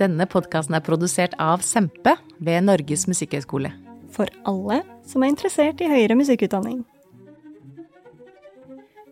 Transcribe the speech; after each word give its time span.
Denne 0.00 0.24
podkasten 0.24 0.72
er 0.72 0.80
produsert 0.80 1.34
av 1.36 1.60
Sempe 1.60 2.14
ved 2.40 2.64
Norges 2.64 3.02
musikkhøgskole. 3.10 3.68
For 4.08 4.30
alle 4.48 4.78
som 5.04 5.20
er 5.20 5.28
interessert 5.28 5.82
i 5.84 5.90
høyere 5.90 6.16
musikkutdanning. 6.16 6.78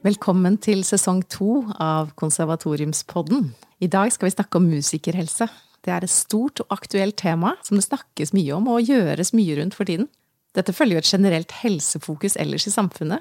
Velkommen 0.07 0.57
til 0.65 0.81
sesong 0.89 1.21
to 1.29 1.67
av 1.77 2.15
Konservatoriumspodden. 2.17 3.51
I 3.85 3.91
dag 3.93 4.15
skal 4.15 4.31
vi 4.31 4.37
snakke 4.39 4.57
om 4.57 4.71
musikerhelse. 4.71 5.51
Det 5.85 5.93
er 5.93 6.07
et 6.07 6.15
stort 6.15 6.63
og 6.65 6.73
aktuelt 6.79 7.19
tema 7.21 7.53
som 7.67 7.77
det 7.77 7.85
snakkes 7.85 8.33
mye 8.33 8.57
om 8.57 8.73
og 8.73 8.89
gjøres 8.89 9.35
mye 9.37 9.59
rundt 9.61 9.77
for 9.77 9.91
tiden. 9.91 10.09
Dette 10.57 10.73
følger 10.73 10.97
jo 10.97 11.05
et 11.05 11.13
generelt 11.13 11.53
helsefokus 11.61 12.39
ellers 12.41 12.65
i 12.65 12.73
samfunnet. 12.73 13.21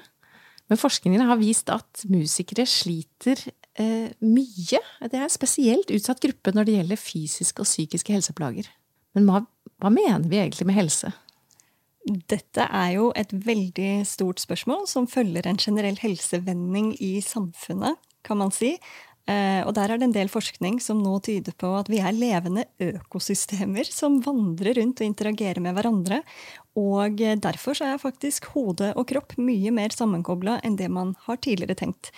Men 0.72 0.80
forskningen 0.80 1.28
har 1.28 1.36
vist 1.40 1.68
at 1.68 2.08
musikere 2.08 2.64
sliter 2.64 3.44
eh, 3.80 4.10
mye. 4.24 4.82
Det 5.06 5.14
er 5.14 5.24
en 5.24 5.32
spesielt 5.32 5.92
utsatt 5.94 6.20
gruppe 6.24 6.54
når 6.54 6.68
det 6.68 6.76
gjelder 6.78 7.00
fysiske 7.00 7.64
og 7.64 7.68
psykiske 7.68 8.14
helseplager. 8.14 8.68
Men 9.16 9.28
hva, 9.28 9.42
hva 9.80 9.92
mener 9.92 10.28
vi 10.28 10.40
egentlig 10.42 10.68
med 10.68 10.78
helse? 10.78 11.12
Dette 12.08 12.64
er 12.64 12.94
jo 12.96 13.10
et 13.18 13.32
veldig 13.32 14.06
stort 14.08 14.40
spørsmål 14.40 14.86
som 14.88 15.08
følger 15.10 15.48
en 15.48 15.60
generell 15.60 15.98
helsevending 16.00 16.94
i 17.04 17.18
samfunnet, 17.24 17.98
kan 18.24 18.40
man 18.40 18.52
si. 18.54 18.76
Eh, 19.28 19.60
og 19.66 19.74
der 19.76 19.92
er 19.92 20.00
det 20.00 20.06
en 20.08 20.14
del 20.14 20.30
forskning 20.32 20.78
som 20.80 21.02
nå 21.04 21.18
tyder 21.26 21.52
på 21.60 21.68
at 21.76 21.90
vi 21.92 22.00
er 22.00 22.16
levende 22.16 22.64
økosystemer 22.80 23.84
som 23.92 24.22
vandrer 24.24 24.78
rundt 24.80 25.02
og 25.02 25.08
interagerer 25.10 25.60
med 25.64 25.76
hverandre. 25.76 26.22
Og 26.80 27.20
derfor 27.42 27.76
er 27.84 28.00
faktisk 28.00 28.48
hode 28.54 28.94
og 28.94 29.08
kropp 29.10 29.36
mye 29.36 29.72
mer 29.74 29.92
sammenkobla 29.92 30.62
enn 30.64 30.78
det 30.80 30.88
man 30.94 31.12
har 31.26 31.40
tidligere 31.44 31.76
tenkt. 31.76 32.12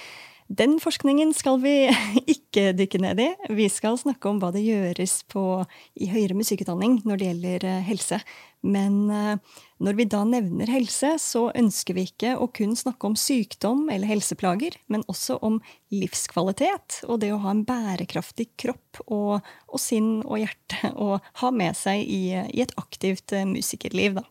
Den 0.51 0.81
forskningen 0.83 1.31
skal 1.37 1.61
vi 1.63 1.73
ikke 2.35 2.73
dykke 2.75 2.99
ned 2.99 3.21
i. 3.23 3.29
Vi 3.55 3.69
skal 3.71 3.99
snakke 4.01 4.27
om 4.27 4.41
hva 4.43 4.49
det 4.51 4.65
gjøres 4.67 5.21
på, 5.31 5.63
i 5.95 6.09
høyere 6.11 6.35
musikkutdanning 6.35 6.97
når 7.07 7.21
det 7.21 7.29
gjelder 7.29 7.67
eh, 7.71 7.85
helse. 7.87 8.19
Men 8.67 8.97
eh, 9.15 9.61
når 9.79 10.01
vi 10.01 10.09
da 10.11 10.25
nevner 10.27 10.73
helse, 10.75 11.13
så 11.23 11.45
ønsker 11.55 11.95
vi 11.95 12.09
ikke 12.09 12.35
å 12.35 12.51
kun 12.51 12.75
snakke 12.77 13.07
om 13.07 13.15
sykdom 13.15 13.87
eller 13.95 14.11
helseplager, 14.11 14.75
men 14.91 15.07
også 15.07 15.39
om 15.47 15.61
livskvalitet 15.95 17.05
og 17.07 17.23
det 17.23 17.31
å 17.31 17.39
ha 17.47 17.55
en 17.55 17.63
bærekraftig 17.69 18.51
kropp 18.59 19.05
og, 19.07 19.39
og 19.71 19.81
sinn 19.81 20.19
og 20.25 20.43
hjerte 20.43 20.91
å 20.99 21.21
ha 21.45 21.55
med 21.55 21.79
seg 21.79 22.03
i, 22.03 22.25
i 22.51 22.67
et 22.67 22.75
aktivt 22.81 23.39
eh, 23.39 23.47
musikerliv. 23.47 24.19
da. 24.19 24.27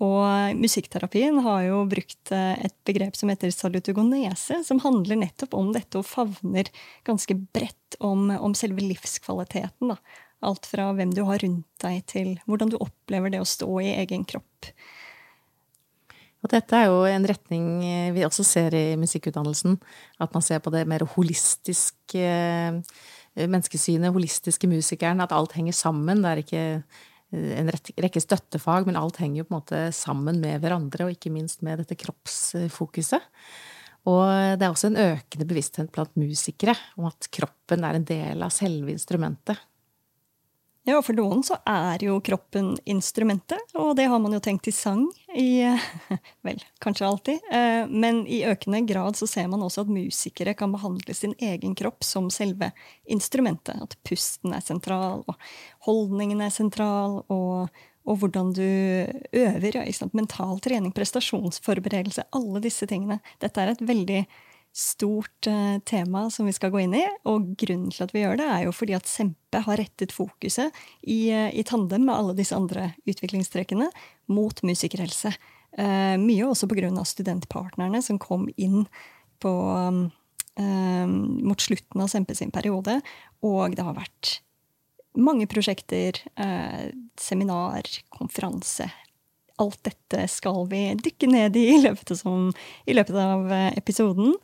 Og 0.00 0.56
musikkterapien 0.56 1.42
har 1.44 1.66
jo 1.66 1.82
brukt 1.88 2.32
eh, 2.32 2.54
et 2.64 2.74
begrep 2.88 3.18
som 3.18 3.28
heter 3.28 3.52
salutogonese, 3.52 4.62
som 4.64 4.80
handler 4.80 5.20
nettopp 5.20 5.56
om 5.58 5.74
dette 5.76 6.00
og 6.00 6.08
favner 6.08 6.70
ganske 7.04 7.36
bredt 7.52 7.98
om, 8.00 8.30
om 8.32 8.56
selve 8.56 8.80
livskvaliteten. 8.86 9.92
Da. 9.92 9.98
Alt 10.48 10.70
fra 10.70 10.88
hvem 10.96 11.12
du 11.12 11.20
har 11.28 11.42
rundt 11.44 11.68
deg, 11.84 12.00
til 12.08 12.32
hvordan 12.48 12.72
du 12.72 12.78
opplever 12.80 13.32
det 13.34 13.42
å 13.44 13.48
stå 13.48 13.68
i 13.84 13.92
egen 13.98 14.24
kropp. 14.24 14.72
Og 16.40 16.48
dette 16.48 16.72
er 16.72 16.88
jo 16.88 17.04
en 17.04 17.28
retning 17.28 17.68
eh, 17.84 18.10
vi 18.16 18.24
også 18.24 18.46
ser 18.46 18.76
i 18.76 18.86
musikkutdannelsen. 18.96 19.76
At 20.24 20.32
man 20.32 20.44
ser 20.44 20.64
på 20.64 20.72
det 20.72 20.86
mer 20.88 21.04
holistiske 21.12 22.24
eh, 22.24 22.80
menneskesynet, 23.36 24.14
holistiske 24.16 24.70
musikeren. 24.70 25.20
At 25.20 25.36
alt 25.36 25.52
henger 25.58 25.76
sammen. 25.76 26.24
Det 26.24 26.32
er 26.32 26.44
ikke 26.46 26.64
en 27.30 27.70
rekke 27.70 28.22
støttefag, 28.22 28.88
men 28.88 28.98
alt 28.98 29.20
henger 29.22 29.42
jo 29.42 29.48
på 29.48 29.54
en 29.54 29.60
måte 29.60 29.82
sammen 29.94 30.40
med 30.42 30.62
hverandre, 30.62 31.06
og 31.06 31.14
ikke 31.14 31.32
minst 31.34 31.62
med 31.66 31.82
dette 31.82 31.98
kroppsfokuset. 32.00 33.22
Og 34.10 34.24
det 34.56 34.64
er 34.64 34.70
også 34.72 34.90
en 34.90 35.02
økende 35.02 35.46
bevissthet 35.46 35.90
blant 35.94 36.14
musikere 36.18 36.74
om 36.98 37.10
at 37.10 37.28
kroppen 37.32 37.84
er 37.84 37.98
en 37.98 38.06
del 38.08 38.42
av 38.42 38.54
selve 38.54 38.94
instrumentet. 38.94 39.60
Ja, 40.88 40.96
for 41.04 41.12
noen 41.12 41.42
så 41.44 41.58
er 41.68 42.00
jo 42.00 42.14
kroppen 42.24 42.72
instrumentet, 42.88 43.60
og 43.76 43.92
det 43.98 44.06
har 44.08 44.20
man 44.22 44.32
jo 44.32 44.40
tenkt 44.40 44.70
i 44.70 44.72
sang 44.72 45.02
i 45.36 45.60
Vel, 46.46 46.62
kanskje 46.80 47.06
alltid. 47.06 47.50
Eh, 47.52 47.84
men 47.90 48.22
i 48.24 48.40
økende 48.48 48.80
grad 48.88 49.18
så 49.20 49.28
ser 49.28 49.50
man 49.52 49.60
også 49.66 49.84
at 49.84 49.92
musikere 49.92 50.56
kan 50.56 50.72
behandle 50.72 51.14
sin 51.14 51.36
egen 51.36 51.76
kropp 51.76 52.00
som 52.06 52.30
selve 52.32 52.70
instrumentet. 53.04 53.76
At 53.76 53.98
pusten 54.08 54.56
er 54.56 54.64
sentral, 54.64 55.26
og 55.28 55.36
holdningen 55.84 56.40
er 56.40 56.54
sentral, 56.54 57.20
og, 57.28 57.68
og 58.08 58.22
hvordan 58.22 58.54
du 58.56 58.64
øver. 58.64 59.82
Ja, 59.82 59.84
Mental 60.16 60.64
trening, 60.64 60.96
prestasjonsforberedelse, 60.96 62.24
alle 62.32 62.64
disse 62.64 62.88
tingene. 62.88 63.20
Dette 63.44 63.60
er 63.60 63.74
et 63.74 63.84
veldig 63.84 64.24
stort 64.72 65.46
uh, 65.46 65.78
tema 65.78 66.30
som 66.30 66.46
vi 66.46 66.52
skal 66.52 66.70
gå 66.70 66.82
inn 66.84 66.94
i. 66.94 67.04
Og 67.28 67.54
grunnen 67.58 67.90
til 67.92 68.04
at 68.06 68.14
vi 68.14 68.22
gjør 68.24 68.38
det, 68.40 68.48
er 68.48 68.66
jo 68.66 68.74
fordi 68.74 68.96
at 68.96 69.08
Sempe 69.10 69.62
har 69.66 69.80
rettet 69.80 70.14
fokuset 70.14 70.74
i, 71.02 71.30
uh, 71.34 71.48
i 71.50 71.64
tandem 71.66 72.06
med 72.06 72.14
alle 72.14 72.36
disse 72.38 72.56
andre 72.56 72.92
utviklingstrekkene 73.10 73.90
mot 74.32 74.62
musikerhelse. 74.66 75.34
Uh, 75.78 76.16
mye 76.20 76.46
også 76.46 76.68
av 76.70 77.08
studentpartnerne 77.08 78.02
som 78.02 78.18
kom 78.18 78.48
inn 78.56 78.86
på, 79.40 79.50
um, 79.50 80.06
mot 80.60 81.60
slutten 81.60 82.02
av 82.02 82.10
Sempe 82.12 82.34
sin 82.34 82.50
periode. 82.54 83.00
Og 83.42 83.76
det 83.76 83.84
har 83.86 83.96
vært 83.96 84.40
mange 85.18 85.48
prosjekter, 85.50 86.14
seminar, 87.18 87.82
konferanse, 88.14 88.86
alt 89.60 89.80
dette 89.86 90.26
skal 90.30 90.64
vi 90.70 90.82
dykke 90.98 91.28
ned 91.30 91.58
i 91.58 91.66
i 91.74 91.82
løpet, 91.82 92.14
som, 92.18 92.48
i 92.86 92.96
løpet 92.96 93.18
av 93.20 93.50
eh, 93.54 93.72
episoden. 93.78 94.34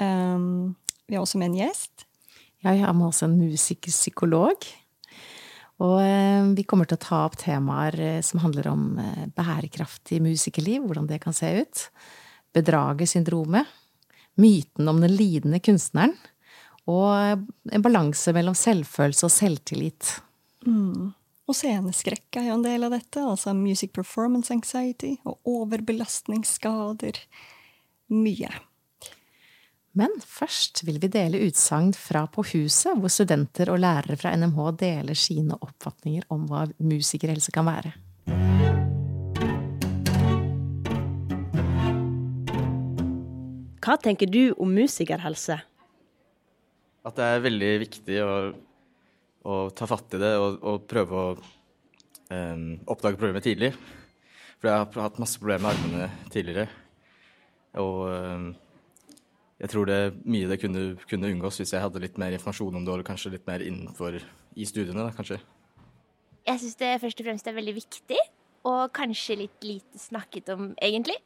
Um, 0.00 0.76
vi 1.08 1.16
har 1.16 1.24
også 1.24 1.40
med 1.40 1.52
en 1.52 1.58
gjest. 1.62 2.06
Ja, 2.62 2.72
jeg 2.72 2.84
har 2.84 2.94
med 2.96 3.10
oss 3.10 3.22
en 3.24 3.38
musikerpsykolog. 3.38 4.68
Og 5.78 5.98
eh, 6.02 6.46
vi 6.58 6.66
kommer 6.68 6.88
til 6.88 6.98
å 6.98 7.04
ta 7.04 7.24
opp 7.26 7.38
temaer 7.40 7.98
eh, 8.02 8.22
som 8.26 8.42
handler 8.42 8.70
om 8.70 8.88
bærekraftig 9.36 10.20
musikerliv, 10.24 10.82
hvordan 10.86 11.10
det 11.10 11.20
kan 11.22 11.36
se 11.36 11.52
ut. 11.62 11.84
Bedragersyndromet. 12.56 13.68
Myten 14.38 14.90
om 14.90 15.00
den 15.02 15.14
lidende 15.18 15.62
kunstneren. 15.62 16.14
Og 16.88 17.44
en 17.74 17.84
balanse 17.84 18.32
mellom 18.32 18.54
selvfølelse 18.56 19.26
og 19.26 19.32
selvtillit. 19.34 20.12
Mm. 20.64 21.10
Og 21.48 21.56
sceneskrekk 21.56 22.36
er 22.36 22.50
jo 22.50 22.58
en 22.58 22.64
del 22.66 22.84
av 22.84 22.92
dette, 22.92 23.22
altså 23.24 23.54
music 23.56 23.94
performance 23.96 24.52
anxiety 24.52 25.14
og 25.24 25.38
overbelastningsskader. 25.48 27.22
Mye. 28.12 28.50
Men 29.96 30.12
først 30.20 30.84
vil 30.84 31.00
vi 31.00 31.08
dele 31.10 31.40
utsagn 31.48 31.94
fra 31.96 32.26
På 32.28 32.44
huset, 32.52 32.92
hvor 33.00 33.08
studenter 33.08 33.72
og 33.72 33.80
lærere 33.80 34.18
fra 34.20 34.34
NMH 34.36 34.60
deler 34.78 35.16
sine 35.16 35.56
oppfatninger 35.56 36.28
om 36.28 36.44
hva 36.50 36.66
musikerhelse 36.84 37.54
kan 37.56 37.66
være. 37.66 37.96
Hva 43.80 43.96
tenker 44.04 44.28
du 44.28 44.52
om 44.60 44.68
musikerhelse? 44.76 45.56
At 47.08 47.16
det 47.16 47.24
er 47.24 47.46
veldig 47.48 47.76
viktig 47.88 48.24
å 49.48 49.58
ta 49.74 49.88
fatt 49.88 50.16
i 50.16 50.20
det 50.20 50.34
og, 50.36 50.58
og 50.60 50.86
prøve 50.90 51.22
å 51.22 51.28
um, 51.38 52.78
oppdage 52.86 53.18
problemet 53.18 53.46
tidlig. 53.46 53.72
For 54.58 54.70
jeg 54.70 54.82
har 54.82 55.04
hatt 55.06 55.20
masse 55.22 55.40
problemer 55.40 55.68
med 55.68 55.76
armene 55.76 56.32
tidligere. 56.34 56.66
Og 57.78 58.08
um, 58.10 58.48
jeg 59.58 59.72
tror 59.72 59.88
det 59.90 60.00
mye 60.28 60.48
det 60.50 60.60
kunne, 60.62 60.82
kunne, 61.10 61.30
unngås 61.32 61.60
hvis 61.60 61.74
jeg 61.74 61.82
hadde 61.82 62.02
litt 62.02 62.18
mer 62.20 62.34
informasjon 62.36 62.78
om 62.78 62.84
det, 62.86 62.94
og 62.94 63.06
kanskje 63.06 63.34
litt 63.34 63.46
mer 63.48 63.64
innenfor 63.64 64.18
i 64.18 64.66
studiene, 64.68 65.02
da, 65.02 65.14
kanskje. 65.14 65.40
Jeg 66.48 66.62
syns 66.62 66.78
det 66.80 66.92
først 67.02 67.20
og 67.22 67.28
fremst 67.28 67.50
er 67.50 67.56
veldig 67.56 67.74
viktig, 67.76 68.20
og 68.68 68.92
kanskje 68.96 69.40
litt 69.42 69.66
lite 69.66 70.00
snakket 70.00 70.54
om, 70.54 70.70
egentlig. 70.82 71.18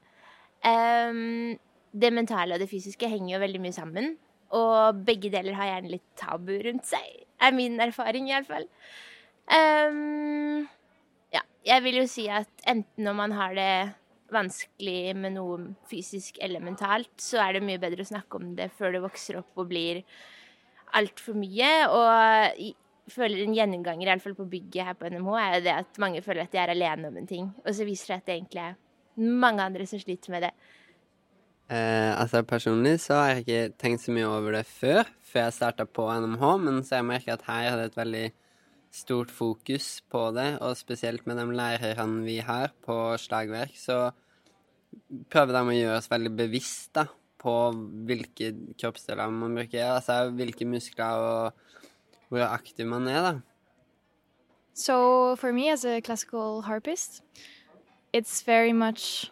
Um, 0.65 1.59
det 1.93 2.13
mentale 2.15 2.57
og 2.57 2.63
det 2.63 2.71
fysiske 2.71 3.09
henger 3.11 3.37
jo 3.37 3.43
veldig 3.43 3.61
mye 3.63 3.77
sammen. 3.77 4.15
Og 4.53 5.05
begge 5.07 5.31
deler 5.33 5.57
har 5.57 5.71
gjerne 5.71 5.95
litt 5.95 6.09
tabu 6.19 6.53
rundt 6.65 6.89
seg, 6.89 7.23
er 7.43 7.56
min 7.56 7.81
erfaring 7.83 8.31
iallfall. 8.31 8.69
Um, 9.53 10.69
ja, 11.35 11.43
jeg 11.67 11.85
vil 11.85 11.99
jo 12.03 12.06
si 12.11 12.29
at 12.31 12.50
enten 12.69 13.09
når 13.09 13.19
man 13.19 13.35
har 13.37 13.56
det 13.59 13.73
vanskelig 14.33 15.15
med 15.19 15.35
noe 15.37 15.59
fysisk 15.91 16.39
eller 16.43 16.62
mentalt, 16.65 17.12
så 17.21 17.43
er 17.44 17.56
det 17.59 17.67
mye 17.67 17.81
bedre 17.83 18.05
å 18.05 18.12
snakke 18.12 18.39
om 18.39 18.55
det 18.56 18.71
før 18.79 18.94
det 18.94 19.03
vokser 19.05 19.43
opp 19.43 19.61
og 19.61 19.69
blir 19.73 20.03
altfor 20.97 21.37
mye. 21.37 21.73
Og 21.93 23.12
føler 23.12 23.43
en 23.43 23.56
gjennomganger, 23.56 24.09
iallfall 24.09 24.37
på 24.38 24.49
bygget 24.50 24.88
her 24.88 24.97
på 24.99 25.11
NMH, 25.11 25.35
er 25.41 25.56
jo 25.56 25.65
det 25.67 25.75
at 25.83 26.00
mange 26.03 26.23
føler 26.25 26.47
at 26.47 26.55
de 26.55 26.62
er 26.62 26.73
alene 26.73 27.11
om 27.11 27.19
en 27.19 27.29
ting. 27.29 27.50
Og 27.65 27.75
så 27.77 27.87
viser 27.88 28.15
det 28.15 28.21
at 28.21 28.29
det 28.29 28.37
egentlig 28.38 28.65
er 28.65 28.79
mange 29.43 29.65
andre 29.65 29.87
som 29.88 30.00
sliter 30.00 30.33
med 30.35 30.47
det. 30.47 30.53
Eh, 31.73 32.13
altså 32.21 32.43
Personlig 32.45 32.99
så 33.01 33.17
har 33.17 33.29
jeg 33.31 33.45
ikke 33.45 33.77
tenkt 33.81 34.03
så 34.03 34.13
mye 34.13 34.29
over 34.29 34.59
det 34.59 34.67
før, 34.69 35.09
før 35.25 35.47
jeg 35.47 35.57
starta 35.57 35.87
på 35.89 36.05
NMH, 36.05 36.45
men 36.61 36.83
så 36.85 36.99
jeg 36.99 37.09
merker 37.09 37.37
at 37.37 37.47
her 37.47 37.69
er 37.71 37.79
det 37.81 37.87
et 37.89 37.97
veldig 37.97 38.27
stort 38.93 39.33
fokus 39.33 39.87
på 40.13 40.27
det, 40.37 40.51
og 40.61 40.77
spesielt 40.77 41.25
med 41.27 41.41
de 41.41 41.47
lærerne 41.57 42.27
vi 42.27 42.37
har 42.45 42.75
på 42.85 42.97
slagverk, 43.17 43.73
så 43.81 44.11
prøver 45.33 45.57
de 45.57 45.63
å 45.65 45.79
gjøre 45.79 45.97
oss 45.97 46.11
veldig 46.13 46.35
bevisst 46.43 46.93
da, 46.99 47.07
på 47.41 47.57
hvilke 48.09 48.53
kroppsdeler 48.77 49.33
man 49.33 49.57
bruker, 49.57 49.95
altså 49.97 50.29
hvilke 50.37 50.69
muskler 50.69 51.25
og 51.25 51.73
hvor 52.29 52.53
aktiv 52.53 52.85
man 52.89 53.09
er, 53.09 53.23
da. 53.25 53.35
So 54.75 55.37
for 55.37 55.53
me 55.53 55.71
as 55.71 55.85
a 55.85 56.01
classical 56.01 56.63
harpist, 56.63 57.23
it's 58.13 58.43
very 58.43 58.73
much 58.73 59.31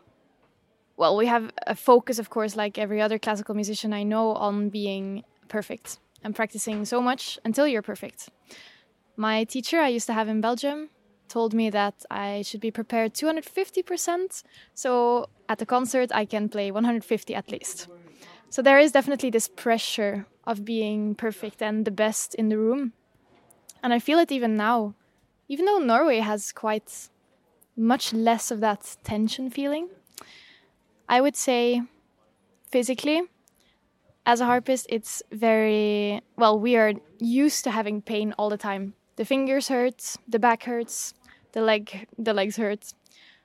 well, 1.00 1.16
we 1.16 1.24
have 1.24 1.50
a 1.66 1.74
focus, 1.74 2.18
of 2.18 2.28
course, 2.28 2.56
like 2.56 2.76
every 2.76 3.00
other 3.00 3.18
classical 3.18 3.54
musician 3.54 3.94
I 3.94 4.02
know, 4.02 4.34
on 4.34 4.68
being 4.68 5.24
perfect 5.48 5.98
and 6.22 6.36
practicing 6.36 6.84
so 6.84 7.00
much 7.00 7.38
until 7.42 7.66
you're 7.66 7.80
perfect. 7.80 8.28
My 9.16 9.44
teacher 9.44 9.80
I 9.80 9.88
used 9.88 10.06
to 10.08 10.12
have 10.12 10.28
in 10.28 10.42
Belgium 10.42 10.90
told 11.26 11.54
me 11.54 11.70
that 11.70 11.94
I 12.10 12.42
should 12.42 12.60
be 12.60 12.70
prepared 12.70 13.14
250%, 13.14 14.42
so 14.74 15.30
at 15.48 15.58
the 15.58 15.64
concert 15.64 16.10
I 16.14 16.26
can 16.26 16.50
play 16.50 16.70
150 16.70 17.34
at 17.34 17.50
least. 17.50 17.88
So 18.50 18.60
there 18.60 18.78
is 18.78 18.92
definitely 18.92 19.30
this 19.30 19.48
pressure 19.48 20.26
of 20.46 20.66
being 20.66 21.14
perfect 21.14 21.62
and 21.62 21.86
the 21.86 21.90
best 21.90 22.34
in 22.34 22.50
the 22.50 22.58
room. 22.58 22.92
And 23.82 23.94
I 23.94 24.00
feel 24.00 24.18
it 24.18 24.30
even 24.30 24.54
now, 24.54 24.92
even 25.48 25.64
though 25.64 25.78
Norway 25.78 26.18
has 26.18 26.52
quite 26.52 27.08
much 27.74 28.12
less 28.12 28.50
of 28.50 28.60
that 28.60 28.98
tension 29.02 29.48
feeling. 29.48 29.88
I 31.10 31.20
would 31.20 31.34
say 31.34 31.82
physically, 32.70 33.22
as 34.24 34.40
a 34.40 34.44
harpist, 34.44 34.86
it's 34.88 35.24
very 35.32 36.20
well, 36.36 36.56
we 36.60 36.76
are 36.76 36.92
used 37.18 37.64
to 37.64 37.72
having 37.72 38.00
pain 38.00 38.32
all 38.38 38.48
the 38.48 38.56
time. 38.56 38.94
The 39.16 39.24
fingers 39.24 39.66
hurt, 39.66 40.14
the 40.28 40.38
back 40.38 40.62
hurts, 40.62 41.14
the 41.50 41.62
leg 41.62 42.06
the 42.16 42.32
legs 42.32 42.56
hurt. 42.56 42.94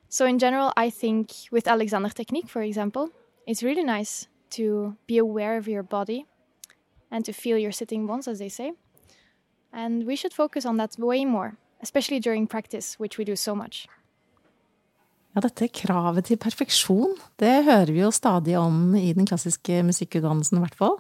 So 0.10 0.28
in 0.28 0.38
general, 0.38 0.74
I 0.78 0.92
think 0.92 1.32
with 1.52 1.68
Alexander 1.68 2.10
technique, 2.10 2.48
for 2.48 2.62
example, 2.62 3.10
it's 3.48 3.64
really 3.64 3.84
nice 3.84 4.28
to 4.52 4.96
be 5.08 5.18
aware 5.18 5.58
of 5.58 5.68
your 5.68 5.82
body 5.82 6.28
and 7.10 7.26
to 7.26 7.34
feel 7.34 7.58
your 7.58 7.72
sitting 7.72 8.06
bones, 8.06 8.28
as 8.28 8.38
they 8.38 8.50
say. 8.50 8.74
And 9.74 10.06
we 10.06 10.16
should 10.16 10.34
focus 10.34 10.68
on 10.68 10.78
that 10.78 11.00
way 11.00 11.26
more, 11.26 11.58
especially 11.82 12.20
during 12.20 12.46
practice, 12.46 13.00
which 13.00 13.18
we 13.18 13.26
do 13.26 13.36
so 13.36 13.56
much. 13.56 13.88
Ja, 15.36 15.42
dette 15.44 15.68
kravet 15.68 16.30
til 16.30 16.40
perfeksjon, 16.40 17.18
det 17.42 17.66
hører 17.68 17.90
vi 17.92 18.00
jo 18.00 18.12
stadig 18.16 18.56
om 18.56 18.94
i 18.96 19.10
den 19.18 19.28
klassiske 19.28 19.82
musikkutdannelsen, 19.84 20.62
i 20.62 20.64
hvert 20.64 20.78
fall. 20.80 20.96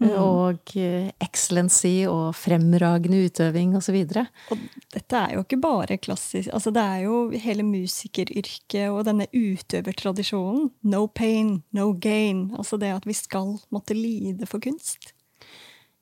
Mm. 0.00 0.10
Og 0.20 0.72
eh, 0.76 1.08
excellency 1.24 2.04
og 2.08 2.34
fremragende 2.36 3.22
utøving 3.28 3.74
osv. 3.78 3.96
Og, 4.04 4.16
og 4.52 4.64
dette 4.92 5.20
er 5.20 5.36
jo 5.36 5.44
ikke 5.44 5.60
bare 5.62 5.96
klassisk 5.96 6.52
altså 6.52 6.68
Det 6.76 6.82
er 6.84 7.06
jo 7.06 7.20
hele 7.40 7.64
musikeryrket 7.64 8.90
og 8.90 9.06
denne 9.08 9.28
utøvertradisjonen. 9.32 10.68
No 10.84 11.06
pain, 11.08 11.62
no 11.76 11.94
gain. 11.96 12.50
Altså 12.56 12.76
det 12.80 12.92
at 12.92 13.08
vi 13.08 13.16
skal 13.16 13.56
måtte 13.72 13.96
lide 13.96 14.48
for 14.48 14.60
kunst. 14.64 15.14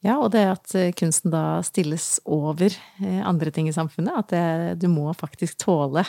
Ja, 0.04 0.19
og 0.19 0.32
det 0.34 0.42
at 0.56 0.75
eh, 0.75 0.90
kunsten 0.98 1.31
da 1.34 1.62
stilles 1.66 2.19
over 2.26 2.66
eh, 2.66 3.22
andre 3.22 3.54
ting 3.54 3.70
i 3.70 3.76
samfunnet. 3.76 4.25
At 4.25 4.34
det, 4.34 4.82
du 4.82 4.90
må 4.90 5.06
faktisk 5.14 5.62
tåle 5.62 6.02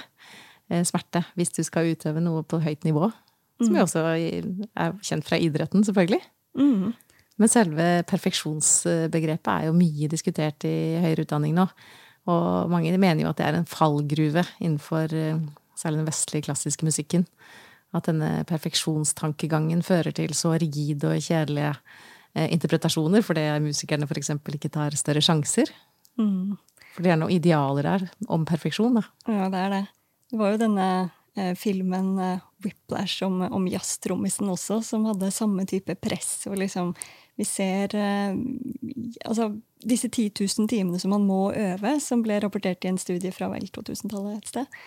smerte 0.87 1.21
hvis 1.37 1.53
du 1.53 1.61
skal 1.65 1.91
utøve 1.93 2.23
noe 2.23 2.43
på 2.47 2.59
høyt 2.63 2.87
nivå. 2.87 3.11
Som 3.61 3.71
mm. 3.71 3.77
jo 3.77 3.83
også 3.85 4.05
er 4.11 4.95
kjent 5.05 5.27
fra 5.27 5.39
idretten, 5.39 5.85
selvfølgelig. 5.87 6.21
Mm. 6.59 6.93
Men 7.39 7.51
selve 7.51 7.85
perfeksjonsbegrepet 8.07 9.51
er 9.51 9.67
jo 9.67 9.75
mye 9.75 10.09
diskutert 10.11 10.65
i 10.67 10.97
høyere 11.03 11.25
utdanning 11.25 11.55
nå. 11.57 11.67
Og 12.31 12.71
mange 12.71 12.95
mener 12.97 13.21
jo 13.21 13.31
at 13.31 13.39
det 13.39 13.47
er 13.47 13.59
en 13.59 13.69
fallgruve 13.69 14.43
innenfor 14.57 15.13
eh, 15.13 15.41
særlig 15.77 16.01
den 16.01 16.09
vestlige 16.09 16.47
klassiske 16.47 16.87
musikken. 16.87 17.25
At 17.95 18.09
denne 18.09 18.43
perfeksjonstankegangen 18.49 19.83
fører 19.85 20.15
til 20.15 20.33
så 20.35 20.55
rigide 20.57 21.11
og 21.11 21.21
kjedelige 21.21 21.73
eh, 22.33 22.47
interpretasjoner 22.49 23.23
fordi 23.25 23.45
musikerne 23.67 24.07
f.eks. 24.09 24.33
ikke 24.55 24.73
tar 24.73 24.97
større 24.97 25.23
sjanser. 25.23 25.71
Mm. 26.19 26.55
For 26.95 27.03
det 27.03 27.11
er 27.11 27.19
noen 27.19 27.35
idealer 27.35 27.91
her 27.91 28.07
om 28.31 28.47
perfeksjon, 28.47 29.01
da. 29.01 29.05
Ja, 29.27 29.51
det 29.51 29.61
er 29.61 29.73
det. 29.75 29.83
Det 30.31 30.39
var 30.39 30.53
jo 30.53 30.61
denne 30.61 30.87
eh, 31.37 31.53
filmen 31.57 32.15
eh, 32.19 32.43
Whiplash 32.65 33.23
om, 33.25 33.41
om 33.41 33.67
jazztrommisen 33.69 34.49
også, 34.49 34.81
som 34.85 35.05
hadde 35.09 35.33
samme 35.33 35.67
type 35.69 35.97
press. 36.01 36.47
Og 36.49 36.57
liksom 36.61 36.95
Vi 37.35 37.43
ser 37.43 37.91
eh, 37.99 38.35
altså 39.25 39.51
disse 39.83 40.09
10 40.09 40.31
000 40.39 40.69
timene 40.71 40.99
som 40.99 41.11
man 41.11 41.27
må 41.27 41.51
øve, 41.51 41.97
som 41.99 42.23
ble 42.23 42.39
rapportert 42.39 42.85
i 42.85 42.93
en 42.93 42.97
studie 43.01 43.33
fra 43.35 43.51
vel 43.51 43.67
2000-tallet 43.75 44.39
et 44.39 44.53
sted, 44.53 44.77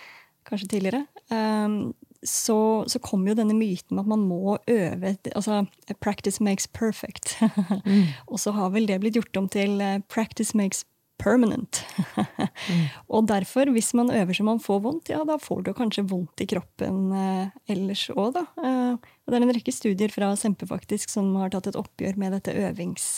kanskje 0.49 0.71
tidligere. 0.73 1.05
Um, 1.31 1.93
så, 2.25 2.83
så, 2.89 2.99
kom 2.99 3.29
jo 3.29 3.37
denne 3.37 3.55
myten 3.55 3.95
med 3.95 4.07
at 4.07 4.11
man 4.11 4.25
må 4.27 4.57
øve 4.67 5.13
altså 5.37 5.61
Practice 6.01 6.43
makes 6.43 6.67
perfect. 6.67 7.37
mm. 7.85 8.09
Og 8.27 8.41
så 8.41 8.57
har 8.57 8.73
vel 8.75 8.89
det 8.89 8.99
blitt 9.05 9.21
gjort 9.21 9.37
om 9.37 9.47
til 9.53 9.79
practice 10.09 10.57
makes 10.57 10.83
permanent. 11.21 11.83
mm. 12.07 12.85
Og 13.15 13.27
derfor, 13.31 13.71
hvis 13.75 13.93
man 13.99 14.13
øver 14.15 14.37
så 14.37 14.47
man 14.47 14.63
får 14.63 14.81
vondt, 14.85 15.13
ja, 15.13 15.25
da 15.29 15.39
får 15.43 15.67
du 15.67 15.73
kanskje 15.77 16.07
vondt 16.09 16.45
i 16.45 16.49
kroppen 16.51 17.13
eh, 17.17 17.55
ellers 17.75 18.07
òg, 18.15 18.39
da. 18.39 18.45
Eh, 18.63 18.95
og 18.99 19.33
det 19.33 19.39
er 19.39 19.47
en 19.47 19.55
rekke 19.57 19.75
studier 19.75 20.15
fra 20.15 20.31
Sempe 20.41 20.69
faktisk 20.69 21.13
som 21.13 21.35
har 21.41 21.53
tatt 21.53 21.71
et 21.71 21.81
oppgjør 21.81 22.21
med 22.21 22.37
dette 22.39 22.55
øvings... 22.57 23.11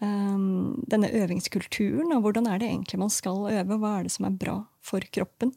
Eh, 0.00 0.36
denne 0.92 1.10
øvingskulturen, 1.12 2.14
og 2.16 2.24
hvordan 2.24 2.46
er 2.48 2.60
det 2.60 2.70
egentlig 2.70 3.00
man 3.00 3.12
skal 3.12 3.46
øve, 3.52 3.76
hva 3.78 3.98
er 3.98 4.06
det 4.08 4.14
som 4.14 4.28
er 4.28 4.38
bra 4.40 4.58
for 4.84 5.04
kroppen? 5.14 5.52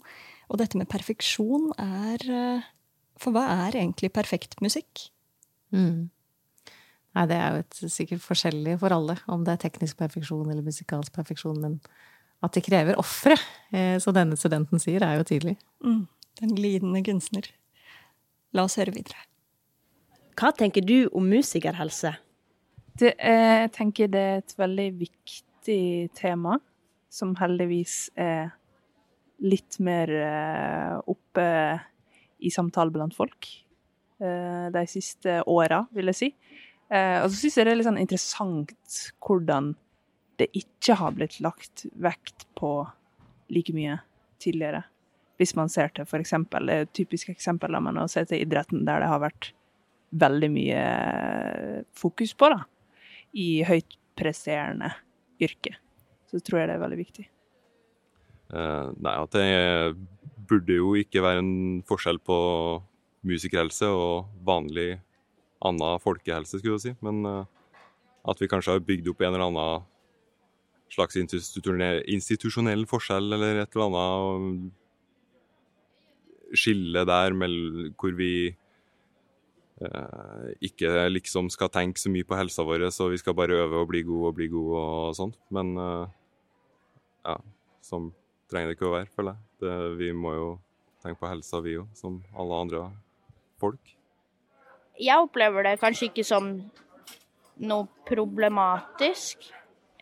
Og 0.51 0.59
dette 0.61 0.77
med 0.77 0.89
perfeksjon 0.91 1.71
er 1.81 2.25
uh, 2.29 2.65
For 3.21 3.33
hva 3.33 3.45
er 3.65 3.79
egentlig 3.79 4.11
perfekt 4.13 4.59
musikk? 4.61 5.07
Mm. 5.73 6.11
Nei, 7.15 7.27
det 7.31 7.37
er 7.39 7.53
jo 7.53 7.63
et, 7.63 7.77
sikkert 7.93 8.23
forskjellig 8.25 8.75
for 8.81 8.91
alle, 8.91 9.15
om 9.31 9.45
det 9.47 9.55
er 9.55 9.61
teknisk 9.67 9.99
perfeksjon 10.01 10.49
eller 10.51 10.65
musikalsk 10.65 11.15
perfeksjon, 11.15 11.61
men 11.63 11.77
at 12.43 12.57
det 12.57 12.65
krever 12.65 12.99
ofre, 12.99 13.37
eh, 13.71 13.95
som 14.03 14.15
denne 14.15 14.35
studenten 14.39 14.81
sier, 14.83 15.03
er 15.05 15.21
jo 15.21 15.27
tydelig. 15.27 15.55
Mm, 15.85 16.03
den 16.41 16.57
glidende 16.57 17.01
kunstner. 17.07 17.47
La 18.55 18.67
oss 18.67 18.75
høre 18.79 18.93
videre. 18.95 19.23
Hva 20.35 20.51
tenker 20.55 20.83
du 20.83 21.07
om 21.15 21.27
musikerhelse? 21.31 22.11
Det, 22.99 23.13
jeg 23.15 23.71
tenker 23.75 24.11
det 24.11 24.23
er 24.23 24.41
et 24.41 24.55
veldig 24.59 24.89
viktig 24.99 25.81
tema, 26.15 26.59
som 27.11 27.31
heldigvis 27.39 28.09
er 28.19 28.51
litt 29.43 29.79
mer 29.83 30.11
eh, 30.11 30.95
oppe 31.11 31.47
i 32.43 32.51
samtale 32.51 32.91
blant 32.91 33.15
folk 33.15 33.47
eh, 34.19 34.67
de 34.75 34.85
siste 34.91 35.41
åra, 35.47 35.85
vil 35.95 36.11
jeg 36.11 36.19
si. 36.19 36.29
Eh, 36.93 37.19
og 37.23 37.31
så 37.31 37.39
syns 37.39 37.57
jeg 37.57 37.65
det 37.65 37.73
er 37.73 37.79
litt 37.79 37.87
sånn 37.87 38.01
interessant 38.01 38.99
hvordan 39.25 39.73
det 40.39 40.49
ikke 40.57 40.97
har 40.99 41.15
blitt 41.15 41.39
lagt 41.43 41.85
vekt 42.03 42.45
på 42.59 42.77
like 43.53 43.73
mye 43.75 43.97
tidligere. 44.43 44.83
Hvis 45.39 45.55
man 45.57 45.71
ser 45.71 45.91
til 45.95 46.05
er 46.07 46.69
et 46.85 46.93
typisk 46.95 47.29
eksempel 47.29 47.75
av 47.75 47.83
man 47.83 48.09
ser 48.11 48.27
til 48.29 48.43
idretten, 48.43 48.85
der 48.87 49.01
det 49.03 49.11
har 49.11 49.23
vært 49.23 49.51
veldig 50.15 50.49
mye 50.51 50.83
fokus 51.97 52.33
på, 52.37 52.49
da. 52.53 52.63
I 53.35 53.63
høyt 53.67 53.97
presserende 54.15 54.93
yrke. 55.43 55.75
Så 56.31 56.39
tror 56.39 56.61
jeg 56.61 56.69
det 56.69 56.75
er 56.77 56.83
veldig 56.83 56.99
viktig. 56.99 57.25
Uh, 58.53 58.93
nei, 59.01 59.15
at 59.17 59.35
det 59.35 59.97
burde 60.47 60.77
jo 60.77 60.93
ikke 60.99 61.23
være 61.25 61.41
en 61.41 61.81
forskjell 61.87 62.21
på 62.23 62.37
musikerhelse 63.25 63.89
og 63.89 64.29
vanlig 64.45 64.99
annen 65.69 66.01
folkehelse, 66.03 66.59
skulle 66.59 66.77
jeg 66.77 66.85
si. 66.85 66.93
Men 67.05 67.25
uh, 67.27 67.43
at 68.25 68.41
vi 68.41 68.49
kanskje 68.49 68.75
har 68.75 68.85
bygd 68.85 69.11
opp 69.11 69.21
en 69.21 69.33
eller 69.33 69.45
annen 69.49 69.85
slags 70.93 71.17
institusjonell 71.19 72.85
forskjell 72.89 73.33
eller 73.35 73.63
et 73.63 73.75
eller 73.75 73.87
annet 73.89 74.73
skille 76.55 77.01
der 77.09 77.33
hvor 77.35 78.13
vi 78.15 78.33
uh, 79.81 80.45
ikke 80.63 81.07
liksom 81.11 81.49
skal 81.53 81.71
tenke 81.73 81.99
så 81.99 82.11
mye 82.13 82.27
på 82.27 82.37
helsa 82.37 82.65
vår, 82.65 82.87
så 82.93 83.09
vi 83.11 83.19
skal 83.21 83.37
bare 83.37 83.57
øve 83.65 83.81
og 83.81 83.89
bli 83.91 84.05
gode 84.07 84.29
og 84.29 84.37
bli 84.37 84.47
gode 84.53 84.83
og 84.83 85.17
sånn. 85.17 85.33
Men 85.53 85.73
uh, 85.79 86.05
ja, 87.25 87.39
sånn 87.85 88.11
trenger 88.51 88.71
det 88.71 88.77
ikke 88.77 88.89
å 88.89 88.95
være, 88.95 89.11
føler 89.17 89.35
jeg. 89.35 89.51
Det, 89.65 89.75
vi 89.99 90.13
må 90.13 90.35
jo 90.37 90.47
tenke 91.03 91.19
på 91.21 91.29
helsa, 91.29 91.61
vi 91.65 91.77
òg, 91.81 91.91
som 91.97 92.21
alle 92.37 92.63
andre 92.65 92.87
folk 93.61 93.94
jeg 95.01 95.21
opplever 95.21 95.65
det 95.67 95.79
kanskje 95.81 96.09
ikke 96.09 96.25
som 96.27 96.49
noe 97.65 97.87
problematisk. 98.07 99.47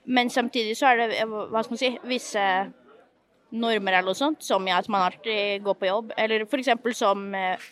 Men 0.06 0.30
samtidig 0.30 0.76
så 0.78 0.92
er 0.92 1.00
det 1.00 1.26
hva 1.30 1.64
skal 1.64 1.76
man 1.76 1.82
si, 1.82 1.92
visse 2.10 2.46
normer 3.54 4.00
eller 4.00 4.12
noe 4.12 4.18
sånt, 4.18 4.44
som 4.44 4.66
at 4.68 4.90
man 4.92 5.08
alltid 5.08 5.64
går 5.64 5.78
på 5.80 5.90
jobb. 5.90 6.14
Eller 6.18 6.46
f.eks. 6.48 6.72
som 6.98 7.26
eh, 7.38 7.70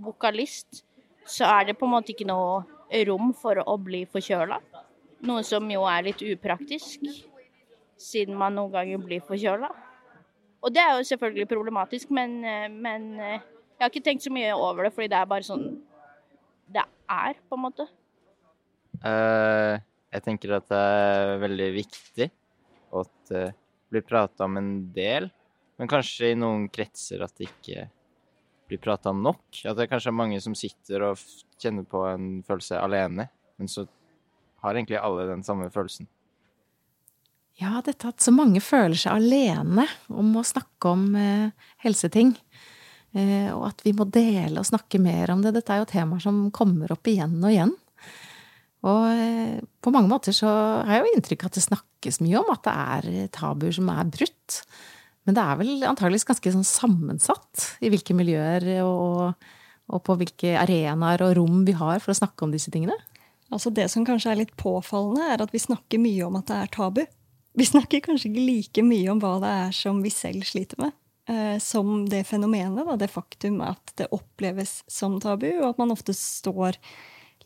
vokalist, 0.00 0.84
så 1.26 1.48
er 1.50 1.70
det 1.70 1.78
på 1.78 1.88
en 1.88 1.94
måte 1.96 2.14
ikke 2.14 2.28
noe 2.28 2.62
rom 3.08 3.32
for 3.36 3.58
å 3.60 3.76
bli 3.80 4.04
forkjøla. 4.10 4.60
Noe 5.24 5.44
som 5.46 5.68
jo 5.70 5.86
er 5.88 6.04
litt 6.06 6.22
upraktisk, 6.22 7.04
siden 8.00 8.36
man 8.38 8.54
noen 8.56 8.72
ganger 8.74 9.02
blir 9.02 9.24
forkjøla. 9.24 9.70
Og 10.64 10.72
det 10.72 10.80
er 10.80 10.94
jo 10.96 11.08
selvfølgelig 11.10 11.48
problematisk, 11.50 12.12
men, 12.14 12.38
eh, 12.44 12.68
men 12.70 13.10
eh, 13.20 13.42
jeg 13.74 13.82
har 13.82 13.92
ikke 13.92 14.06
tenkt 14.06 14.24
så 14.24 14.32
mye 14.32 14.54
over 14.54 14.86
det, 14.86 14.94
fordi 14.94 15.10
det 15.12 15.18
er 15.18 15.28
bare 15.28 15.44
sånn 15.44 15.66
er, 17.10 17.40
på 17.48 17.58
en 17.58 17.64
måte. 17.64 17.88
Uh, 19.04 19.80
jeg 20.14 20.24
tenker 20.24 20.56
at 20.56 20.68
det 20.70 20.80
er 20.80 21.34
veldig 21.42 21.70
viktig, 21.74 22.30
at 22.94 23.32
det 23.32 23.48
blir 23.92 24.06
prata 24.06 24.46
om 24.46 24.58
en 24.60 24.72
del. 24.94 25.28
Men 25.78 25.90
kanskje 25.90 26.32
i 26.32 26.38
noen 26.38 26.68
kretser 26.72 27.24
at 27.24 27.34
det 27.38 27.48
ikke 27.50 27.88
blir 28.70 28.80
prata 28.82 29.10
om 29.10 29.22
nok. 29.24 29.44
At 29.66 29.78
det 29.78 29.88
kanskje 29.90 30.12
er 30.12 30.18
mange 30.20 30.40
som 30.42 30.54
sitter 30.58 31.08
og 31.10 31.22
kjenner 31.60 31.86
på 31.88 32.04
en 32.08 32.28
følelse 32.46 32.80
alene, 32.80 33.28
men 33.58 33.70
så 33.70 33.86
har 34.64 34.76
egentlig 34.76 35.00
alle 35.00 35.26
den 35.28 35.44
samme 35.46 35.68
følelsen. 35.72 36.08
Ja, 37.60 37.78
dette 37.86 38.10
at 38.10 38.22
så 38.24 38.32
mange 38.34 38.62
føler 38.64 38.98
seg 38.98 39.14
alene 39.14 39.86
om 40.10 40.32
å 40.34 40.46
snakke 40.46 40.90
om 40.90 41.04
eh, 41.18 41.52
helseting. 41.84 42.32
Eh, 43.14 43.50
og 43.54 43.68
at 43.70 43.82
vi 43.86 43.94
må 43.94 44.06
dele 44.10 44.58
og 44.58 44.66
snakke 44.66 44.98
mer 45.02 45.30
om 45.34 45.42
det. 45.44 45.54
Dette 45.54 45.74
er 45.74 45.82
jo 45.82 45.90
temaer 45.90 46.22
som 46.24 46.48
kommer 46.54 46.90
opp 46.94 47.10
igjen 47.10 47.36
og 47.40 47.52
igjen. 47.52 47.74
Og 48.84 49.04
eh, 49.08 49.60
på 49.80 49.92
mange 49.94 50.10
måter 50.10 50.34
så 50.36 50.50
har 50.84 50.98
jeg 50.98 51.04
jo 51.04 51.14
inntrykk 51.14 51.44
av 51.44 51.52
at 51.52 51.58
det 51.58 51.66
snakkes 51.68 52.20
mye 52.24 52.42
om 52.42 52.52
at 52.52 52.66
det 52.66 52.74
er 52.74 53.32
tabuer 53.34 53.76
som 53.76 53.88
er 53.94 54.10
brutt. 54.12 54.58
Men 55.24 55.36
det 55.36 55.44
er 55.44 55.60
vel 55.60 55.86
antageligvis 55.88 56.28
ganske 56.28 56.52
sånn 56.52 56.66
sammensatt 56.68 57.68
i 57.84 57.90
hvilke 57.92 58.16
miljøer 58.16 58.66
og, 58.84 59.38
og, 59.88 60.00
på 60.04 60.18
hvilke 60.20 60.52
arenaer 60.60 61.24
og 61.24 61.36
rom 61.38 61.62
vi 61.64 61.76
har 61.78 62.02
for 62.02 62.12
å 62.12 62.18
snakke 62.18 62.44
om 62.44 62.52
disse 62.52 62.72
tingene. 62.74 62.96
Altså 63.54 63.70
Det 63.72 63.86
som 63.92 64.04
kanskje 64.04 64.34
er 64.34 64.42
litt 64.42 64.52
påfallende, 64.60 65.30
er 65.30 65.44
at 65.44 65.54
vi 65.54 65.62
snakker 65.62 66.02
mye 66.02 66.26
om 66.26 66.36
at 66.40 66.50
det 66.50 66.58
er 66.58 66.74
tabu. 66.74 67.04
Vi 67.54 67.66
snakker 67.68 68.02
kanskje 68.04 68.32
ikke 68.32 68.44
like 68.44 68.84
mye 68.84 69.12
om 69.12 69.22
hva 69.22 69.36
det 69.40 69.54
er 69.62 69.74
som 69.76 70.02
vi 70.04 70.10
selv 70.12 70.44
sliter 70.48 70.80
med. 70.82 70.92
Eh, 71.26 71.58
som 71.58 72.08
det 72.08 72.24
fenomenet, 72.24 72.86
da, 72.86 72.96
det 72.96 73.08
faktum 73.08 73.62
at 73.64 73.94
det 73.96 74.10
oppleves 74.12 74.82
som 74.90 75.16
tabu, 75.22 75.48
og 75.62 75.70
at 75.70 75.78
man 75.80 75.94
ofte 75.94 76.12
står 76.16 76.76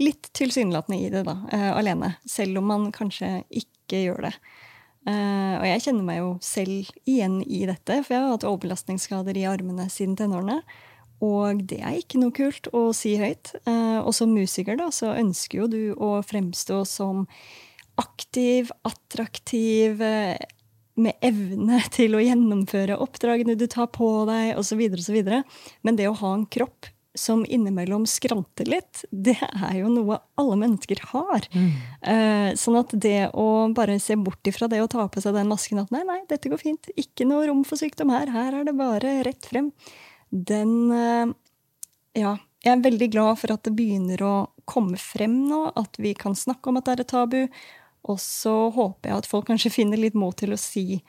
litt 0.02 0.32
tilsynelatende 0.34 0.98
i 0.98 1.10
det, 1.12 1.22
da, 1.26 1.36
uh, 1.52 1.70
alene. 1.78 2.12
Selv 2.26 2.58
om 2.60 2.68
man 2.70 2.88
kanskje 2.94 3.42
ikke 3.50 4.02
gjør 4.04 4.28
det. 4.28 4.34
Uh, 5.06 5.54
og 5.58 5.66
jeg 5.66 5.84
kjenner 5.86 6.06
meg 6.06 6.20
jo 6.20 6.28
selv 6.42 6.90
igjen 7.06 7.40
i 7.42 7.64
dette, 7.70 8.00
for 8.02 8.14
jeg 8.14 8.24
har 8.24 8.34
hatt 8.34 8.46
overbelastningsskader 8.46 9.38
i 9.38 9.46
armene 9.50 9.88
siden 9.90 10.18
tenårene. 10.18 10.60
Og 11.22 11.64
det 11.66 11.80
er 11.82 11.98
ikke 11.98 12.20
noe 12.22 12.34
kult 12.34 12.70
å 12.70 12.88
si 12.94 13.16
høyt. 13.18 13.50
Og 13.66 14.12
som 14.14 14.30
musiker 14.30 14.78
da, 14.78 14.86
så 14.94 15.16
ønsker 15.18 15.64
jo 15.64 15.66
du 15.72 15.80
å 15.98 16.12
fremstå 16.22 16.84
som 16.86 17.24
aktiv, 17.98 18.70
attraktiv, 18.86 19.98
med 20.98 21.18
evne 21.24 21.80
til 21.94 22.16
å 22.16 22.22
gjennomføre 22.22 22.98
oppdragene 23.00 23.56
du 23.58 23.66
tar 23.70 23.90
på 23.94 24.08
deg, 24.28 24.54
osv., 24.58 24.82
osv. 24.98 25.18
Men 25.86 25.98
det 25.98 26.08
å 26.10 26.16
ha 26.18 26.34
en 26.34 26.46
kropp 26.50 26.90
som 27.18 27.42
innimellom 27.48 28.06
skranter 28.06 28.68
litt, 28.68 29.02
det 29.10 29.36
er 29.42 29.78
jo 29.80 29.90
noe 29.90 30.20
alle 30.38 30.58
mennesker 30.60 31.00
har. 31.10 31.46
Mm. 31.54 31.70
Uh, 32.04 32.50
sånn 32.58 32.78
at 32.78 32.94
det 32.94 33.30
å 33.34 33.68
bare 33.74 33.98
se 34.02 34.16
bort 34.20 34.46
ifra 34.46 34.68
det 34.70 34.80
å 34.84 34.90
ta 34.90 35.08
på 35.10 35.22
seg 35.24 35.34
den 35.36 35.50
masken 35.50 35.82
at 35.82 35.90
nei, 35.94 36.04
nei, 36.06 36.20
dette 36.30 36.52
går 36.52 36.62
fint, 36.62 36.90
ikke 36.94 37.26
noe 37.28 37.48
rom 37.50 37.64
for 37.66 37.80
sykdom 37.80 38.12
her, 38.14 38.30
her 38.34 38.60
er 38.60 38.68
det 38.68 38.76
bare 38.78 39.18
rett 39.26 39.50
frem, 39.50 39.72
den 40.30 40.76
uh, 40.92 41.34
Ja, 42.18 42.36
jeg 42.64 42.74
er 42.74 42.84
veldig 42.84 43.10
glad 43.12 43.38
for 43.40 43.54
at 43.54 43.66
det 43.66 43.74
begynner 43.78 44.22
å 44.26 44.36
komme 44.68 44.98
frem 45.00 45.44
nå, 45.48 45.68
at 45.78 45.98
vi 46.02 46.12
kan 46.18 46.34
snakke 46.36 46.70
om 46.70 46.78
at 46.80 46.88
det 46.88 46.96
er 46.96 47.02
et 47.04 47.12
tabu. 47.12 47.38
Og 48.06 48.20
så 48.22 48.54
håper 48.74 49.10
jeg 49.10 49.22
at 49.22 49.30
folk 49.30 49.48
kanskje 49.50 49.74
finner 49.74 50.00
litt 50.00 50.16
mot 50.18 50.36
til 50.38 50.54
å 50.54 50.60
si 50.60 51.00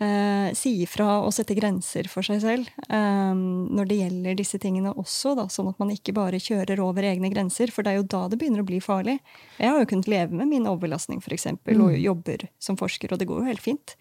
eh, 0.00 0.54
si 0.56 0.72
ifra 0.84 1.18
og 1.24 1.32
sette 1.34 1.56
grenser 1.58 2.08
for 2.10 2.26
seg 2.26 2.40
selv 2.42 2.68
eh, 2.88 3.34
når 3.34 3.90
det 3.90 3.98
gjelder 4.00 4.38
disse 4.38 4.60
tingene 4.62 4.94
også, 4.94 5.34
da, 5.38 5.48
sånn 5.52 5.70
at 5.72 5.80
man 5.82 5.92
ikke 5.94 6.14
bare 6.16 6.40
kjører 6.42 6.80
over 6.84 7.06
egne 7.08 7.30
grenser, 7.32 7.72
for 7.74 7.84
det 7.84 7.94
er 7.94 8.00
jo 8.00 8.08
da 8.14 8.24
det 8.30 8.40
begynner 8.40 8.64
å 8.64 8.68
bli 8.68 8.80
farlig. 8.84 9.18
Jeg 9.58 9.72
har 9.72 9.82
jo 9.82 9.90
kunnet 9.90 10.10
leve 10.10 10.38
med 10.38 10.50
min 10.52 10.68
overbelastning, 10.70 11.22
f.eks., 11.24 11.50
mm. 11.58 11.72
og 11.76 11.96
jobber 11.98 12.48
som 12.62 12.78
forsker, 12.80 13.12
og 13.12 13.20
det 13.20 13.28
går 13.30 13.42
jo 13.42 13.50
helt 13.50 13.64
fint. 13.64 13.96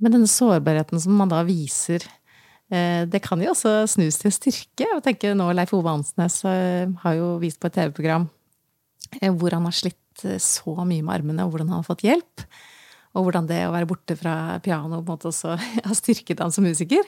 Men 0.00 0.16
denne 0.16 0.30
sårbarheten 0.30 1.00
som 1.02 1.16
man 1.18 1.30
da 1.30 1.42
viser, 1.46 2.04
eh, 2.72 3.06
det 3.06 3.22
kan 3.24 3.40
jo 3.42 3.52
også 3.52 3.84
snus 3.94 4.20
til 4.22 4.34
styrke. 4.34 4.88
Jeg 4.88 5.06
tenker 5.06 5.36
nå 5.36 5.50
Leif 5.54 5.74
Ove 5.76 5.92
Ansnes 5.92 6.40
eh, 6.48 6.88
har 7.04 7.18
jo 7.18 7.34
vist 7.42 7.60
på 7.60 7.68
et 7.68 7.76
TV-program 7.76 8.30
eh, 9.20 9.28
hvor 9.28 9.52
han 9.56 9.68
har 9.68 9.76
slitt 9.76 9.98
så 10.42 10.74
mye 10.82 11.04
med 11.04 11.14
armene, 11.14 11.46
og 11.46 11.54
hvordan 11.54 11.72
han 11.72 11.82
har 11.82 11.88
fått 11.88 12.06
hjelp 12.06 12.44
og 13.10 13.26
hvordan 13.26 13.48
det 13.50 13.64
å 13.66 13.72
være 13.74 13.88
borte 13.90 14.14
fra 14.18 14.34
piano 14.62 15.00
på 15.00 15.02
en 15.02 15.16
måte 15.16 15.30
også 15.30 15.56
har 15.88 15.96
styrket 15.98 16.42
han 16.42 16.52
som 16.54 16.66
musiker. 16.66 17.06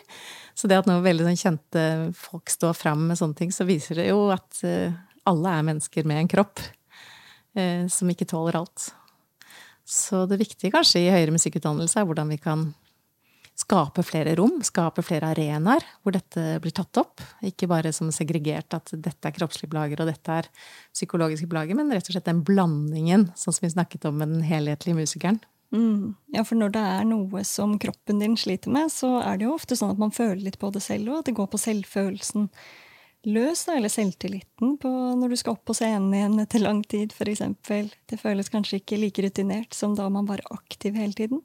Så 0.59 0.69
det 0.71 0.81
at 0.81 0.89
noen 0.91 1.05
veldig 1.05 1.29
sånn 1.29 1.39
kjente 1.39 1.85
folk 2.19 2.51
står 2.51 2.75
fram 2.77 3.07
med 3.11 3.21
sånne 3.21 3.39
ting, 3.39 3.53
så 3.55 3.67
viser 3.69 4.01
det 4.03 4.09
jo 4.11 4.27
at 4.35 4.65
eh, 4.67 4.95
alle 5.29 5.55
er 5.55 5.69
mennesker 5.69 6.09
med 6.09 6.25
en 6.25 6.33
kropp 6.33 6.63
eh, 7.55 7.87
som 7.93 8.11
ikke 8.11 8.27
tåler 8.33 8.59
alt. 8.59 8.91
Så 9.87 10.25
det 10.31 10.41
viktige 10.43 10.73
kanskje 10.75 11.05
i 11.05 11.13
høyere 11.13 11.35
musikkutdannelse 11.35 12.01
er 12.01 12.09
hvordan 12.09 12.35
vi 12.35 12.41
kan 12.43 12.73
skape 13.59 14.03
flere 14.07 14.35
rom, 14.39 14.61
skape 14.65 15.05
flere 15.05 15.33
arenaer 15.35 15.85
hvor 16.03 16.15
dette 16.17 16.59
blir 16.63 16.75
tatt 16.75 16.99
opp. 17.01 17.23
Ikke 17.45 17.69
bare 17.71 17.93
som 17.95 18.11
segregert 18.15 18.75
at 18.77 18.95
dette 18.95 19.29
er 19.29 19.37
kroppslige 19.37 19.71
plager 19.73 20.03
og 20.03 20.09
dette 20.11 20.39
er 20.43 20.51
psykologiske 20.95 21.49
plager, 21.51 21.77
men 21.79 21.93
rett 21.93 22.09
og 22.09 22.17
slett 22.17 22.29
den 22.31 22.45
blandingen, 22.47 23.29
sånn 23.37 23.55
som 23.55 23.67
vi 23.67 23.75
snakket 23.75 24.09
om 24.09 24.21
med 24.23 24.33
den 24.35 24.47
helhetlige 24.47 24.99
musikeren. 24.99 25.43
Mm. 25.73 26.15
Ja, 26.35 26.45
for 26.45 26.59
når 26.61 26.75
det 26.75 26.85
er 26.85 27.05
noe 27.09 27.43
som 27.49 27.79
kroppen 27.81 28.21
din 28.21 28.37
sliter 28.37 28.73
med, 28.73 28.93
så 28.93 29.19
er 29.23 29.39
det 29.41 29.47
jo 29.47 29.57
ofte 29.57 29.77
sånn 29.79 29.95
at 29.95 30.01
man 30.01 30.13
føler 30.13 30.43
litt 30.45 30.61
på 30.61 30.73
det 30.73 30.85
selv 30.85 31.13
òg. 31.13 31.23
At 31.23 31.31
det 31.31 31.37
går 31.39 31.49
på 31.53 31.61
selvfølelsen 31.61 32.49
løs, 33.33 33.67
eller 33.71 33.93
selvtilliten 33.93 34.77
når 34.83 35.33
du 35.33 35.37
skal 35.39 35.55
opp 35.55 35.65
på 35.71 35.77
scenen 35.79 36.13
igjen 36.17 36.41
etter 36.43 36.65
lang 36.65 36.83
tid, 36.85 37.15
f.eks. 37.15 37.45
Det 38.11 38.19
føles 38.21 38.51
kanskje 38.53 38.83
ikke 38.83 38.99
like 39.01 39.25
rutinert 39.25 39.77
som 39.77 39.97
da 39.97 40.09
man 40.13 40.29
var 40.29 40.43
aktiv 40.53 40.99
hele 40.99 41.17
tiden. 41.17 41.41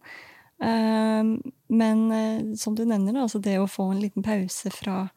Uh, 0.63 1.37
men 1.67 2.03
uh, 2.11 2.55
som 2.57 2.75
du 2.75 2.83
nevner, 2.85 3.19
altså 3.21 3.39
det 3.43 3.59
å 3.61 3.69
få 3.69 3.91
en 3.91 4.01
liten 4.01 4.25
pause 4.25 4.71
fra, 4.73 5.07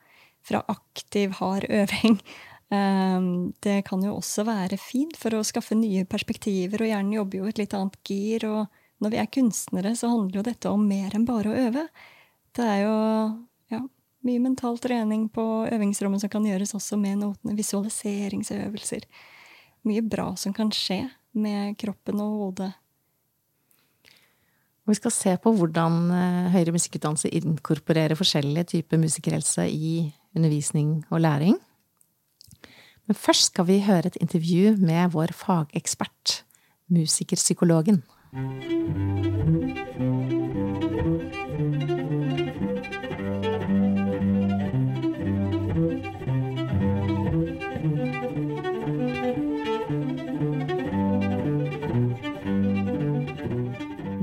fra 0.45 0.61
aktiv, 0.69 1.33
hard 1.39 1.65
øving 1.81 2.19
uh, 2.75 3.21
det 3.65 3.79
kan 3.89 4.05
jo 4.05 4.19
også 4.19 4.45
være 4.49 4.77
fint 4.81 5.17
for 5.17 5.39
å 5.39 5.45
skaffe 5.47 5.79
nye 5.79 6.05
perspektiver, 6.05 6.85
og 6.85 6.93
hjernen 6.93 7.17
jobber 7.17 7.41
jo 7.41 7.49
et 7.51 7.63
litt 7.63 7.77
annet 7.79 7.97
gir. 8.05 8.47
og 8.51 8.67
når 9.01 9.15
vi 9.15 9.21
er 9.23 9.31
kunstnere, 9.33 9.95
så 9.97 10.11
handler 10.13 10.41
jo 10.41 10.45
dette 10.45 10.71
om 10.71 10.83
mer 10.85 11.15
enn 11.17 11.25
bare 11.29 11.49
å 11.49 11.61
øve. 11.69 11.87
Det 12.57 12.67
er 12.67 12.83
jo 12.83 12.97
ja, 13.73 13.81
mye 14.29 14.43
mental 14.45 14.77
trening 14.83 15.29
på 15.33 15.45
øvingsrommet 15.73 16.21
som 16.21 16.33
kan 16.33 16.45
gjøres 16.45 16.75
også 16.77 16.99
med 17.01 17.23
notene. 17.23 17.57
Visualiseringsøvelser. 17.57 19.07
Mye 19.89 20.05
bra 20.05 20.35
som 20.37 20.53
kan 20.57 20.73
skje 20.75 21.07
med 21.33 21.79
kroppen 21.81 22.21
og 22.21 22.37
hodet. 22.43 22.75
Vi 24.91 24.99
skal 24.99 25.13
se 25.15 25.37
på 25.39 25.53
hvordan 25.55 25.99
eh, 26.11 26.47
høyere 26.51 26.75
musikkutdannelse 26.75 27.31
inkorporerer 27.39 28.19
forskjellige 28.19 28.73
typer 28.73 28.99
musikerhelse 28.99 29.69
i 29.71 30.11
undervisning 30.35 31.05
og 31.11 31.21
læring. 31.23 31.59
Men 33.07 33.15
først 33.15 33.53
skal 33.53 33.67
vi 33.67 33.81
høre 33.87 34.11
et 34.11 34.19
intervju 34.21 34.77
med 34.83 35.15
vår 35.15 35.35
fagekspert, 35.35 36.43
musikerpsykologen. 36.91 38.03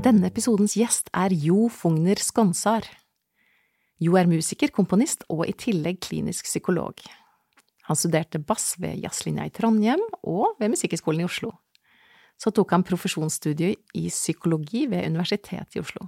Denne 0.08 0.30
episodens 0.30 0.72
gjest 0.72 1.10
er 1.12 1.34
Jo 1.36 1.66
Fugner 1.68 2.16
Skonsar. 2.16 2.86
Jo 4.00 4.16
er 4.16 4.30
musiker, 4.30 4.72
komponist 4.72 5.26
og 5.28 5.44
i 5.44 5.52
tillegg 5.52 6.00
klinisk 6.00 6.48
psykolog. 6.48 6.96
Han 7.90 7.98
studerte 7.98 8.40
bass 8.40 8.78
ved 8.80 9.02
jazzlinja 9.02 9.44
i 9.44 9.52
Trondheim 9.52 10.00
og 10.22 10.56
ved 10.56 10.72
Musikkhøgskolen 10.72 11.26
i 11.26 11.28
Oslo 11.28 11.52
så 12.38 12.52
tok 12.54 12.72
han 12.72 12.86
profesjonsstudiet 12.86 13.98
i 13.98 14.06
psykologi 14.12 14.86
ved 14.90 15.06
Universitetet 15.10 15.76
i 15.76 15.82
Oslo. 15.82 16.06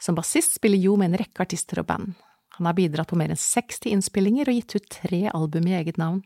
Som 0.00 0.16
bassist 0.16 0.56
spiller 0.56 0.80
Jo 0.80 0.96
med 0.96 1.10
en 1.10 1.20
rekke 1.20 1.44
artister 1.44 1.82
og 1.82 1.90
band. 1.90 2.14
Han 2.56 2.66
har 2.66 2.76
bidratt 2.76 3.12
på 3.12 3.18
mer 3.20 3.32
enn 3.32 3.40
60 3.40 3.92
innspillinger 3.92 4.48
og 4.48 4.56
gitt 4.56 4.76
ut 4.78 4.88
tre 4.96 5.22
album 5.28 5.68
i 5.68 5.76
eget 5.76 6.00
navn. 6.00 6.22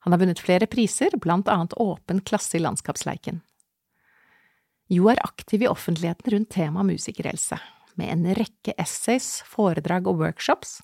Han 0.00 0.14
har 0.14 0.22
vunnet 0.22 0.40
flere 0.40 0.66
priser, 0.66 1.12
blant 1.20 1.48
annet 1.52 1.76
Åpen 1.76 2.24
klasse 2.24 2.56
i 2.56 2.62
Landskapsleiken. 2.64 3.42
Jo 4.90 5.06
er 5.06 5.20
aktiv 5.22 5.62
i 5.62 5.68
offentligheten 5.70 6.32
rundt 6.32 6.48
temaet 6.50 6.88
musikerhelse, 6.88 7.60
med 7.94 8.10
en 8.10 8.24
rekke 8.34 8.72
essays, 8.74 9.38
foredrag 9.46 10.08
og 10.10 10.18
workshops 10.18 10.80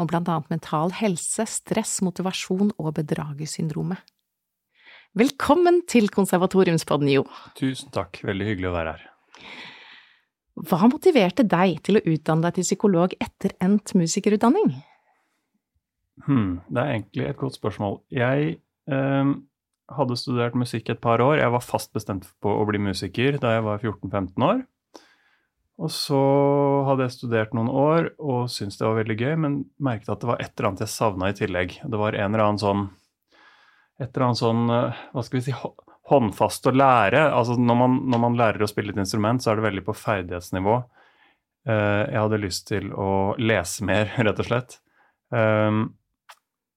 om 0.00 0.08
blant 0.08 0.30
annet 0.32 0.48
mental 0.48 0.94
helse, 0.96 1.44
stress, 1.52 1.98
motivasjon 2.06 2.72
og 2.80 2.94
bedragersyndromet. 2.96 4.00
Velkommen 5.14 5.82
til 5.86 6.08
Konservatoriumspodden, 6.10 7.12
Jo. 7.12 7.26
Tusen 7.60 7.92
takk, 7.92 8.22
veldig 8.24 8.48
hyggelig 8.48 8.70
å 8.70 8.74
være 8.78 8.96
her. 8.96 9.04
Hva 10.64 10.88
motiverte 10.88 11.44
deg 11.44 11.82
til 11.84 12.00
å 12.00 12.04
utdanne 12.14 12.48
deg 12.48 12.56
til 12.56 12.66
psykolog 12.70 13.14
etter 13.20 13.52
endt 13.62 13.92
musikerutdanning? 13.98 14.72
Hmm, 16.24 16.62
det 16.72 16.80
er 16.80 16.96
egentlig 16.96 17.28
et 17.28 17.38
godt 17.44 17.60
spørsmål. 17.60 18.00
Jeg 18.08 18.56
eh, 18.88 19.34
hadde 19.92 20.16
studert 20.16 20.56
musikk 20.56 20.90
et 20.92 21.00
par 21.02 21.20
år. 21.20 21.38
Jeg 21.40 21.52
var 21.52 21.64
fast 21.64 21.92
bestemt 21.96 22.28
på 22.42 22.52
å 22.52 22.64
bli 22.68 22.80
musiker 22.82 23.38
da 23.42 23.56
jeg 23.56 23.66
var 23.66 23.82
14-15 23.82 24.46
år. 24.46 24.64
Og 25.82 25.90
så 25.90 26.20
hadde 26.86 27.08
jeg 27.08 27.16
studert 27.16 27.54
noen 27.56 27.68
år 27.68 28.12
og 28.22 28.46
syntes 28.52 28.78
det 28.78 28.86
var 28.86 29.00
veldig 29.00 29.16
gøy, 29.18 29.32
men 29.42 29.56
merket 29.82 30.12
at 30.12 30.22
det 30.22 30.28
var 30.30 30.42
et 30.42 30.52
eller 30.52 30.70
annet 30.70 30.84
jeg 30.84 30.92
savna 30.92 31.30
i 31.30 31.38
tillegg. 31.38 31.80
Det 31.82 31.98
var 32.00 32.14
en 32.14 32.28
eller 32.30 32.44
annen 32.46 32.62
sånn 32.62 32.84
Et 34.02 34.08
eller 34.10 34.24
annet 34.26 34.40
sånn 34.40 34.70
eh, 34.74 35.02
Hva 35.14 35.22
skal 35.22 35.38
vi 35.38 35.44
si 35.46 35.52
Håndfast 36.10 36.66
å 36.68 36.72
lære. 36.74 37.20
Altså 37.32 37.54
når 37.56 37.76
man, 37.80 37.92
når 38.12 38.20
man 38.20 38.34
lærer 38.36 38.64
å 38.64 38.68
spille 38.68 38.92
et 38.92 38.98
instrument, 39.00 39.40
så 39.40 39.52
er 39.52 39.56
det 39.56 39.64
veldig 39.64 39.84
på 39.86 39.94
ferdighetsnivå. 39.96 40.74
Eh, 41.64 42.02
jeg 42.10 42.20
hadde 42.20 42.40
lyst 42.42 42.66
til 42.68 42.90
å 42.92 43.10
lese 43.40 43.86
mer, 43.88 44.12
rett 44.26 44.42
og 44.42 44.48
slett. 44.50 44.76
Um, 45.32 45.86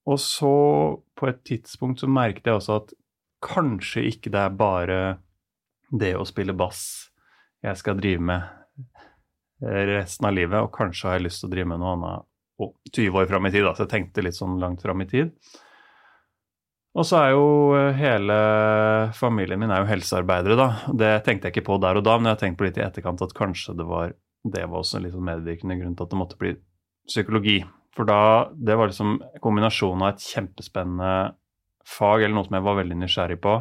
og 0.07 0.19
så, 0.23 0.53
på 1.19 1.27
et 1.27 1.43
tidspunkt, 1.47 2.01
så 2.01 2.09
merket 2.09 2.47
jeg 2.47 2.59
også 2.61 2.79
at 2.81 2.93
kanskje 3.43 4.07
ikke 4.09 4.31
det 4.33 4.39
er 4.41 4.55
bare 4.57 4.99
det 5.91 6.15
å 6.17 6.25
spille 6.27 6.55
bass 6.57 6.81
jeg 7.65 7.79
skal 7.79 7.99
drive 7.99 8.23
med 8.23 8.57
resten 9.61 10.27
av 10.29 10.35
livet, 10.37 10.59
og 10.61 10.73
kanskje 10.73 11.09
har 11.09 11.17
jeg 11.17 11.27
lyst 11.27 11.41
til 11.41 11.49
å 11.49 11.53
drive 11.53 11.69
med 11.71 11.81
noe 11.81 11.93
annet 11.95 12.27
oh, 12.61 12.73
20 12.93 13.21
år 13.21 13.29
fram 13.29 13.47
i 13.49 13.53
tid, 13.53 13.65
da, 13.65 13.73
så 13.73 13.85
jeg 13.85 13.93
tenkte 13.95 14.25
litt 14.25 14.37
sånn 14.37 14.59
langt 14.61 14.83
fram 14.85 15.01
i 15.01 15.09
tid. 15.09 15.33
Og 16.97 17.05
så 17.05 17.19
er 17.19 17.33
jo 17.35 17.49
eh, 17.77 17.97
hele 17.97 18.37
familien 19.17 19.59
min 19.61 19.73
er 19.73 19.83
jo 19.83 19.89
helsearbeidere, 19.89 20.57
da. 20.57 20.69
Det 20.97 21.11
tenkte 21.25 21.49
jeg 21.49 21.57
ikke 21.57 21.67
på 21.67 21.81
der 21.81 21.99
og 21.99 22.05
da, 22.05 22.15
men 22.17 22.29
jeg 22.29 22.37
har 22.37 22.43
tenkt 22.45 22.59
på 22.61 22.67
litt 22.67 22.79
i 22.79 22.85
etterkant 22.85 23.21
at 23.25 23.35
kanskje 23.37 23.75
det 23.77 23.85
var 23.89 24.15
det 24.47 24.63
var 24.69 24.79
også 24.79 24.97
en 24.97 25.05
litt 25.05 25.15
sånn 25.15 25.27
medvirkende 25.27 25.77
grunn 25.79 25.95
til 25.97 26.05
at 26.05 26.13
det 26.13 26.19
måtte 26.19 26.39
bli 26.39 26.53
psykologi. 27.09 27.57
For 27.97 28.05
da 28.05 28.49
Det 28.53 28.75
var 28.77 28.91
liksom 28.91 29.17
kombinasjonen 29.41 30.05
av 30.05 30.13
et 30.13 30.27
kjempespennende 30.29 31.33
fag, 31.87 32.21
eller 32.21 32.35
noe 32.35 32.45
som 32.45 32.57
jeg 32.57 32.67
var 32.67 32.79
veldig 32.81 32.99
nysgjerrig 33.01 33.41
på, 33.41 33.57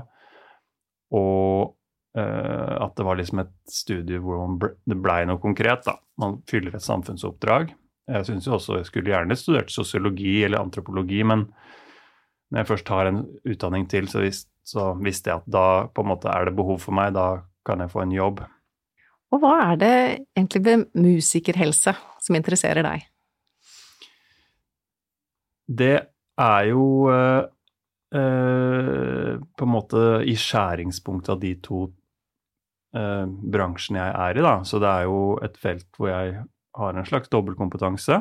og 1.16 1.76
Uh, 2.16 2.76
at 2.80 2.94
det 2.96 3.04
var 3.04 3.18
liksom 3.18 3.42
et 3.42 3.50
studie 3.68 4.16
hvor 4.24 4.46
ble, 4.56 4.70
det 4.88 4.96
blei 5.04 5.18
noe 5.28 5.36
konkret. 5.36 5.82
da. 5.84 5.98
Man 6.16 6.38
fyller 6.48 6.72
et 6.72 6.84
samfunnsoppdrag. 6.84 7.74
Jeg 8.08 8.24
syns 8.28 8.46
jo 8.48 8.54
også 8.56 8.78
jeg 8.78 8.88
skulle 8.88 9.12
gjerne 9.12 9.36
studert 9.36 9.72
sosiologi 9.74 10.38
eller 10.46 10.62
antropologi, 10.62 11.20
men 11.28 11.44
når 12.48 12.62
jeg 12.62 12.68
først 12.70 12.92
har 12.94 13.10
en 13.10 13.20
utdanning 13.44 13.84
til, 13.90 14.08
så, 14.08 14.22
vis, 14.24 14.46
så 14.64 14.94
visste 15.02 15.28
jeg 15.28 15.42
at 15.42 15.50
da 15.50 15.66
på 15.92 16.04
en 16.04 16.10
måte 16.14 16.30
er 16.32 16.48
det 16.48 16.56
behov 16.56 16.78
for 16.86 16.96
meg, 16.96 17.12
da 17.18 17.42
kan 17.66 17.82
jeg 17.84 17.92
få 17.92 18.06
en 18.06 18.14
jobb. 18.16 18.40
Og 19.34 19.42
hva 19.42 19.52
er 19.66 19.80
det 19.82 19.94
egentlig 20.38 20.62
ved 20.64 20.86
musikerhelse 20.96 21.96
som 22.22 22.38
interesserer 22.38 22.86
deg? 22.86 23.04
Det 25.66 25.96
er 26.40 26.64
jo 26.70 26.86
uh, 27.10 27.42
uh, 28.14 29.32
på 29.40 29.66
en 29.66 29.72
måte 29.72 30.02
i 30.28 30.36
skjæringspunktet 30.38 31.32
av 31.34 31.40
de 31.42 31.52
to 31.64 31.86
eh, 32.96 33.26
bransjene 33.26 34.00
jeg 34.00 34.14
er 34.14 34.38
i, 34.38 34.44
da. 34.46 34.54
Så 34.64 34.80
det 34.82 34.88
er 34.90 35.08
jo 35.08 35.20
et 35.44 35.58
felt 35.60 35.88
hvor 35.98 36.12
jeg 36.12 36.38
har 36.76 36.96
en 36.96 37.08
slags 37.08 37.32
dobbeltkompetanse. 37.32 38.20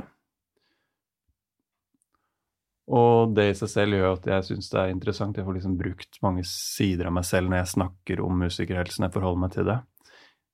Og 2.96 3.34
det 3.34 3.48
i 3.50 3.58
seg 3.58 3.72
selv 3.72 3.98
gjør 3.98 4.12
at 4.14 4.28
jeg 4.30 4.48
syns 4.50 4.70
det 4.70 4.80
er 4.82 4.94
interessant. 4.94 5.38
Jeg 5.38 5.48
får 5.48 5.58
liksom 5.58 5.78
brukt 5.80 6.20
mange 6.26 6.46
sider 6.48 7.10
av 7.10 7.16
meg 7.18 7.26
selv 7.26 7.50
når 7.50 7.64
jeg 7.64 7.74
snakker 7.74 8.22
om 8.22 8.42
musikerhelsen. 8.46 9.08
Jeg 9.08 9.16
forholder 9.16 9.42
meg 9.42 9.56
til 9.56 9.70
det. 9.72 9.80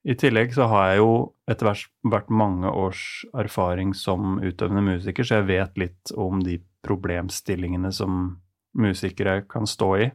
I 0.02 0.16
tillegg 0.18 0.56
så 0.56 0.66
har 0.72 0.88
jeg 0.90 1.02
jo 1.04 1.12
etter 1.52 1.68
hvert 1.68 1.90
vært 2.10 2.32
mange 2.34 2.70
års 2.74 3.04
erfaring 3.38 3.92
som 3.94 4.40
utøvende 4.42 4.82
musiker, 4.96 5.28
så 5.28 5.42
jeg 5.42 5.50
vet 5.52 5.78
litt 5.78 6.14
om 6.18 6.40
de 6.42 6.56
problemstillingene 6.86 7.92
som 7.94 8.42
musikere 8.78 9.42
kan 9.50 9.68
stå 9.68 9.90
i. 9.98 10.10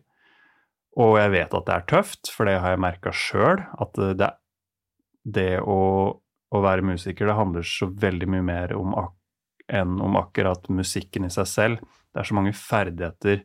Og 0.97 1.19
jeg 1.21 1.33
vet 1.35 1.55
at 1.55 1.67
det 1.67 1.75
er 1.75 1.89
tøft, 1.91 2.31
for 2.33 2.49
det 2.49 2.57
har 2.63 2.73
jeg 2.73 2.83
merka 2.87 3.13
sjøl. 3.13 3.61
At 3.83 3.99
det, 4.17 4.31
det 5.29 5.51
å, 5.61 5.81
å, 6.17 6.63
være 6.65 6.87
musiker, 6.89 7.29
det 7.29 7.37
handler 7.37 7.67
så 7.69 7.91
veldig 7.93 8.31
mye 8.33 8.47
mer 8.47 8.75
om 8.79 8.97
enn 9.67 9.97
om 9.99 10.15
akkurat 10.15 10.69
musikken 10.71 11.27
i 11.27 11.33
seg 11.35 11.49
selv. 11.51 11.95
Det 12.15 12.23
er 12.23 12.29
så 12.29 12.37
mange 12.39 12.55
ferdigheter 12.57 13.41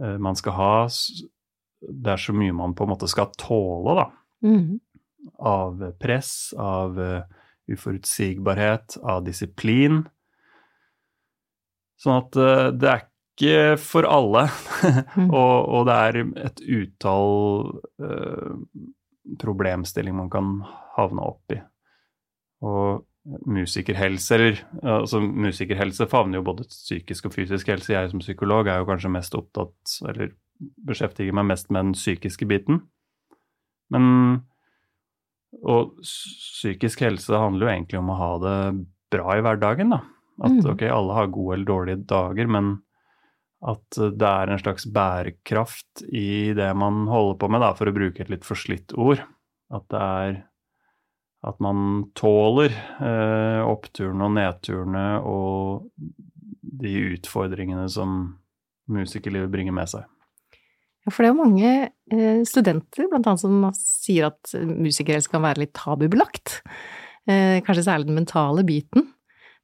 uh, 0.00 0.16
man 0.22 0.38
skal 0.38 0.54
ha. 0.56 0.74
Det 1.82 2.12
er 2.14 2.22
så 2.22 2.34
mye 2.36 2.54
man 2.56 2.76
på 2.78 2.86
en 2.86 2.92
måte 2.94 3.10
skal 3.10 3.32
tåle, 3.36 3.98
da. 3.98 4.06
Mm. 4.46 4.78
Av 5.50 5.82
press, 6.00 6.30
av 6.62 6.96
uh, 6.96 7.26
uforutsigbarhet, 7.68 9.00
av 9.02 9.26
disiplin. 9.26 10.04
Sånn 12.00 12.20
at 12.20 12.38
uh, 12.38 12.68
det 12.76 12.90
er 12.92 13.04
ikke 13.06 13.80
for 13.80 14.08
alle. 14.08 14.46
mm. 15.16 15.30
og, 15.40 15.54
og, 15.64 15.82
det 15.88 15.96
er 15.96 16.20
et 16.46 16.62
utall 16.78 17.36
uh, 18.02 18.54
problemstilling 19.40 20.16
man 20.16 20.32
kan 20.32 20.56
havne 20.96 21.26
opp 21.26 21.56
i. 21.56 21.60
Og 22.66 23.04
musikerhelse, 23.26 24.34
eller 24.34 24.60
altså 24.86 25.20
musikerhelse 25.20 26.06
favner 26.06 26.38
jo 26.38 26.46
både 26.46 26.66
psykisk 26.70 27.26
og 27.26 27.34
fysisk 27.34 27.68
helse. 27.72 27.92
Jeg 27.92 28.12
som 28.12 28.22
psykolog 28.22 28.68
er 28.70 28.80
jo 28.80 28.88
kanskje 28.88 29.10
mest 29.12 29.34
opptatt, 29.34 29.96
eller 30.06 30.30
beskjeftiger 30.86 31.34
meg 31.36 31.48
mest 31.50 31.72
med 31.74 31.88
den 31.88 31.96
psykiske 31.96 32.46
biten. 32.48 32.84
Men 33.92 34.44
Og 35.62 35.96
psykisk 36.02 37.00
helse 37.00 37.32
handler 37.32 37.66
jo 37.66 37.72
egentlig 37.72 37.98
om 37.98 38.10
å 38.12 38.18
ha 38.18 38.32
det 38.42 38.56
bra 39.14 39.36
i 39.38 39.42
hverdagen, 39.44 39.94
da. 39.94 40.02
At 40.42 40.52
mm. 40.52 40.66
ok, 40.72 40.82
alle 40.92 41.16
har 41.16 41.32
gode 41.32 41.56
eller 41.56 41.68
dårlige 41.68 42.02
dager, 42.08 42.50
men 42.50 42.74
at 43.66 43.96
det 43.96 44.28
er 44.28 44.52
en 44.52 44.60
slags 44.60 44.84
bærekraft 44.92 46.04
i 46.12 46.52
det 46.54 46.68
man 46.76 47.06
holder 47.08 47.38
på 47.40 47.48
med, 47.50 47.64
da, 47.64 47.72
for 47.78 47.88
å 47.88 47.94
bruke 47.96 48.22
et 48.22 48.32
litt 48.32 48.44
forslitt 48.46 48.92
ord. 49.00 49.22
At 49.72 49.88
det 49.90 50.02
er 50.02 50.36
at 51.46 51.60
man 51.62 52.08
tåler 52.18 52.72
eh, 52.74 53.62
oppturene 53.62 54.26
og 54.26 54.34
nedturene 54.34 55.06
og 55.22 55.90
de 56.76 56.94
utfordringene 57.14 57.86
som 57.92 58.18
musikerlivet 58.90 59.52
bringer 59.52 59.74
med 59.76 59.90
seg. 59.92 60.06
Ja, 61.06 61.12
for 61.12 61.22
det 61.22 61.28
er 61.28 61.34
jo 61.34 61.44
mange 61.44 61.72
eh, 61.86 62.40
studenter, 62.48 63.06
blant 63.10 63.28
annet, 63.30 63.44
som 63.44 63.68
sier 63.78 64.32
at 64.32 64.56
musikerhelse 64.66 65.30
kan 65.30 65.44
være 65.44 65.62
litt 65.62 65.74
tabubelagt. 65.78 66.58
Eh, 67.30 67.62
kanskje 67.66 67.86
særlig 67.86 68.10
den 68.10 68.18
mentale 68.18 68.66
biten. 68.66 69.12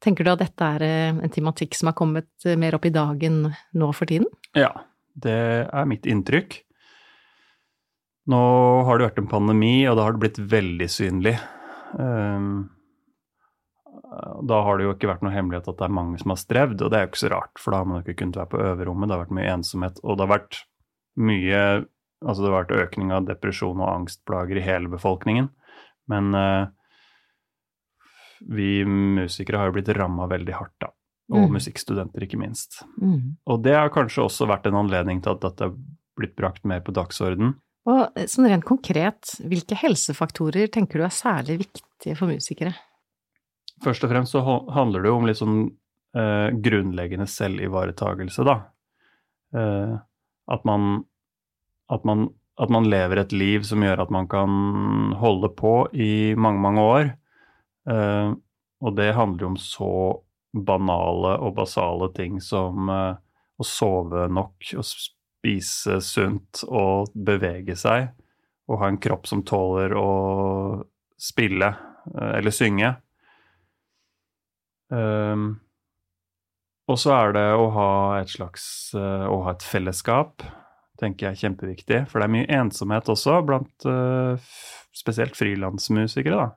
Tenker 0.02 0.26
du 0.26 0.32
at 0.32 0.42
dette 0.42 0.68
er 0.76 0.84
eh, 0.86 1.14
en 1.14 1.32
tematikk 1.32 1.76
som 1.78 1.92
har 1.92 1.96
kommet 1.98 2.30
eh, 2.46 2.58
mer 2.58 2.74
opp 2.74 2.86
i 2.88 2.94
dagen 2.94 3.44
nå 3.78 3.90
for 3.94 4.10
tiden? 4.10 4.26
Ja, 4.58 4.72
det 5.14 5.38
er 5.70 5.88
mitt 5.88 6.08
inntrykk. 6.10 6.58
Nå 8.32 8.42
har 8.86 8.98
det 8.98 9.08
vært 9.08 9.22
en 9.22 9.30
pandemi, 9.30 9.82
og 9.90 9.98
da 9.98 10.06
har 10.06 10.14
det 10.14 10.22
blitt 10.22 10.40
veldig 10.52 10.88
synlig. 10.90 11.34
Ehm, 11.98 12.68
da 14.46 14.60
har 14.62 14.78
det 14.78 14.86
jo 14.86 14.92
ikke 14.94 15.10
vært 15.10 15.24
noe 15.26 15.34
hemmelighet 15.34 15.70
at 15.72 15.80
det 15.80 15.86
er 15.88 15.96
mange 15.96 16.20
som 16.20 16.34
har 16.34 16.38
strevd, 16.40 16.84
og 16.84 16.92
det 16.92 16.98
er 16.98 17.06
jo 17.06 17.10
ikke 17.10 17.22
så 17.24 17.32
rart, 17.32 17.54
for 17.58 17.74
da 17.74 17.80
har 17.80 17.88
man 17.90 18.04
ikke 18.04 18.20
kunnet 18.20 18.38
være 18.38 18.52
på 18.52 18.60
øverrommet, 18.62 19.08
det 19.08 19.16
har 19.16 19.24
vært 19.24 19.34
mye 19.38 19.56
ensomhet, 19.56 19.98
og 20.04 20.18
det 20.18 20.26
har 20.26 20.34
vært 20.36 20.62
mye 21.20 21.64
Altså 22.22 22.44
det 22.44 22.52
har 22.52 22.60
vært 22.60 22.84
økning 22.84 23.08
av 23.10 23.24
depresjon 23.26 23.80
og 23.82 23.88
angstplager 23.90 24.60
i 24.60 24.62
hele 24.62 24.86
befolkningen. 24.86 25.48
Men 26.06 26.28
uh, 26.38 26.68
vi 28.48 28.82
musikere 28.86 29.60
har 29.60 29.70
jo 29.70 29.76
blitt 29.76 29.90
ramma 29.96 30.26
veldig 30.30 30.54
hardt, 30.56 30.76
da. 30.82 30.92
Og 31.32 31.46
mm. 31.46 31.54
musikkstudenter, 31.56 32.24
ikke 32.26 32.40
minst. 32.40 32.82
Mm. 33.00 33.36
Og 33.48 33.62
det 33.64 33.76
har 33.76 33.92
kanskje 33.94 34.24
også 34.26 34.48
vært 34.50 34.66
en 34.68 34.80
anledning 34.82 35.22
til 35.24 35.36
at 35.36 35.44
dette 35.44 35.68
er 35.68 35.76
blitt 36.18 36.34
brakt 36.36 36.66
mer 36.68 36.82
på 36.84 36.94
dagsorden. 36.96 37.54
Og 37.88 38.18
eh, 38.18 38.28
sånn 38.30 38.48
rent 38.50 38.66
konkret, 38.68 39.36
hvilke 39.48 39.78
helsefaktorer 39.78 40.68
tenker 40.72 41.00
du 41.00 41.06
er 41.06 41.14
særlig 41.14 41.62
viktige 41.64 42.18
for 42.18 42.30
musikere? 42.30 42.74
Først 43.82 44.04
og 44.04 44.12
fremst 44.12 44.36
så 44.36 44.42
handler 44.44 45.02
det 45.02 45.10
jo 45.10 45.16
om 45.18 45.26
litt 45.26 45.40
sånn 45.40 45.56
eh, 46.18 46.50
grunnleggende 46.62 47.26
selvivaretagelse, 47.30 48.44
da. 48.46 48.58
Eh, 49.56 49.96
at, 50.52 50.68
man, 50.68 51.02
at, 51.90 52.04
man, 52.08 52.28
at 52.60 52.70
man 52.72 52.86
lever 52.92 53.22
et 53.22 53.34
liv 53.34 53.66
som 53.66 53.82
gjør 53.82 54.04
at 54.04 54.14
man 54.14 54.28
kan 54.30 55.16
holde 55.22 55.50
på 55.56 55.76
i 55.96 56.12
mange, 56.36 56.62
mange 56.62 56.86
år 56.92 57.12
Uh, 57.88 58.34
og 58.82 58.96
det 58.98 59.12
handler 59.16 59.46
jo 59.46 59.50
om 59.52 59.58
så 59.60 59.94
banale 60.52 61.36
og 61.42 61.56
basale 61.56 62.10
ting 62.16 62.40
som 62.44 62.90
uh, 62.90 63.14
å 63.58 63.66
sove 63.66 64.26
nok 64.32 64.74
og 64.78 64.86
spise 64.86 65.98
sunt 66.04 66.62
og 66.68 67.12
bevege 67.14 67.76
seg. 67.78 68.12
å 68.70 68.78
ha 68.78 68.88
en 68.88 69.00
kropp 69.02 69.26
som 69.26 69.42
tåler 69.44 69.94
å 69.98 70.84
spille 71.18 71.72
uh, 71.72 72.32
eller 72.38 72.54
synge. 72.54 72.94
Um, 74.92 75.60
og 76.90 76.98
så 77.00 77.14
er 77.16 77.36
det 77.36 77.46
å 77.56 77.68
ha 77.72 77.92
et 78.18 78.28
slags 78.28 78.64
Å 78.92 79.36
ha 79.46 79.52
et 79.54 79.62
fellesskap, 79.64 80.42
tenker 81.00 81.28
jeg 81.30 81.32
er 81.32 81.40
kjempeviktig. 81.46 82.00
For 82.10 82.20
det 82.20 82.26
er 82.26 82.34
mye 82.34 82.58
ensomhet 82.60 83.08
også 83.08 83.38
blant 83.46 83.86
uh, 83.88 84.36
spesielt 84.92 85.38
frilansmusikere, 85.38 86.36
da. 86.42 86.50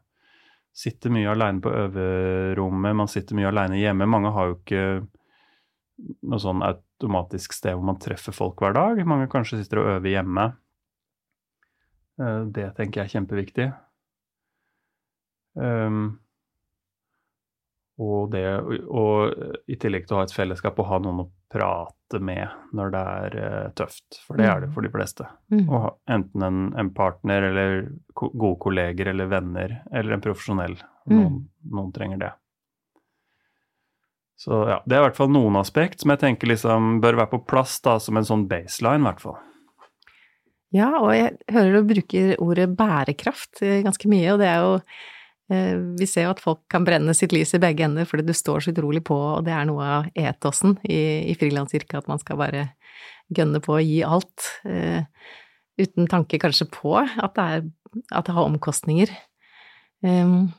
Sitter 0.76 1.14
mye 1.14 1.30
aleine 1.32 1.64
på 1.64 1.72
øverommet, 1.72 2.98
man 3.00 3.08
sitter 3.12 3.38
mye 3.38 3.48
aleine 3.48 3.80
hjemme. 3.80 4.08
Mange 4.12 4.34
har 4.36 4.50
jo 4.50 4.58
ikke 4.58 4.82
noe 6.28 6.42
sånn 6.44 6.66
automatisk 6.66 7.56
sted 7.56 7.78
hvor 7.78 7.88
man 7.88 8.00
treffer 8.04 8.36
folk 8.36 8.60
hver 8.60 8.76
dag. 8.76 9.00
Mange 9.08 9.30
kanskje 9.32 9.62
sitter 9.62 9.82
og 9.82 9.90
øver 9.96 10.12
hjemme. 10.12 10.50
Uh, 12.20 12.44
det 12.52 12.74
tenker 12.76 13.02
jeg 13.02 13.08
er 13.08 13.14
kjempeviktig. 13.16 13.70
Um, 15.56 16.18
og, 17.97 18.31
det, 18.31 18.43
og 18.91 19.69
i 19.71 19.77
tillegg 19.79 20.08
til 20.08 20.17
å 20.17 20.19
ha 20.19 20.25
et 20.27 20.34
fellesskap 20.36 20.79
og 20.81 20.89
ha 20.89 20.97
noen 20.99 21.21
å 21.23 21.29
prate 21.51 22.19
med 22.19 22.51
når 22.75 22.91
det 22.91 23.03
er 23.12 23.38
uh, 23.39 23.67
tøft. 23.77 24.19
For 24.25 24.39
det 24.39 24.49
er 24.51 24.65
det 24.65 24.71
for 24.75 24.84
de 24.84 24.91
fleste. 24.91 25.27
Mm. 25.53 25.63
Ha 25.69 25.93
enten 26.17 26.43
en, 26.43 26.65
en, 26.75 26.89
partner 26.95 27.47
eller 27.51 27.77
ko 28.17 28.34
gode 28.34 28.60
kolleger 28.65 29.13
eller 29.13 29.31
venner 29.31 29.77
eller 29.93 30.17
en 30.17 30.25
profesjonell. 30.25 30.75
Noen, 31.08 31.39
mm. 31.39 31.71
noen, 31.71 31.95
trenger 31.95 32.21
det. 32.25 32.34
Så 34.43 34.65
ja, 34.67 34.81
det 34.84 34.97
er 34.97 35.05
i 35.05 35.08
hvert 35.08 35.21
fall 35.21 35.31
noen 35.31 35.55
aspekt 35.62 36.03
som 36.03 36.12
jeg 36.12 36.25
tenker 36.25 36.51
liksom 36.51 36.99
bør 37.03 37.21
være 37.21 37.31
på 37.38 37.43
plass 37.47 37.79
da, 37.86 37.95
som 38.03 38.19
en 38.19 38.27
sånn 38.27 38.49
baseline, 38.51 39.05
i 39.05 39.08
hvert 39.08 39.23
fall. 39.23 39.39
Ja, 40.75 40.91
og 40.99 41.13
jeg 41.15 41.38
hører 41.55 41.77
du 41.77 41.93
bruker 41.93 42.31
ordet 42.43 42.67
bærekraft 42.75 43.62
eh, 43.63 43.79
ganske 43.86 44.10
mye, 44.12 44.34
og 44.34 44.41
det 44.41 44.49
er 44.51 44.65
jo 44.65 44.79
Eh, 44.84 45.14
vi 45.45 46.08
ser 46.10 46.25
jo 46.25 46.31
at 46.34 46.39
folk 46.41 46.63
kan 46.73 46.86
brenne 46.88 47.13
sitt 47.13 47.34
lys 47.36 47.51
i 47.53 47.60
begge 47.62 47.86
ender 47.86 48.08
fordi 48.10 48.23
du 48.25 48.34
står 48.34 48.63
så 48.65 48.71
utrolig 48.73 49.03
på, 49.05 49.13
og 49.13 49.43
det 49.45 49.53
er 49.53 49.67
noe 49.69 49.89
av 49.99 50.08
etosen 50.17 50.73
i, 50.81 51.29
i 51.29 51.36
frilansyrket, 51.38 51.99
at 51.99 52.10
man 52.10 52.21
skal 52.21 52.39
bare 52.39 52.63
gønne 53.34 53.62
på 53.62 53.75
å 53.75 53.84
gi 53.84 53.99
alt, 54.05 54.47
eh, 54.65 55.05
uten 55.81 56.10
tanke 56.10 56.39
kanskje 56.41 56.67
på 56.73 56.95
at 56.97 57.38
det, 57.38 57.45
er, 57.45 57.65
at 58.10 58.27
det 58.27 58.36
har 58.38 58.49
omkostninger. 58.49 59.13
Um, 60.05 60.53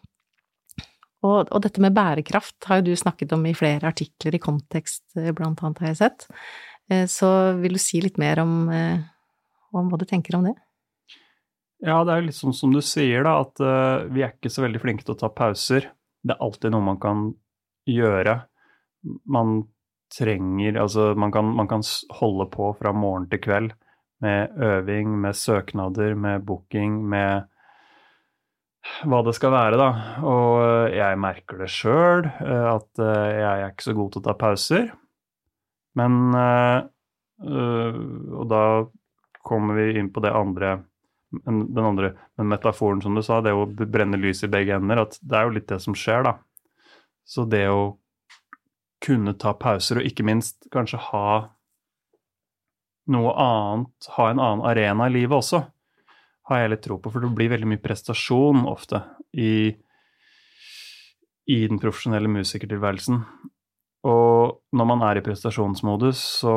og, 1.24 1.48
og, 1.50 1.60
dette 1.64 1.82
med 1.82 1.94
bærekraft 1.96 2.68
har 2.68 2.80
jo 2.80 2.90
du 2.90 2.98
snakket 2.98 3.34
om 3.36 3.44
i 3.48 3.54
flere 3.56 3.88
artikler 3.88 4.36
i 4.36 4.42
kontekst, 4.42 5.04
blant 5.14 5.62
annet, 5.64 5.82
har 5.82 5.92
jeg 5.92 6.00
sett. 6.02 6.26
Eh, 6.92 7.06
så 7.10 7.30
vil 7.60 7.76
du 7.76 7.82
si 7.82 8.02
litt 8.04 8.20
mer 8.20 8.42
om, 8.42 8.68
eh, 8.70 9.00
om 9.74 9.90
hva 9.90 9.98
du 10.00 10.06
tenker 10.08 10.38
om 10.38 10.46
det? 10.46 10.54
Ja, 11.84 12.00
det 12.08 12.14
er 12.14 12.24
litt 12.24 12.38
sånn 12.38 12.56
som 12.56 12.72
du 12.72 12.80
sier, 12.84 13.26
da, 13.26 13.40
at 13.44 13.60
uh, 13.60 14.06
vi 14.08 14.24
er 14.24 14.32
ikke 14.32 14.52
så 14.52 14.64
veldig 14.64 14.80
flinke 14.80 15.04
til 15.04 15.16
å 15.16 15.20
ta 15.20 15.28
pauser. 15.28 15.90
Det 16.24 16.32
er 16.32 16.44
alltid 16.44 16.72
noe 16.72 16.86
man 16.86 17.00
kan 17.00 17.26
gjøre. 17.88 18.38
Man 19.28 19.58
trenger 20.16 20.78
Altså, 20.80 21.10
man 21.18 21.32
kan, 21.34 21.50
man 21.58 21.68
kan 21.68 21.82
holde 22.20 22.46
på 22.52 22.70
fra 22.78 22.92
morgen 22.94 23.26
til 23.28 23.42
kveld 23.42 23.74
med 24.22 24.54
øving, 24.62 25.12
med 25.20 25.36
søknader, 25.36 26.14
med 26.16 26.46
booking, 26.46 27.02
med 27.04 27.50
hva 29.04 29.20
det 29.26 29.34
skal 29.36 29.52
være, 29.52 29.76
da. 29.76 29.90
Og 30.24 30.50
uh, 30.62 30.88
jeg 30.94 31.20
merker 31.20 31.60
det 31.60 31.68
sjøl, 31.74 32.24
eh, 32.24 32.68
at 32.70 33.02
jeg 33.02 33.46
er 33.50 33.68
ikke 33.68 33.88
så 33.90 33.96
god 33.98 34.12
til 34.14 34.22
å 34.22 34.26
ta 34.30 34.36
pauser. 34.40 34.92
Men 35.96 36.14
Og 37.36 38.44
da 38.48 38.60
kommer 39.44 39.76
vi 39.76 39.98
inn 40.00 40.08
på 40.12 40.22
det 40.24 40.32
andre 40.32 40.70
den 41.30 41.84
andre 41.84 42.12
Men 42.36 42.48
metaforen 42.48 43.02
som 43.02 43.14
du 43.14 43.22
sa, 43.22 43.40
det 43.40 43.52
å 43.52 43.66
brenne 43.66 44.18
lys 44.20 44.44
i 44.44 44.50
begge 44.52 44.76
ender, 44.76 45.02
at 45.02 45.18
det 45.20 45.38
er 45.38 45.46
jo 45.46 45.54
litt 45.56 45.68
det 45.68 45.80
som 45.82 45.96
skjer, 45.96 46.26
da. 46.26 46.36
Så 47.26 47.44
det 47.50 47.66
å 47.68 47.96
kunne 49.02 49.34
ta 49.38 49.52
pauser, 49.58 50.00
og 50.00 50.06
ikke 50.08 50.26
minst 50.26 50.68
kanskje 50.72 51.00
ha 51.10 51.30
noe 53.12 53.32
annet, 53.38 54.10
ha 54.16 54.28
en 54.30 54.42
annen 54.42 54.64
arena 54.66 55.06
i 55.06 55.14
livet 55.14 55.36
også, 55.36 55.62
har 56.50 56.62
jeg 56.62 56.72
litt 56.72 56.84
tro 56.86 56.98
på. 57.02 57.10
For 57.10 57.22
det 57.22 57.34
blir 57.34 57.52
veldig 57.52 57.68
mye 57.70 57.82
prestasjon 57.82 58.64
ofte 58.70 59.02
i, 59.34 59.74
i 61.50 61.58
den 61.66 61.82
profesjonelle 61.82 62.30
musikertilværelsen. 62.30 63.22
Og 64.06 64.58
når 64.78 64.90
man 64.92 65.02
er 65.08 65.18
i 65.18 65.24
prestasjonsmodus, 65.26 66.22
så 66.42 66.54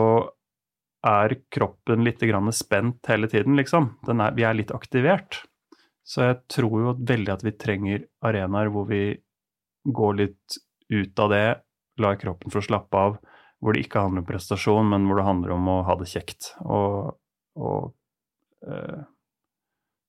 er 1.06 1.36
kroppen 1.52 2.04
litt 2.04 2.24
spent 2.54 3.08
hele 3.08 3.28
tiden, 3.28 3.56
liksom. 3.56 3.94
Er, 4.08 4.34
vi 4.36 4.44
er 4.44 4.54
litt 4.54 4.72
aktivert. 4.72 5.44
Så 6.04 6.26
jeg 6.26 6.40
tror 6.50 6.82
jo 6.82 6.96
veldig 6.98 7.34
at 7.34 7.44
vi 7.46 7.54
trenger 7.54 8.08
arenaer 8.26 8.72
hvor 8.74 8.88
vi 8.90 9.14
går 9.86 10.18
litt 10.18 10.60
ut 10.90 11.20
av 11.20 11.30
det, 11.30 11.62
lar 12.00 12.18
kroppen 12.20 12.52
få 12.52 12.62
slappe 12.66 12.98
av, 12.98 13.20
hvor 13.60 13.76
det 13.76 13.86
ikke 13.86 14.02
handler 14.02 14.24
om 14.24 14.28
prestasjon, 14.28 14.90
men 14.90 15.06
hvor 15.08 15.20
det 15.20 15.28
handler 15.28 15.54
om 15.56 15.70
å 15.70 15.78
ha 15.88 15.96
det 16.00 16.10
kjekt 16.10 16.54
og, 16.64 17.16
og 17.60 17.94
øh, 18.66 19.04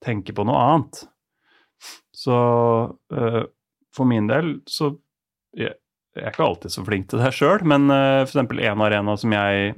tenke 0.05 0.35
på 0.35 0.46
noe 0.48 0.62
annet. 0.64 1.03
Så 2.14 2.38
øh, 3.12 3.42
for 3.94 4.09
min 4.09 4.29
del 4.31 4.59
så 4.70 4.92
jeg, 5.57 5.74
jeg, 6.14 6.24
er 6.24 6.33
ikke 6.33 6.46
alltid 6.46 6.74
så 6.74 6.85
flink 6.87 7.11
til 7.11 7.22
det 7.22 7.33
sjøl, 7.35 7.64
men 7.66 7.90
øh, 7.92 8.22
f.eks. 8.24 8.38
en 8.40 8.87
arena 8.87 9.16
som 9.20 9.35
jeg 9.35 9.74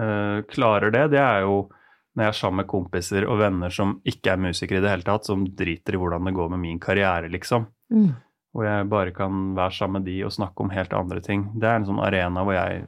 uh, 0.00 0.44
klarer 0.50 0.94
det, 0.94 1.08
det 1.16 1.22
er 1.22 1.44
jo 1.46 1.66
når 2.16 2.24
jeg 2.24 2.32
er 2.32 2.36
sammen 2.38 2.62
med 2.62 2.70
kompiser 2.70 3.26
og 3.28 3.40
venner 3.42 3.72
som 3.72 3.98
ikke 4.08 4.32
er 4.32 4.40
musikere 4.40 4.80
i 4.80 4.84
det 4.84 4.92
hele 4.94 5.04
tatt, 5.04 5.26
som 5.28 5.42
driter 5.58 5.96
i 5.96 5.98
hvordan 6.00 6.24
det 6.24 6.32
går 6.38 6.54
med 6.54 6.62
min 6.62 6.78
karriere, 6.80 7.28
liksom. 7.28 7.66
Mm. 7.92 8.14
Hvor 8.56 8.64
jeg 8.64 8.86
bare 8.88 9.12
kan 9.12 9.50
være 9.58 9.76
sammen 9.76 10.00
med 10.00 10.08
de 10.08 10.22
og 10.24 10.32
snakke 10.32 10.64
om 10.64 10.72
helt 10.72 10.96
andre 10.96 11.20
ting. 11.20 11.44
Det 11.60 11.68
er 11.68 11.76
en 11.76 11.84
sånn 11.84 12.00
arena 12.00 12.44
hvor 12.46 12.56
jeg 12.56 12.86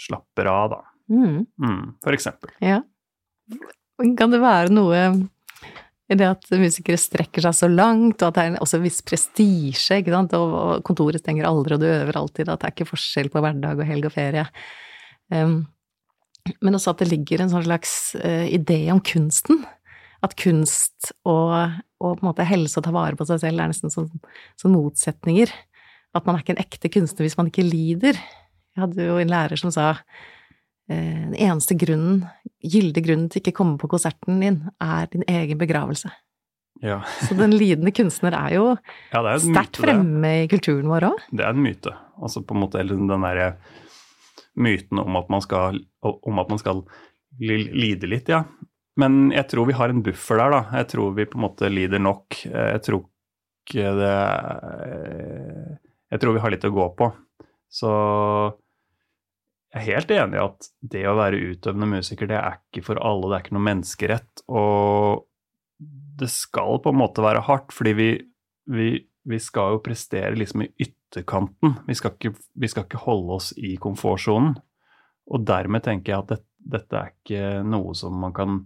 slapper 0.00 0.48
av, 0.48 0.72
da. 0.72 0.80
Mm. 1.12 1.42
Mm, 1.60 1.82
for 2.00 2.16
eksempel. 2.16 2.54
Ja. 2.64 2.80
Kan 4.16 4.32
det 4.32 4.40
være 4.40 4.72
noe 4.72 5.02
i 6.08 6.16
det 6.16 6.28
at 6.28 6.48
musikere 6.56 7.00
strekker 7.00 7.44
seg 7.44 7.56
så 7.56 7.68
langt, 7.68 8.22
og 8.22 8.30
at 8.30 8.38
det 8.38 8.46
er 8.46 8.64
også 8.64 8.80
en 8.80 8.86
viss 8.86 9.02
prestisje, 9.04 10.00
ikke 10.00 10.16
sant, 10.16 10.32
og 10.40 10.80
kontoret 10.88 11.20
stenger 11.20 11.48
aldri, 11.48 11.76
og 11.76 11.84
du 11.84 11.88
øver 11.90 12.18
alltid, 12.20 12.48
at 12.48 12.64
det 12.64 12.68
er 12.68 12.74
ikke 12.74 12.90
forskjell 12.94 13.28
på 13.32 13.44
hverdag 13.44 13.80
og 13.80 13.88
helg 13.92 14.08
og 14.08 14.16
ferie. 14.16 14.48
Um, 15.32 15.62
men 16.62 16.76
også 16.76 16.92
at 16.92 17.02
det 17.02 17.10
ligger 17.12 17.42
en 17.42 17.52
sånn 17.52 17.66
slags 17.66 17.92
uh, 18.18 18.46
idé 18.50 18.84
om 18.94 19.00
kunsten. 19.04 19.62
At 20.22 20.36
kunst 20.38 21.10
og, 21.26 21.50
og, 21.98 22.18
på 22.18 22.22
en 22.22 22.28
måte 22.28 22.46
helse 22.46 22.78
og 22.78 22.86
ta 22.86 22.92
vare 22.94 23.18
på 23.18 23.26
seg 23.26 23.40
selv 23.42 23.62
er 23.62 23.72
nesten 23.72 23.90
sånn, 23.90 24.10
sånn 24.60 24.74
motsetninger. 24.74 25.50
At 26.14 26.28
man 26.28 26.36
er 26.36 26.44
ikke 26.44 26.54
en 26.56 26.62
ekte 26.62 26.92
kunstner 26.92 27.26
hvis 27.26 27.38
man 27.38 27.50
ikke 27.50 27.66
lider. 27.66 28.18
Jeg 28.72 28.84
hadde 28.84 29.08
jo 29.08 29.18
en 29.20 29.32
lærer 29.32 29.60
som 29.60 29.72
sa 29.74 29.92
uh, 29.94 30.02
den 30.90 31.38
eneste 31.38 31.78
grunnen, 31.78 32.24
gyldige 32.62 33.08
grunnen 33.08 33.30
til 33.30 33.42
ikke 33.42 33.56
å 33.56 33.60
komme 33.62 33.80
på 33.82 33.90
konserten 33.94 34.42
din, 34.42 34.62
er 34.82 35.10
din 35.14 35.26
egen 35.30 35.62
begravelse. 35.62 36.12
Ja. 36.82 37.00
Så 37.28 37.34
den 37.38 37.54
lidende 37.54 37.92
kunstner 37.94 38.34
er 38.34 38.56
jo 38.56 38.64
ja, 39.12 39.22
sterkt 39.38 39.78
fremme 39.82 40.32
i 40.42 40.48
kulturen 40.50 40.90
vår 40.90 41.12
òg. 41.12 41.28
Det 41.30 41.46
er 41.46 41.54
en 41.54 41.62
myte. 41.62 41.94
Altså 42.22 42.42
på 42.46 42.56
en 42.56 42.62
måte 42.64 42.82
den 42.86 43.10
derre 43.10 43.54
myten 44.58 45.00
om 45.00 45.16
at 45.16 45.30
man 45.32 45.42
skal, 45.44 45.80
om 46.02 46.42
at 46.42 46.50
man 46.52 46.60
skal 46.60 46.84
lide 47.40 48.08
litt, 48.10 48.28
ja. 48.28 48.44
Men 49.00 49.30
jeg 49.32 49.48
tror 49.48 49.68
vi 49.68 49.76
har 49.76 49.92
en 49.92 50.02
buffer 50.04 50.40
der, 50.40 50.52
da. 50.52 50.62
Jeg 50.82 50.90
tror 50.92 51.14
vi 51.16 51.28
på 51.28 51.38
en 51.38 51.46
måte 51.46 51.70
lider 51.72 52.02
nok. 52.02 52.42
Jeg 52.44 52.82
tror 52.84 53.06
ikke 53.62 53.92
det 53.96 54.16
Jeg 56.12 56.20
tror 56.20 56.34
vi 56.36 56.42
har 56.44 56.52
litt 56.52 56.66
å 56.68 56.74
gå 56.74 56.88
på. 56.98 57.08
Så 57.72 57.90
jeg 59.72 59.80
er 59.80 59.86
helt 59.86 60.10
enig 60.12 60.36
i 60.36 60.42
at 60.42 60.66
det 60.92 61.06
å 61.08 61.16
være 61.16 61.40
utøvende 61.54 61.88
musiker, 61.94 62.28
det 62.28 62.36
er 62.36 62.58
ikke 62.58 62.84
for 62.90 63.00
alle, 63.00 63.30
det 63.30 63.38
er 63.38 63.46
ikke 63.46 63.56
noe 63.56 63.68
menneskerett. 63.70 64.42
Og 64.52 65.24
det 66.20 66.28
skal 66.28 66.82
på 66.84 66.92
en 66.92 67.00
måte 67.00 67.24
være 67.24 67.46
hardt, 67.46 67.72
fordi 67.72 67.94
vi, 67.96 68.10
vi, 68.68 68.90
vi 69.00 69.38
skal 69.40 69.78
jo 69.78 69.84
prestere 69.86 70.36
liksom 70.36 70.66
i 70.66 70.68
ytterligere 70.76 71.01
ytterkanten. 71.12 71.74
Vi 71.86 71.94
skal 71.94 72.14
ikke, 72.16 72.34
vi 72.54 72.68
skal 72.68 72.86
ikke 72.86 73.04
holde 73.04 73.36
oss 73.36 73.52
i 73.56 73.76
komfortsonen. 73.76 74.56
Og 75.32 75.44
dermed 75.46 75.84
tenker 75.84 76.12
jeg 76.12 76.24
at 76.24 76.32
det, 76.32 76.40
dette 76.72 76.98
er 76.98 77.12
ikke 77.12 77.62
noe 77.66 77.94
som 77.98 78.16
man 78.22 78.32
kan 78.34 78.62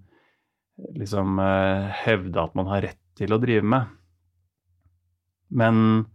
liksom 0.96 1.40
eh, 1.40 1.88
hevde 2.04 2.42
at 2.42 2.54
man 2.56 2.68
har 2.70 2.84
rett 2.84 3.00
til 3.16 3.32
å 3.32 3.40
drive 3.40 3.64
med. 3.64 3.88
Men, 5.48 6.06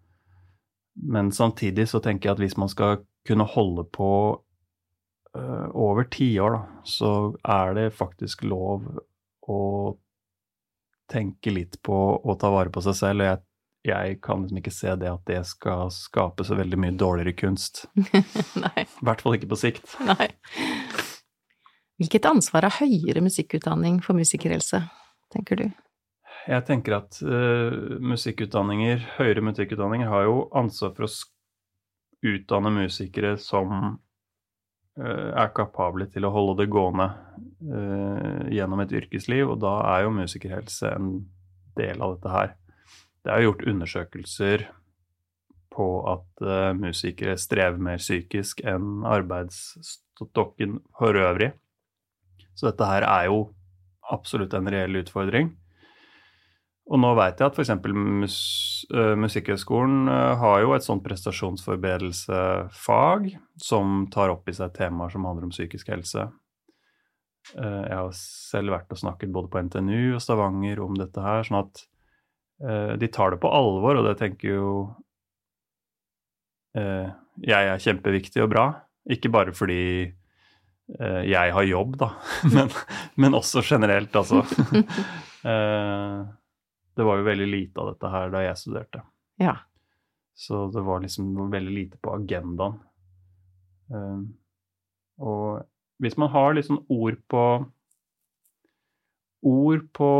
men 0.93 1.31
samtidig 1.31 1.87
så 1.89 2.01
tenker 2.03 2.29
jeg 2.29 2.37
at 2.37 2.43
hvis 2.43 2.59
man 2.59 2.71
skal 2.71 3.01
kunne 3.27 3.45
holde 3.47 3.85
på 3.93 4.11
uh, 5.37 5.67
over 5.77 6.07
tiår, 6.09 6.55
da, 6.57 6.81
så 6.83 7.11
er 7.45 7.75
det 7.77 7.85
faktisk 7.95 8.43
lov 8.49 8.87
å 9.45 9.59
tenke 11.11 11.53
litt 11.53 11.77
på 11.85 11.95
å 12.17 12.35
ta 12.39 12.49
vare 12.53 12.73
på 12.73 12.83
seg 12.83 12.97
selv. 12.97 13.23
Og 13.23 13.29
jeg 13.29 13.43
jeg 13.85 14.19
kan 14.21 14.43
liksom 14.43 14.59
ikke 14.61 14.73
se 14.73 14.95
det 15.01 15.09
at 15.09 15.23
det 15.29 15.39
skal 15.49 15.89
skape 15.93 16.45
så 16.45 16.57
veldig 16.59 16.77
mye 16.81 16.93
dårligere 16.97 17.33
kunst. 17.37 17.85
Nei. 18.65 18.83
I 18.85 19.05
hvert 19.07 19.23
fall 19.23 19.37
ikke 19.37 19.49
på 19.53 19.59
sikt. 19.63 19.95
Nei. 20.05 20.29
Hvilket 22.01 22.25
ansvar 22.29 22.65
har 22.65 22.77
høyere 22.81 23.21
musikkutdanning 23.25 23.99
for 24.05 24.17
musikerhelse, 24.17 24.83
tenker 25.33 25.59
du? 25.59 25.65
Jeg 26.49 26.65
tenker 26.65 26.97
at 26.97 27.19
uh, 27.21 27.97
musikkutdanninger, 28.01 29.03
høyere 29.19 29.43
musikkutdanninger 29.45 30.09
har 30.09 30.25
jo 30.25 30.37
ansvar 30.57 30.95
for 30.97 31.05
å 31.05 31.11
utdanne 32.31 32.71
musikere 32.73 33.35
som 33.41 33.75
uh, 33.77 35.29
er 35.29 35.53
kapable 35.57 36.09
til 36.09 36.25
å 36.25 36.33
holde 36.33 36.63
det 36.63 36.71
gående 36.73 37.11
uh, 37.69 38.49
gjennom 38.49 38.81
et 38.81 38.97
yrkesliv, 39.03 39.53
og 39.53 39.61
da 39.61 39.75
er 39.93 40.07
jo 40.07 40.17
musikerhelse 40.17 40.95
en 40.97 41.13
del 41.77 42.01
av 42.01 42.17
dette 42.17 42.33
her. 42.33 42.57
Det 43.21 43.33
er 43.33 43.45
gjort 43.45 43.67
undersøkelser 43.69 44.65
på 45.71 45.87
at 46.11 46.43
musikere 46.75 47.37
strever 47.39 47.79
mer 47.79 48.01
psykisk 48.01 48.63
enn 48.67 49.05
arbeidsstokken 49.07 50.79
for 50.97 51.15
øvrig. 51.15 51.51
Så 52.57 52.71
dette 52.71 52.89
her 52.89 53.03
er 53.07 53.29
jo 53.29 53.37
absolutt 54.11 54.53
en 54.57 54.67
reell 54.73 54.99
utfordring. 54.99 55.53
Og 56.91 56.99
nå 56.99 57.13
veit 57.15 57.39
jeg 57.39 57.47
at 57.47 57.55
f.eks. 57.55 57.71
Mus 57.93 58.37
Musikkhøgskolen 58.91 60.09
har 60.41 60.57
jo 60.65 60.73
et 60.75 60.83
sånt 60.83 61.05
prestasjonsforberedelsefag 61.05 63.21
som 63.61 64.07
tar 64.11 64.33
opp 64.33 64.49
i 64.51 64.57
seg 64.57 64.73
temaer 64.75 65.09
som 65.13 65.25
handler 65.29 65.45
om 65.47 65.53
psykisk 65.53 65.85
helse. 65.93 66.21
Jeg 67.55 67.95
har 67.95 68.11
selv 68.17 68.73
vært 68.75 68.91
og 68.93 68.99
snakket 68.99 69.33
både 69.33 69.49
på 69.53 69.61
NTNU 69.69 70.03
og 70.17 70.23
Stavanger 70.23 70.77
om 70.83 70.93
dette 70.99 71.19
her, 71.23 71.41
sånn 71.47 71.63
at 71.63 71.73
de 72.61 73.07
tar 73.09 73.33
det 73.33 73.39
på 73.41 73.49
alvor, 73.49 73.97
og 73.97 74.05
det 74.05 74.19
tenker 74.19 74.51
jo 74.51 74.71
jeg 76.71 77.69
er 77.71 77.81
kjempeviktig 77.81 78.43
og 78.43 78.51
bra. 78.53 78.65
Ikke 79.11 79.31
bare 79.33 79.51
fordi 79.57 79.81
Eh, 80.99 81.23
jeg 81.29 81.53
har 81.55 81.63
jobb, 81.67 81.95
da, 82.01 82.11
men, 82.55 82.71
men 83.15 83.37
også 83.37 83.63
generelt, 83.65 84.15
altså. 84.15 84.43
Eh, 85.41 86.17
det 86.93 87.05
var 87.07 87.17
jo 87.17 87.23
veldig 87.25 87.45
lite 87.49 87.81
av 87.81 87.87
dette 87.89 88.09
her 88.13 88.27
da 88.29 88.43
jeg 88.43 88.59
studerte. 88.61 88.99
Ja. 89.41 89.55
Så 90.37 90.67
det 90.69 90.83
var 90.85 91.01
liksom 91.01 91.31
veldig 91.49 91.73
lite 91.73 91.97
på 91.97 92.11
agendaen. 92.13 92.75
Eh, 93.89 94.19
og 95.25 95.63
hvis 95.97 96.19
man 96.21 96.29
har 96.35 96.61
sånn 96.61 96.83
ord 96.93 97.17
på 97.25 97.45
Ord 99.49 99.87
på 99.97 100.11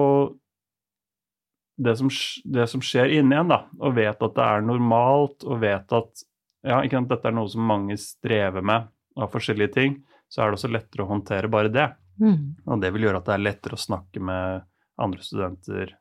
det 1.82 1.96
som, 1.98 2.10
det 2.46 2.68
som 2.70 2.84
skjer 2.84 3.14
inni 3.18 3.38
en, 3.38 3.52
da, 3.52 3.64
og 3.82 3.96
vet 3.98 4.22
at 4.22 4.36
det 4.38 4.46
er 4.46 4.66
normalt, 4.66 5.46
og 5.48 5.62
vet 5.64 5.96
at 5.98 6.26
ja, 6.62 6.82
ikke 6.84 7.00
sant, 7.00 7.10
dette 7.10 7.30
er 7.30 7.36
noe 7.36 7.50
som 7.50 7.66
mange 7.66 7.98
strever 7.98 8.66
med 8.66 8.90
av 9.18 9.32
forskjellige 9.34 9.74
ting, 9.76 9.98
så 10.32 10.44
er 10.44 10.52
det 10.52 10.60
også 10.60 10.72
lettere 10.72 11.06
å 11.06 11.10
håndtere 11.10 11.50
bare 11.52 11.72
det. 11.74 11.88
Mm. 12.22 12.62
Og 12.70 12.84
det 12.84 12.92
vil 12.94 13.08
gjøre 13.08 13.22
at 13.22 13.28
det 13.28 13.36
er 13.36 13.44
lettere 13.48 13.78
å 13.78 13.82
snakke 13.82 14.22
med 14.24 14.62
andre 15.02 15.26
studenter, 15.26 15.96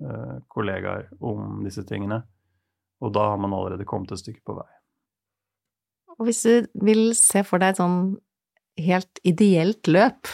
eh, 0.00 0.36
kollegaer, 0.50 1.10
om 1.20 1.60
disse 1.66 1.84
tingene. 1.86 2.22
Og 3.04 3.12
da 3.14 3.28
har 3.32 3.40
man 3.40 3.54
allerede 3.56 3.86
kommet 3.88 4.12
et 4.14 4.22
stykke 4.22 4.42
på 4.46 4.56
vei. 4.56 4.68
Og 6.18 6.26
hvis 6.28 6.42
du 6.44 6.68
vil 6.84 7.10
se 7.16 7.44
for 7.46 7.62
deg 7.62 7.74
et 7.74 7.80
sånn 7.80 8.00
helt 8.80 9.20
ideelt 9.26 9.88
løp 9.88 10.28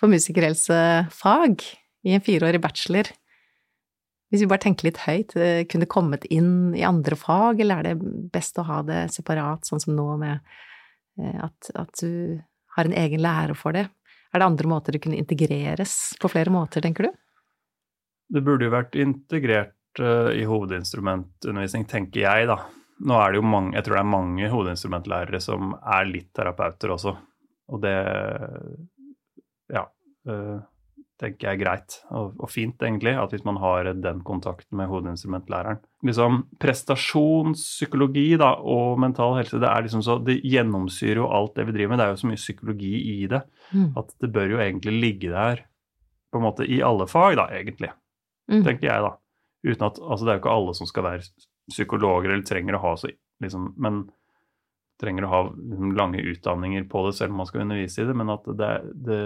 for 0.00 0.10
musikerhelsefag 0.10 1.62
i 2.06 2.14
en 2.16 2.24
fireårig 2.24 2.62
bachelor, 2.62 3.10
hvis 4.32 4.46
vi 4.46 4.48
bare 4.48 4.64
tenker 4.64 4.88
litt 4.88 5.02
høyt, 5.04 5.34
eh, 5.36 5.62
kunne 5.68 5.88
kommet 5.90 6.24
inn 6.32 6.72
i 6.72 6.86
andre 6.88 7.18
fag, 7.20 7.60
eller 7.60 7.82
er 7.82 7.90
det 7.90 8.12
best 8.32 8.56
å 8.56 8.64
ha 8.64 8.78
det 8.86 9.02
separat, 9.12 9.68
sånn 9.68 9.82
som 9.82 9.92
nå 9.92 10.06
med 10.22 10.38
eh, 11.20 11.36
at, 11.44 11.68
at 11.76 12.00
du 12.00 12.40
har 12.72 12.88
en 12.88 12.96
egen 12.96 13.20
lærer 13.20 13.52
for 13.58 13.76
det? 13.76 13.90
Er 14.32 14.40
det 14.40 14.48
andre 14.48 14.70
måter 14.72 14.96
det 14.96 15.02
kunne 15.04 15.20
integreres 15.20 16.16
på 16.20 16.30
flere 16.32 16.52
måter, 16.54 16.80
tenker 16.80 17.10
du? 17.10 17.18
Det 18.32 18.40
burde 18.40 18.64
jo 18.64 18.72
vært 18.72 18.96
integrert 18.96 20.00
uh, 20.00 20.32
i 20.32 20.46
hovedinstrumentundervisning, 20.48 21.84
tenker 21.90 22.22
jeg, 22.22 22.48
da. 22.48 22.56
Nå 23.04 23.18
er 23.20 23.34
det 23.34 23.42
jo 23.42 23.44
mange, 23.44 23.74
jeg 23.76 23.84
tror 23.84 23.98
det 23.98 24.00
er 24.00 24.14
mange 24.14 24.48
hovedinstrumentlærere 24.48 25.40
som 25.44 25.74
er 25.76 26.08
litt 26.08 26.30
terapeuter 26.32 26.94
også. 26.96 27.12
Og 27.76 27.82
det 27.84 27.92
ja, 29.76 29.84
uh, 30.32 30.56
tenker 31.22 31.46
jeg 31.46 31.54
er 31.54 31.60
greit 31.60 31.96
og, 32.10 32.32
og, 32.40 32.48
fint, 32.50 32.80
egentlig, 32.82 33.14
at 33.18 33.32
hvis 33.34 33.44
man 33.46 33.60
har 33.62 33.86
den 33.94 34.22
kontakten 34.26 34.78
med 34.80 34.90
hovedinstrumentlæreren. 34.90 35.78
Liksom 36.06 36.40
prestasjonspsykologi 36.62 38.26
da, 38.42 38.52
og 38.58 38.98
mental 39.02 39.36
helse, 39.38 39.60
det 39.62 39.70
er 39.70 39.86
liksom 39.86 40.02
så, 40.04 40.18
det 40.24 40.40
gjennomsyrer 40.42 41.22
jo 41.22 41.30
alt 41.30 41.54
det 41.58 41.68
vi 41.68 41.76
driver 41.76 41.92
med. 41.92 42.02
Det 42.02 42.06
er 42.06 42.14
jo 42.14 42.22
så 42.24 42.30
mye 42.32 42.42
psykologi 42.42 42.94
i 43.14 43.18
det 43.30 43.42
mm. 43.70 43.92
at 44.00 44.14
det 44.24 44.32
bør 44.34 44.56
jo 44.56 44.62
egentlig 44.64 44.96
ligge 44.98 45.34
der 45.34 45.62
på 46.32 46.40
en 46.40 46.46
måte 46.46 46.66
i 46.66 46.80
alle 46.82 47.06
fag, 47.10 47.36
da, 47.38 47.46
egentlig. 47.54 47.92
Mm. 48.50 48.64
Tenker 48.64 48.88
jeg, 48.88 49.04
da. 49.04 49.14
Uten 49.62 49.86
at, 49.86 50.00
altså 50.02 50.24
Det 50.24 50.32
er 50.32 50.38
jo 50.38 50.42
ikke 50.42 50.56
alle 50.56 50.74
som 50.74 50.90
skal 50.90 51.06
være 51.06 51.48
psykologer 51.70 52.32
eller 52.32 52.46
trenger 52.46 52.76
å 52.76 52.82
ha 52.82 52.96
så 52.98 53.12
liksom, 53.42 53.72
men 53.82 54.02
trenger 55.02 55.26
å 55.26 55.30
ha 55.30 55.40
liksom, 55.50 55.94
lange 55.98 56.22
utdanninger 56.32 56.86
på 56.90 57.06
det 57.06 57.14
selv 57.18 57.34
om 57.34 57.42
man 57.42 57.48
skal 57.50 57.64
undervise 57.64 58.02
i 58.02 58.08
det, 58.08 58.16
men 58.18 58.32
at 58.32 58.48
det, 58.58 58.72
det, 59.06 59.22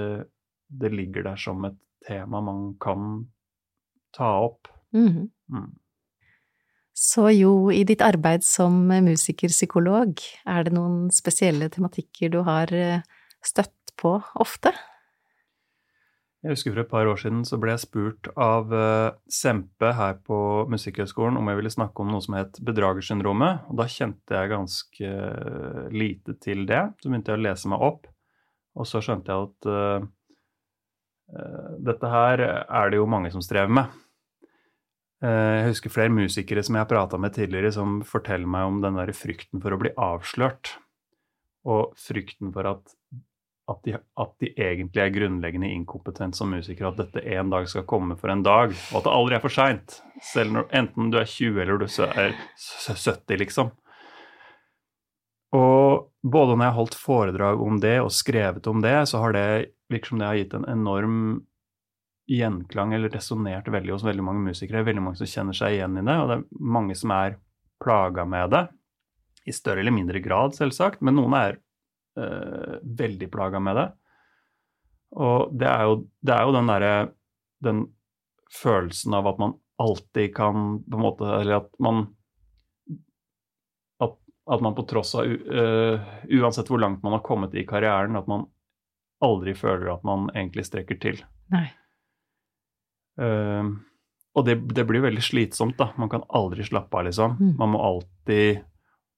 det 0.82 0.92
ligger 0.92 1.26
der 1.30 1.40
som 1.40 1.64
et 1.68 1.78
tema 2.04 2.42
man 2.44 2.74
kan 2.82 3.26
ta 4.16 4.30
opp. 4.46 4.68
Mm. 4.94 5.28
Mm. 5.52 5.70
Så 6.96 7.28
jo, 7.36 7.68
i 7.68 7.82
ditt 7.84 8.00
arbeid 8.00 8.44
som 8.46 8.86
musikerpsykolog, 8.88 10.16
er 10.48 10.64
det 10.64 10.72
noen 10.72 11.10
spesielle 11.12 11.68
tematikker 11.72 12.32
du 12.32 12.40
har 12.46 12.72
eh, 12.72 13.04
støtt 13.44 13.92
på 14.00 14.16
ofte? 14.40 14.72
Jeg 16.46 16.54
husker 16.54 16.72
for 16.72 16.80
et 16.84 16.88
par 16.88 17.08
år 17.10 17.18
siden 17.20 17.42
så 17.44 17.58
ble 17.60 17.74
jeg 17.74 17.82
spurt 17.82 18.28
av 18.38 18.70
uh, 18.70 19.16
Sempe 19.26 19.90
her 19.98 20.18
på 20.24 20.38
Musikkhøgskolen 20.70 21.36
om 21.40 21.48
jeg 21.50 21.58
ville 21.58 21.72
snakke 21.74 22.04
om 22.04 22.12
noe 22.12 22.22
som 22.22 22.36
het 22.38 22.60
bedragersyndromet. 22.64 23.66
Og 23.66 23.80
da 23.80 23.88
kjente 23.90 24.36
jeg 24.36 24.52
ganske 24.52 25.10
lite 25.90 26.36
til 26.44 26.62
det. 26.70 26.84
Så 27.02 27.10
begynte 27.10 27.34
jeg 27.34 27.40
å 27.40 27.46
lese 27.48 27.72
meg 27.72 27.82
opp, 27.82 28.06
og 28.78 28.86
så 28.86 29.02
skjønte 29.02 29.34
jeg 29.34 29.48
at 29.50 29.68
uh, 29.72 30.06
dette 31.86 32.10
her 32.10 32.42
er 32.46 32.90
det 32.90 33.00
jo 33.00 33.08
mange 33.10 33.32
som 33.34 33.42
strever 33.42 33.72
med. 33.80 33.94
Jeg 35.26 35.70
husker 35.70 35.90
flere 35.90 36.12
musikere 36.12 36.62
som 36.62 36.76
jeg 36.76 36.84
har 36.84 36.90
prata 36.90 37.18
med 37.18 37.34
tidligere, 37.34 37.72
som 37.74 37.98
forteller 38.06 38.46
meg 38.46 38.68
om 38.68 38.82
den 38.84 38.98
der 39.00 39.10
frykten 39.16 39.62
for 39.64 39.74
å 39.74 39.80
bli 39.80 39.90
avslørt. 39.96 40.76
Og 41.66 41.96
frykten 41.98 42.52
for 42.54 42.68
at 42.70 42.94
at 43.66 43.80
de, 43.82 43.96
at 43.98 44.34
de, 44.42 44.52
egentlig 44.54 45.02
er 45.02 45.14
grunnleggende 45.14 45.70
inkompetent 45.74 46.36
som 46.38 46.52
musikere, 46.54 46.92
at 46.92 47.00
dette 47.00 47.22
en 47.34 47.50
dag 47.50 47.66
skal 47.70 47.86
komme 47.88 48.14
for 48.18 48.30
en 48.30 48.44
dag, 48.46 48.70
og 48.92 49.00
at 49.00 49.08
det 49.08 49.14
aldri 49.14 49.36
er 49.38 49.42
for 49.42 49.54
seint. 49.54 49.96
Enten 50.70 51.10
du 51.10 51.18
er 51.18 51.26
20 51.26 51.62
eller 51.64 51.82
du 51.82 51.86
er 52.06 52.36
70, 52.54 53.40
liksom. 53.42 53.72
Og 55.56 56.06
både 56.22 56.54
når 56.54 56.62
jeg 56.62 56.70
har 56.70 56.78
holdt 56.78 56.98
foredrag 57.00 57.62
om 57.62 57.80
det 57.82 57.96
og 58.04 58.14
skrevet 58.14 58.66
om 58.70 58.82
det, 58.84 58.96
så 59.10 59.22
har 59.24 59.34
det 59.34 59.48
virker 59.92 60.12
som 60.12 60.22
det 60.22 60.30
har 60.30 60.38
gitt 60.40 60.56
en 60.56 60.68
enorm 60.70 61.20
gjenklang, 62.26 62.94
eller 62.94 63.12
resonnert 63.12 63.68
veldig 63.70 63.94
hos 63.94 64.04
veldig 64.06 64.24
mange 64.26 64.48
musikere. 64.48 64.84
Veldig 64.86 65.04
mange 65.04 65.20
som 65.20 65.30
kjenner 65.30 65.56
seg 65.56 65.76
igjen 65.76 66.00
i 66.00 66.06
det, 66.06 66.16
og 66.22 66.30
det 66.30 66.38
er 66.38 66.64
mange 66.76 66.96
som 66.98 67.12
er 67.14 67.38
plaga 67.82 68.24
med 68.28 68.50
det. 68.54 68.64
I 69.46 69.54
større 69.54 69.82
eller 69.82 69.94
mindre 69.94 70.20
grad, 70.22 70.56
selvsagt, 70.56 71.04
men 71.06 71.14
noen 71.18 71.36
er 71.38 71.60
øh, 72.18 72.80
veldig 72.82 73.28
plaga 73.30 73.62
med 73.62 73.78
det. 73.78 73.86
Og 75.16 75.52
det 75.54 75.68
er 75.70 75.86
jo, 75.86 76.00
det 76.26 76.34
er 76.34 76.42
jo 76.48 76.56
den 76.56 76.66
derre 76.72 76.94
Den 77.62 77.84
følelsen 78.52 79.14
av 79.14 79.28
at 79.30 79.38
man 79.38 79.54
alltid 79.80 80.34
kan 80.34 80.80
på 80.82 80.98
en 80.98 81.04
måte 81.04 81.28
Eller 81.38 81.60
at 81.62 81.70
man 81.78 82.08
At, 84.02 84.60
man 84.60 84.74
på 84.74 84.84
tross 84.90 85.14
av 85.18 85.30
uh, 85.30 86.02
Uansett 86.26 86.68
hvor 86.70 86.82
langt 86.82 87.02
man 87.06 87.16
har 87.16 87.24
kommet 87.26 87.54
i 87.54 87.64
karrieren, 87.66 88.18
at 88.18 88.28
man 88.30 88.44
aldri 89.24 89.54
føler 89.56 89.92
at 89.94 90.06
man 90.06 90.30
egentlig 90.34 90.66
strekker 90.68 90.98
til. 91.00 91.20
Nei. 91.54 91.66
Uh, 93.16 93.76
og 94.36 94.44
det, 94.44 94.58
det, 94.76 94.84
blir 94.84 95.04
veldig 95.04 95.22
slitsomt, 95.24 95.78
da. 95.80 95.90
Man 95.96 96.10
kan 96.12 96.26
aldri 96.28 96.64
slappe 96.66 96.98
av, 96.98 97.06
liksom. 97.08 97.38
Mm. 97.40 97.52
Man 97.56 97.72
må 97.72 97.82
alltid 97.82 98.64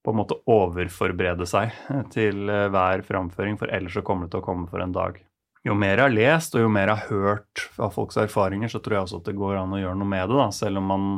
på 0.04 0.12
en 0.14 0.20
måte 0.20 0.36
overforberede 0.48 1.46
seg 1.48 1.74
til 2.14 2.46
eh, 2.48 2.68
hver 2.70 3.02
framføring, 3.04 3.58
for 3.58 3.68
ellers 3.74 3.96
så 3.98 4.04
kommer 4.06 4.28
det 4.28 4.36
til 4.36 4.44
å 4.44 4.46
komme 4.46 4.68
for 4.70 4.80
en 4.80 4.94
dag. 4.94 5.18
Jo 5.66 5.74
mer 5.74 5.98
jeg 5.98 6.04
har 6.04 6.14
lest, 6.14 6.54
og 6.54 6.62
jo 6.62 6.70
mer 6.72 6.92
jeg 6.92 7.00
har 7.00 7.10
hørt 7.10 7.64
av 7.82 7.90
folks 7.96 8.16
erfaringer, 8.22 8.70
så 8.70 8.80
tror 8.80 8.94
jeg 8.94 9.08
også 9.08 9.20
at 9.20 9.28
det 9.28 9.36
går 9.40 9.58
an 9.58 9.74
å 9.74 9.80
gjøre 9.82 9.98
noe 9.98 10.12
med 10.14 10.30
det, 10.30 10.38
da, 10.38 10.46
selv 10.54 10.80
om 10.80 10.86
man, 10.92 11.08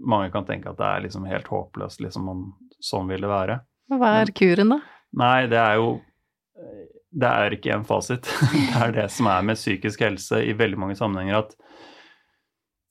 mange 0.00 0.32
kan 0.32 0.48
tenke 0.48 0.72
at 0.72 0.80
det 0.80 0.88
er 0.88 1.04
liksom 1.04 1.28
helt 1.28 1.52
håpløst, 1.52 2.00
liksom 2.02 2.24
man, 2.32 2.46
sånn 2.80 3.12
vil 3.12 3.28
det 3.28 3.30
være. 3.30 3.60
Hva 3.92 4.14
er 4.22 4.32
kuren, 4.40 4.74
da? 4.74 4.80
Nei, 5.20 5.38
det 5.52 5.60
er 5.60 5.76
jo 5.76 5.98
Det 7.10 7.26
er 7.26 7.56
ikke 7.56 7.74
en 7.74 7.86
fasit. 7.86 8.28
det 8.54 8.80
er 8.80 8.94
det 8.94 9.06
som 9.12 9.28
er 9.30 9.46
med 9.46 9.58
psykisk 9.58 10.04
helse 10.06 10.42
i 10.46 10.56
veldig 10.56 10.78
mange 10.78 10.98
sammenhenger 10.98 11.42
at 11.42 11.56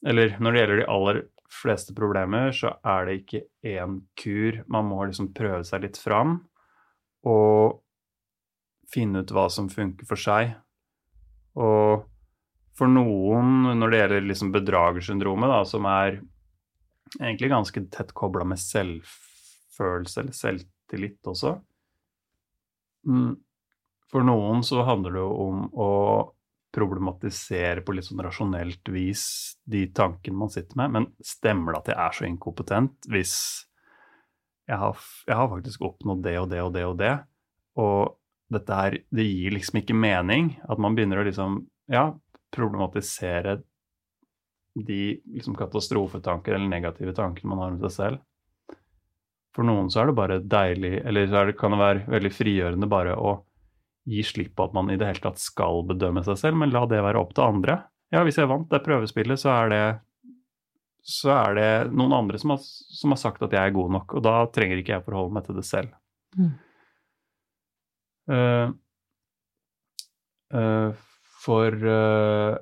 Eller 0.08 0.38
når 0.39 0.51
det 0.51 0.60
gjelder 0.60 0.79
de 0.79 0.89
aller 0.91 1.21
fleste 1.49 1.95
problemer 1.97 2.53
så 2.55 2.75
er 2.86 3.05
det 3.08 3.15
ikke 3.19 3.41
én 3.67 3.99
kur. 4.19 4.62
Man 4.67 4.88
må 4.88 5.03
liksom 5.05 5.34
prøve 5.36 5.63
seg 5.67 5.84
litt 5.84 5.97
fram 5.99 6.38
og 7.27 7.82
finne 8.89 9.23
ut 9.23 9.34
hva 9.36 9.49
som 9.51 9.67
funker 9.69 10.08
for 10.08 10.19
seg. 10.19 10.53
Og 11.60 12.05
for 12.79 12.88
noen, 12.88 13.73
når 13.75 13.91
det 13.91 13.99
gjelder 13.99 14.27
liksom 14.29 14.53
bedragersyndromet, 14.55 15.51
da, 15.51 15.63
som 15.67 15.88
er 15.89 16.21
egentlig 17.19 17.51
ganske 17.51 17.84
tett 17.91 18.13
kobla 18.15 18.45
med 18.47 18.62
selvfølelse 18.62 20.21
eller 20.21 20.36
selvtillit 20.38 21.27
også 21.27 21.55
mm, 23.08 23.32
For 24.09 24.25
noen 24.25 24.63
så 24.65 24.83
handler 24.87 25.15
det 25.15 25.23
jo 25.23 25.31
om 25.45 25.65
å 25.77 25.89
problematisere 26.73 27.81
på 27.85 27.95
litt 27.95 28.07
sånn 28.07 28.21
rasjonelt 28.25 28.91
vis 28.93 29.23
de 29.69 29.87
tankene 29.95 30.37
man 30.37 30.53
sitter 30.53 30.77
med. 30.81 30.93
Men 30.95 31.07
stemmer 31.25 31.75
det 31.75 31.81
at 31.81 31.91
jeg 31.91 31.99
er 32.05 32.17
så 32.17 32.27
inkompetent 32.29 33.09
hvis 33.09 33.35
jeg 34.69 34.77
har, 34.77 35.01
jeg 35.25 35.37
har 35.39 35.49
faktisk 35.49 35.85
oppnådd 35.87 36.21
det 36.25 36.35
og 36.37 36.49
det 36.51 36.61
og 36.61 36.73
det 36.75 36.85
og 36.85 36.97
det, 36.99 37.13
og 37.81 38.15
dette 38.53 38.77
her, 38.77 38.97
det 39.13 39.25
gir 39.25 39.53
liksom 39.55 39.81
ikke 39.81 39.97
mening 39.97 40.51
at 40.69 40.81
man 40.81 40.97
begynner 40.97 41.21
å 41.21 41.25
liksom, 41.25 41.59
ja, 41.89 42.11
problematisere 42.53 43.59
de 44.79 45.19
liksom 45.33 45.57
katastrofetanker 45.57 46.55
eller 46.55 46.69
negative 46.69 47.13
tankene 47.17 47.49
man 47.49 47.61
har 47.63 47.73
om 47.73 47.81
seg 47.81 47.95
selv. 47.95 48.23
For 49.55 49.65
noen 49.65 49.89
så 49.89 50.03
er 50.03 50.09
det 50.09 50.17
bare 50.17 50.39
deilig, 50.45 50.99
eller 51.01 51.29
så 51.29 51.45
det, 51.49 51.57
kan 51.59 51.73
det 51.73 51.81
være 51.81 52.05
veldig 52.13 52.31
frigjørende 52.33 52.89
bare 52.89 53.15
å 53.17 53.33
gi 54.09 54.23
slipp 54.25 54.55
på 54.57 54.67
at 54.67 54.75
man 54.75 54.89
i 54.91 54.97
det 54.99 55.07
hele 55.07 55.23
tatt 55.23 55.41
skal 55.41 55.83
bedømme 55.89 56.23
seg 56.25 56.39
selv, 56.41 56.59
men 56.61 56.73
la 56.73 56.85
det 56.89 57.01
være 57.05 57.21
opp 57.21 57.35
til 57.37 57.45
andre. 57.45 57.79
Ja, 58.13 58.23
hvis 58.25 58.39
jeg 58.41 58.49
vant 58.49 58.69
det 58.71 58.81
prøvespillet, 58.85 59.41
så 59.41 59.51
er 59.53 59.73
det, 59.73 59.83
så 61.05 61.33
er 61.35 61.57
det 61.57 61.71
noen 61.93 62.15
andre 62.17 62.39
som 62.41 62.55
har, 62.55 62.63
som 62.63 63.13
har, 63.13 63.21
sagt 63.21 63.43
at 63.45 63.53
jeg 63.53 63.61
er 63.61 63.75
god 63.75 63.93
nok, 63.99 64.17
og 64.17 64.25
da 64.25 64.39
trenger 64.53 64.81
ikke 64.81 64.95
jeg 64.97 65.05
forholde 65.05 65.35
meg 65.37 65.45
til 65.45 65.59
det 65.59 65.65
selv. 65.67 65.93
Mm. 66.39 66.55
Uh, 68.29 68.67
uh, 70.53 70.89
for 71.41 71.73
uh, 71.73 72.57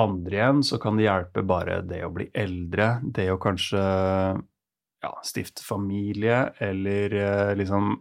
andre 0.00 0.38
igjen 0.38 0.62
så 0.64 0.78
kan 0.80 0.96
det 0.96 1.08
hjelpe 1.08 1.44
bare 1.44 1.80
det 1.84 2.04
å 2.06 2.12
bli 2.14 2.28
eldre, 2.36 2.94
det 3.04 3.26
å 3.32 3.40
kanskje 3.40 3.80
ja, 3.80 5.10
stifte 5.24 5.64
familie, 5.64 6.46
eller 6.60 7.16
liksom 7.56 7.96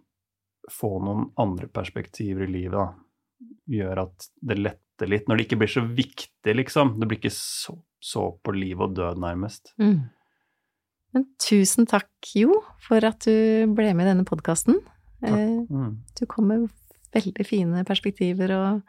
få 0.74 0.96
noen 1.04 1.30
andre 1.42 1.70
perspektiver 1.72 2.48
i 2.48 2.54
livet, 2.54 2.78
da. 2.78 3.50
Gjør 3.70 4.04
at 4.06 4.30
det 4.50 4.58
letter 4.60 5.10
litt. 5.12 5.28
Når 5.30 5.38
det 5.38 5.46
ikke 5.48 5.60
blir 5.62 5.72
så 5.72 5.84
viktig, 5.86 6.56
liksom. 6.56 6.96
Det 7.00 7.10
blir 7.10 7.22
ikke 7.22 7.34
så, 7.36 7.76
så 8.02 8.30
på 8.44 8.56
liv 8.56 8.82
og 8.82 8.96
død, 8.98 9.22
nærmest. 9.22 9.74
Mm. 9.82 10.10
Men 11.16 11.26
tusen 11.42 11.90
takk, 11.90 12.12
Jo, 12.36 12.62
for 12.86 13.06
at 13.08 13.26
du 13.26 13.70
ble 13.76 13.94
med 13.98 14.06
i 14.06 14.12
denne 14.12 14.28
podkasten. 14.28 14.78
Eh, 15.26 15.64
mm. 15.66 15.94
Du 16.20 16.26
kom 16.30 16.50
med 16.52 16.68
veldig 17.16 17.46
fine 17.48 17.84
perspektiver 17.88 18.54
og 18.56 18.82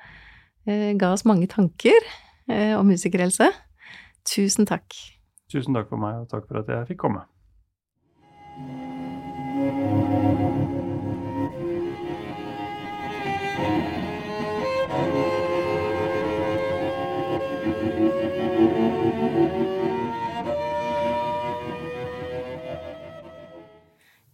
eh, 0.69 0.93
ga 1.01 1.15
oss 1.15 1.25
mange 1.29 1.49
tanker 1.51 1.97
eh, 2.51 2.77
om 2.77 2.89
musikerhelse. 2.91 3.49
Tusen 4.29 4.69
takk. 4.69 4.95
Tusen 5.51 5.75
takk 5.75 5.89
for 5.91 6.01
meg, 6.01 6.21
og 6.23 6.29
takk 6.31 6.47
for 6.47 6.61
at 6.61 6.69
jeg 6.71 6.93
fikk 6.93 7.01
komme. 7.07 7.25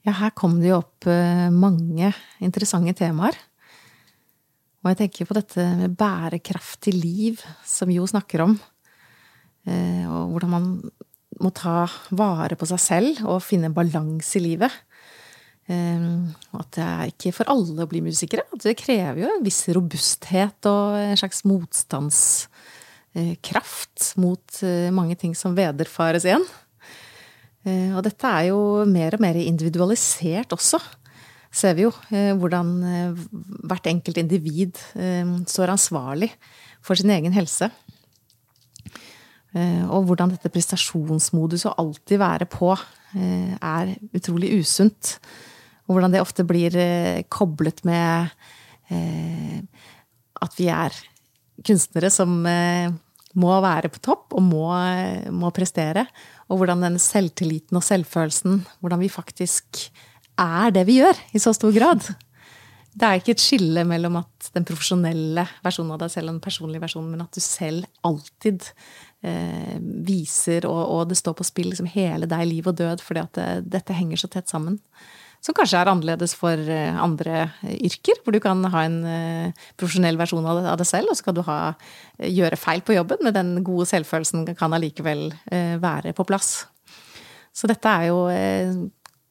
Ja, 0.07 0.12
her 0.21 0.31
kom 0.38 0.61
det 0.62 0.69
jo 0.71 0.77
opp 0.79 1.03
eh, 1.11 1.49
mange 1.51 2.12
interessante 2.38 2.95
temaer. 2.95 3.35
Og 4.85 4.92
jeg 4.92 4.99
tenker 5.01 5.27
på 5.27 5.35
dette 5.35 5.59
med 5.81 5.97
bærekraftig 5.99 6.92
liv, 6.95 7.42
som 7.66 7.90
Jo 7.90 8.07
snakker 8.07 8.45
om. 8.45 8.55
Eh, 9.66 10.07
og 10.07 10.31
hvordan 10.31 10.51
man 10.53 10.79
må 11.42 11.51
ta 11.51 11.90
vare 12.14 12.55
på 12.57 12.66
seg 12.71 12.81
selv 12.81 13.19
og 13.27 13.42
finne 13.42 13.75
balanse 13.75 14.38
i 14.38 14.42
livet. 14.45 14.71
Eh, 15.66 15.99
og 16.53 16.61
at 16.62 16.71
det 16.79 16.87
er 16.87 17.11
ikke 17.11 17.35
for 17.40 17.51
alle 17.51 17.83
å 17.83 17.90
bli 17.90 18.01
musikere. 18.07 18.47
Det 18.55 18.79
krever 18.79 19.19
jo 19.25 19.29
en 19.33 19.47
viss 19.49 19.66
robusthet 19.75 20.59
og 20.71 20.95
en 21.01 21.19
slags 21.19 21.42
motstandskraft 21.51 24.14
mot 24.23 24.47
mange 24.95 25.19
ting 25.19 25.35
som 25.35 25.59
vederfares 25.59 26.23
igjen. 26.31 26.47
Eh, 27.67 27.91
og 27.97 28.05
dette 28.07 28.31
er 28.31 28.51
jo 28.53 28.61
mer 28.89 29.17
og 29.17 29.23
mer 29.25 29.39
individualisert 29.43 30.55
også. 30.55 30.79
Ser 31.57 31.75
vi 31.79 31.87
jo 31.87 31.93
eh, 32.15 32.33
hvordan 32.39 32.71
eh, 32.87 33.25
hvert 33.67 33.89
enkelt 33.91 34.21
individ 34.23 34.79
står 35.51 35.75
ansvarlig 35.75 36.31
for 36.85 36.99
sin 36.99 37.11
egen 37.11 37.35
helse. 37.35 37.71
Og 39.57 40.03
hvordan 40.05 40.35
dette 40.35 40.51
prestasjonsmodus 40.53 41.63
å 41.65 41.73
alltid 41.81 42.19
være 42.21 42.45
på 42.53 42.75
er 43.17 43.93
utrolig 44.13 44.51
usunt. 44.61 45.15
Og 45.89 45.97
hvordan 45.97 46.13
det 46.13 46.21
ofte 46.21 46.45
blir 46.45 46.77
koblet 47.33 47.81
med 47.89 48.35
at 50.45 50.59
vi 50.59 50.69
er 50.69 50.99
kunstnere 51.65 52.13
som 52.13 52.37
må 52.45 53.57
være 53.65 53.89
på 53.95 54.03
topp 54.05 54.37
og 54.37 54.45
må, 54.45 54.69
må 55.33 55.49
prestere 55.57 56.05
og 56.47 56.61
hvordan 56.61 56.85
den 56.85 57.01
selvtilliten 57.03 57.79
og 57.79 57.85
selvfølelsen 57.85 58.61
Hvordan 58.81 59.03
vi 59.03 59.11
faktisk 59.11 59.89
er 60.39 60.71
det 60.75 60.85
vi 60.87 61.01
gjør, 61.01 61.19
i 61.33 61.41
så 61.41 61.55
stor 61.57 61.73
grad. 61.73 62.05
Det 62.97 63.05
er 63.05 63.19
ikke 63.21 63.35
et 63.35 63.43
skille 63.43 63.83
mellom 63.89 64.19
at 64.21 64.49
den 64.55 64.65
profesjonelle 64.69 65.47
versjonen 65.65 65.95
av 65.95 66.01
deg 66.01 66.13
selv 66.13 66.31
og 66.31 66.37
den 66.37 66.45
personlige 66.45 66.85
versjonen, 66.85 67.11
men 67.13 67.25
at 67.25 67.37
du 67.37 67.43
selv 67.45 67.89
alltid 68.09 68.69
eh, 69.25 69.77
viser, 70.07 70.69
og, 70.69 70.83
og, 70.85 71.03
det 71.11 71.19
står 71.21 71.37
på 71.37 71.45
spill 71.49 71.71
liksom 71.73 71.89
hele 71.93 72.29
deg, 72.29 72.45
liv 72.49 72.69
og 72.69 72.77
død, 72.81 73.05
fordi 73.05 73.25
at 73.25 73.37
det, 73.37 73.49
dette 73.79 73.97
henger 73.97 74.23
så 74.23 74.31
tett 74.33 74.53
sammen. 74.53 74.79
Som 75.44 75.55
kanskje 75.55 75.79
er 75.79 75.90
annerledes 75.90 76.35
for 76.38 76.59
eh, 76.59 76.96
andre 76.99 77.46
yrker, 77.77 78.18
hvor 78.25 78.35
du 78.35 78.40
kan 78.42 78.64
ha 78.72 78.85
en 78.87 78.99
eh, 79.07 79.66
profesjonell 79.79 80.18
versjon 80.18 80.46
av 80.49 80.79
det 80.81 80.88
selv, 80.88 81.12
og 81.12 81.18
så 81.18 81.29
kan 81.29 81.37
du 81.37 81.42
ha, 81.46 81.59
eh, 82.18 82.31
gjøre 82.33 82.59
feil 82.61 82.83
på 82.87 82.96
jobben, 82.96 83.22
men 83.27 83.37
den 83.37 83.53
gode 83.66 83.87
selvfølelsen 83.90 84.49
kan 84.59 84.75
allikevel 84.75 85.29
være 85.83 86.14
på 86.16 86.27
plass. 86.27 86.66
Så 87.57 87.68
dette 87.70 87.92
jo 88.09 88.27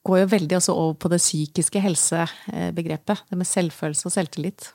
går 0.05 0.21
jo 0.21 0.31
veldig 0.31 0.57
også 0.59 0.73
over 0.77 0.97
på 1.01 1.09
det 1.11 1.21
psykiske 1.21 1.81
helsebegrepet. 1.81 3.25
Det 3.29 3.37
med 3.37 3.49
selvfølelse 3.49 4.09
og 4.09 4.13
selvtillit. 4.13 4.67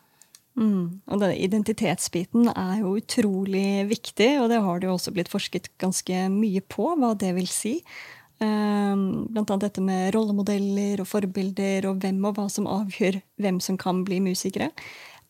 Mm. 0.59 1.01
Og 1.07 1.21
denne 1.23 1.37
identitetsbiten 1.39 2.51
er 2.51 2.81
jo 2.83 2.97
utrolig 2.99 3.87
viktig, 3.91 4.31
og 4.43 4.51
det 4.51 4.59
har 4.65 4.81
det 4.81 4.91
jo 4.91 4.97
også 4.97 5.15
blitt 5.15 5.31
forsket 5.31 5.71
ganske 5.81 6.25
mye 6.33 6.63
på, 6.67 6.91
hva 6.99 7.15
det 7.19 7.31
vil 7.39 7.49
si. 7.51 7.79
Ehm, 8.41 9.27
blant 9.29 9.51
annet 9.51 9.67
dette 9.67 9.83
med 9.85 10.15
rollemodeller 10.15 11.03
og 11.03 11.09
forbilder 11.11 11.91
og 11.91 11.99
hvem 12.01 12.23
og 12.25 12.39
hva 12.39 12.47
som 12.49 12.69
avgjør 12.71 13.19
hvem 13.43 13.59
som 13.61 13.77
kan 13.81 14.01
bli 14.07 14.21
musikere. 14.25 14.71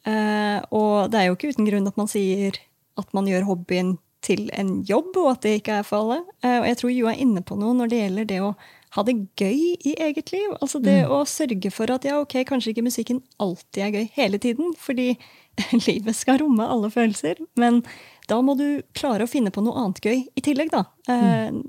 Ehm, 0.07 0.63
og 0.71 1.11
det 1.11 1.19
er 1.19 1.27
jo 1.27 1.39
ikke 1.39 1.51
uten 1.51 1.67
grunn 1.67 1.91
at 1.91 1.99
man 1.99 2.11
sier 2.11 2.61
at 3.01 3.11
man 3.17 3.27
gjør 3.27 3.49
hobbyen 3.49 3.97
til 4.23 4.51
en 4.53 4.83
jobb, 4.87 5.17
og 5.17 5.31
at 5.33 5.43
det 5.47 5.57
ikke 5.59 5.81
er 5.81 5.89
for 5.89 6.05
alle. 6.05 6.21
Ehm, 6.45 6.61
og 6.61 6.69
jeg 6.69 6.79
tror 6.79 6.95
Jo 6.95 7.11
er 7.11 7.25
inne 7.25 7.43
på 7.43 7.59
noe 7.59 7.75
når 7.75 7.91
det 7.91 8.01
gjelder 8.05 8.31
det 8.31 8.41
å 8.47 8.55
ha 8.95 9.05
det 9.07 9.17
gøy 9.39 9.59
i 9.87 9.97
eget 10.07 10.31
liv. 10.35 10.55
Altså 10.61 10.79
det 10.83 11.01
mm. 11.03 11.11
å 11.15 11.21
sørge 11.27 11.71
for 11.75 11.91
at 11.91 12.07
ja, 12.07 12.21
ok, 12.23 12.41
kanskje 12.47 12.75
ikke 12.75 12.87
musikken 12.87 13.23
alltid 13.43 13.85
er 13.87 13.95
gøy 13.95 14.09
hele 14.15 14.39
tiden, 14.43 14.75
fordi 14.79 15.17
livet 15.89 16.19
skal 16.19 16.39
romme 16.45 16.67
alle 16.67 16.91
følelser. 16.95 17.43
Men 17.59 17.83
da 18.31 18.39
må 18.45 18.55
du 18.59 18.83
klare 18.97 19.27
å 19.27 19.31
finne 19.31 19.51
på 19.55 19.63
noe 19.65 19.79
annet 19.81 20.01
gøy 20.05 20.21
i 20.39 20.45
tillegg, 20.45 20.71
da. 20.71 20.85
Mm. 21.11 21.65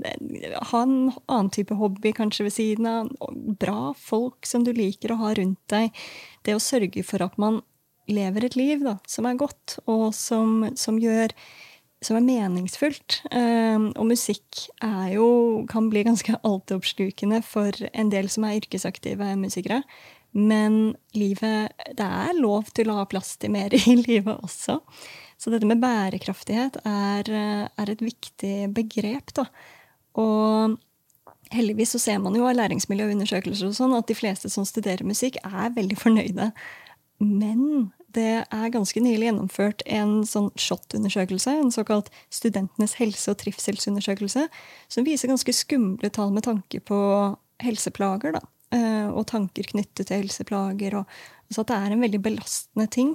Ha 0.70 0.84
en 0.86 0.96
annen 1.26 1.50
type 1.54 1.76
hobby 1.80 2.14
kanskje 2.18 2.46
ved 2.48 2.56
siden 2.56 2.90
av. 2.90 3.10
Bra 3.62 3.92
folk 3.98 4.46
som 4.48 4.66
du 4.68 4.72
liker 4.76 5.14
å 5.14 5.20
ha 5.24 5.34
rundt 5.38 5.62
deg. 5.74 5.90
Det 6.46 6.56
å 6.56 6.62
sørge 6.62 7.04
for 7.08 7.26
at 7.26 7.38
man 7.42 7.64
lever 8.12 8.46
et 8.46 8.58
liv 8.60 8.86
da, 8.86 8.98
som 9.10 9.28
er 9.30 9.40
godt, 9.40 9.80
og 9.90 10.12
som, 10.18 10.70
som 10.78 11.00
gjør 11.02 11.34
som 12.02 12.18
er 12.18 12.26
meningsfullt. 12.26 13.20
Eh, 13.30 13.90
og 13.92 14.08
musikk 14.10 14.66
jo, 15.14 15.28
kan 15.70 15.90
bli 15.92 16.06
ganske 16.08 16.38
altoppslukende 16.48 17.44
for 17.46 17.78
en 17.94 18.10
del 18.14 18.30
som 18.34 18.48
er 18.48 18.58
yrkesaktive 18.62 19.36
musikere. 19.40 19.84
Men 20.32 20.96
livet 21.14 21.74
Det 21.98 22.06
er 22.08 22.38
lov 22.40 22.70
til 22.72 22.90
å 22.90 23.02
ha 23.02 23.08
plass 23.10 23.36
til 23.38 23.52
mer 23.52 23.74
i 23.76 23.98
livet 24.08 24.38
også. 24.38 24.80
Så 25.42 25.50
dette 25.50 25.66
med 25.66 25.82
bærekraftighet 25.82 26.78
er, 26.86 27.30
er 27.74 27.90
et 27.90 28.04
viktig 28.06 28.70
begrep, 28.76 29.34
da. 29.34 29.48
Og 30.22 30.78
heldigvis 31.52 31.96
så 31.96 32.02
ser 32.04 32.20
man 32.22 32.36
jo 32.38 32.46
av 32.46 32.60
læringsmiljøundersøkelser 32.60 33.72
og 33.72 33.78
sånn 33.78 33.96
at 33.98 34.08
de 34.12 34.18
fleste 34.18 34.52
som 34.54 34.68
studerer 34.68 35.08
musikk, 35.08 35.40
er 35.42 35.74
veldig 35.74 35.98
fornøyde. 36.00 36.52
Men 37.22 37.90
det 38.16 38.44
er 38.44 38.74
ganske 38.74 39.02
nylig 39.04 39.30
gjennomført 39.30 39.84
en 39.90 40.22
sånn 40.28 40.50
SHoT-undersøkelse, 40.60 41.54
en 41.58 41.74
såkalt 41.74 42.12
Studentenes 42.34 42.98
helse- 43.00 43.32
og 43.32 43.40
trivselsundersøkelse, 43.42 44.48
som 44.92 45.08
viser 45.08 45.32
ganske 45.32 45.56
skumle 45.56 46.12
tall 46.14 46.34
med 46.36 46.46
tanke 46.48 46.84
på 46.84 47.02
helseplager. 47.64 48.38
da. 48.38 48.46
Eh, 48.72 49.08
og 49.12 49.26
tanker 49.28 49.68
knyttet 49.68 50.08
til 50.08 50.22
helseplager 50.24 51.02
og 51.02 51.22
Så 51.52 51.66
det 51.68 51.76
er 51.76 51.92
en 51.92 52.00
veldig 52.00 52.22
belastende 52.24 52.88
ting. 52.88 53.10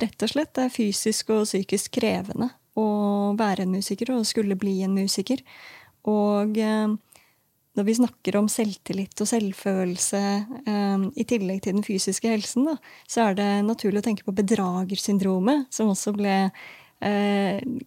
Rett 0.00 0.22
og 0.24 0.30
slett. 0.32 0.54
Det 0.56 0.62
er 0.64 0.72
fysisk 0.72 1.28
og 1.34 1.44
psykisk 1.44 1.92
krevende 1.98 2.48
å 2.80 3.36
være 3.36 3.66
en 3.66 3.74
musiker 3.76 4.14
og 4.14 4.24
skulle 4.24 4.56
bli 4.56 4.78
en 4.80 4.94
musiker. 4.96 5.42
Og 6.08 6.56
eh, 6.56 6.94
når 7.76 7.84
vi 7.84 7.96
snakker 7.98 8.38
om 8.40 8.48
selvtillit 8.48 9.20
og 9.20 9.28
selvfølelse 9.28 10.22
eh, 10.64 11.04
i 11.20 11.26
tillegg 11.28 11.60
til 11.60 11.76
den 11.76 11.84
fysiske 11.84 12.32
helsen, 12.32 12.70
da, 12.70 12.78
så 13.04 13.26
er 13.26 13.36
det 13.36 13.50
naturlig 13.68 14.00
å 14.00 14.08
tenke 14.08 14.24
på 14.24 14.38
bedragersyndromet, 14.40 15.68
som 15.68 15.92
også 15.92 16.16
ble, 16.16 16.36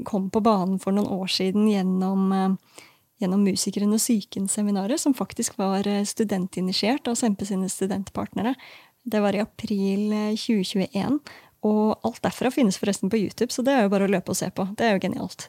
kom 0.06 0.30
på 0.30 0.42
banen 0.44 0.78
for 0.78 0.94
noen 0.94 1.08
år 1.24 1.30
siden 1.32 1.70
gjennom, 1.72 2.58
gjennom 3.22 3.46
Musikeren 3.48 3.96
og 3.96 4.02
psyken-seminaret, 4.02 5.00
som 5.02 5.16
faktisk 5.16 5.58
var 5.62 5.88
eh, 5.88 6.04
studentinitiert 6.08 7.08
av 7.08 7.18
Sempe 7.20 7.48
sine 7.48 7.70
studentpartnere. 7.72 8.56
Det 9.06 9.22
var 9.22 9.38
i 9.38 9.44
april 9.44 10.10
2021. 10.36 10.96
Eh, 10.96 11.42
og 11.66 12.06
alt 12.06 12.22
derfra 12.26 12.52
finnes 12.54 12.78
forresten 12.78 13.10
på 13.10 13.20
YouTube, 13.24 13.54
så 13.54 13.64
det 13.66 13.74
er 13.74 13.86
jo 13.86 13.94
bare 13.94 14.06
å 14.06 14.12
løpe 14.12 14.34
og 14.34 14.38
se 14.38 14.52
på. 14.54 14.68
Det 14.78 14.86
er 14.86 14.96
jo 14.96 15.06
genialt. 15.08 15.48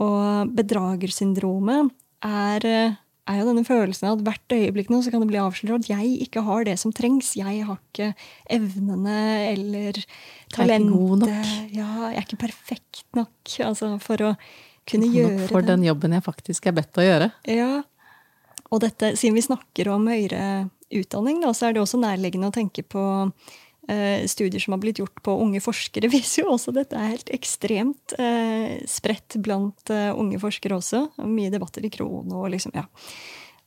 Og 0.00 0.52
bedragersyndromet 0.56 1.90
er, 2.26 2.66
eh, 2.66 2.98
er 3.30 3.40
jo 3.40 3.48
denne 3.48 3.66
følelsen 3.66 4.08
av 4.08 4.18
at 4.18 4.24
hvert 4.26 4.56
øyeblikk 4.56 4.90
nå 4.90 5.02
så 5.02 5.10
kan 5.10 5.20
det 5.20 5.30
bli 5.30 5.42
avslørt 5.42 5.84
at 5.84 5.90
jeg 5.90 6.22
ikke 6.26 6.44
har 6.46 6.64
det 6.64 6.78
som 6.78 6.92
trengs. 6.92 7.34
Jeg 7.36 7.64
har 7.66 7.78
ikke 7.78 8.14
evnene 8.48 9.18
eller 9.50 9.92
talentet. 10.52 10.56
Jeg 10.56 10.68
er 10.68 10.80
ikke 10.80 10.98
god 10.98 11.18
nok. 11.18 11.74
Ja, 11.74 11.92
jeg 12.10 12.16
er 12.16 12.26
ikke 12.26 12.44
perfekt 12.46 13.04
nok 13.14 13.56
altså, 13.66 14.00
for 14.00 14.16
å 14.16 14.36
kunne 14.90 15.08
gjøre 15.14 15.38
det. 15.38 15.48
For 15.52 15.66
den 15.66 15.86
jobben 15.86 16.16
jeg 16.16 16.26
faktisk 16.26 16.68
er 16.68 16.76
bedt 16.76 17.00
å 17.00 17.06
gjøre. 17.06 17.30
Ja. 17.48 17.70
Og 18.70 18.82
dette, 18.84 19.14
siden 19.18 19.38
vi 19.38 19.46
snakker 19.46 19.90
om 19.94 20.06
høyere 20.10 20.68
utdanning, 20.90 21.40
da, 21.42 21.52
så 21.54 21.68
er 21.68 21.74
det 21.74 21.82
også 21.82 22.00
nærliggende 22.02 22.50
å 22.50 22.54
tenke 22.54 22.84
på 22.86 23.02
eh, 23.90 24.26
studier 24.30 24.62
som 24.62 24.74
har 24.74 24.82
blitt 24.82 25.00
gjort 25.02 25.22
på 25.26 25.34
unge 25.42 25.62
forskere, 25.64 26.10
viser 26.16 26.44
jo 26.44 26.54
også 26.54 26.74
dette 26.76 26.98
er 26.98 27.14
helt 27.14 27.32
ekstremt 27.34 28.16
eh, 28.18 28.80
spredt 28.90 29.38
blant 29.42 29.94
eh, 29.94 30.10
unge 30.14 30.40
forskere 30.42 30.78
også. 30.78 31.06
Mye 31.26 31.52
debatter 31.52 31.86
i 31.86 31.92
Krono 31.92 32.44
og 32.44 32.50
liksom, 32.54 32.74
ja. 32.78 32.86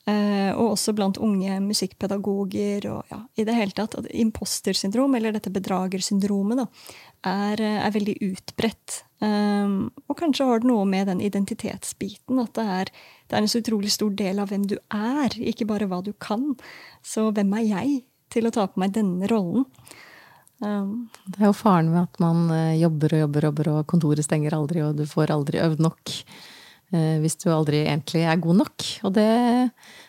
Eh, 0.04 0.52
og 0.60 0.74
også 0.74 0.92
blant 0.98 1.16
unge 1.24 1.62
musikkpedagoger 1.64 2.90
og 2.92 3.12
ja, 3.12 3.22
i 3.40 3.46
det 3.48 3.56
hele 3.56 3.76
tatt. 3.76 3.96
At 4.00 4.10
impostersyndrom, 4.12 5.16
eller 5.16 5.36
dette 5.36 5.54
bedragersyndromet, 5.54 6.60
da, 6.60 6.66
er, 7.30 7.64
er 7.88 7.94
veldig 7.96 8.18
utbredt. 8.28 9.00
Um, 9.24 9.88
og 10.12 10.18
kanskje 10.20 10.50
har 10.50 10.60
det 10.60 10.68
noe 10.68 10.84
med 10.90 11.08
den 11.08 11.22
identitetsbiten, 11.24 12.42
at 12.42 12.52
det 12.58 12.64
er, 12.78 12.90
det 13.32 13.38
er 13.38 13.46
en 13.46 13.52
så 13.52 13.62
utrolig 13.64 13.94
stor 13.94 14.12
del 14.20 14.42
av 14.44 14.50
hvem 14.52 14.66
du 14.68 14.76
er, 14.92 15.38
ikke 15.40 15.68
bare 15.70 15.88
hva 15.88 16.02
du 16.04 16.12
kan. 16.20 16.50
Så 17.06 17.30
hvem 17.32 17.54
er 17.62 17.70
jeg 17.70 18.02
til 18.34 18.50
å 18.50 18.52
ta 18.52 18.68
på 18.68 18.84
meg 18.84 18.98
denne 18.98 19.30
rollen? 19.32 19.64
Um, 20.64 21.08
det 21.32 21.40
er 21.40 21.48
jo 21.48 21.56
faren 21.56 21.94
med 21.94 22.02
at 22.02 22.20
man 22.24 22.50
uh, 22.52 22.76
jobber 22.76 23.16
og 23.16 23.24
jobber, 23.24 23.48
jobber, 23.48 23.72
og 23.78 23.88
kontoret 23.88 24.28
stenger 24.28 24.58
aldri, 24.60 24.84
og 24.84 25.00
du 25.00 25.08
får 25.08 25.32
aldri 25.32 25.64
øvd 25.64 25.88
nok. 25.88 26.18
Uh, 26.94 27.18
hvis 27.24 27.40
du 27.42 27.48
aldri 27.50 27.84
egentlig 27.88 28.22
er 28.30 28.42
god 28.42 28.60
nok. 28.62 28.90
Og 29.08 29.16
det, 29.16 29.30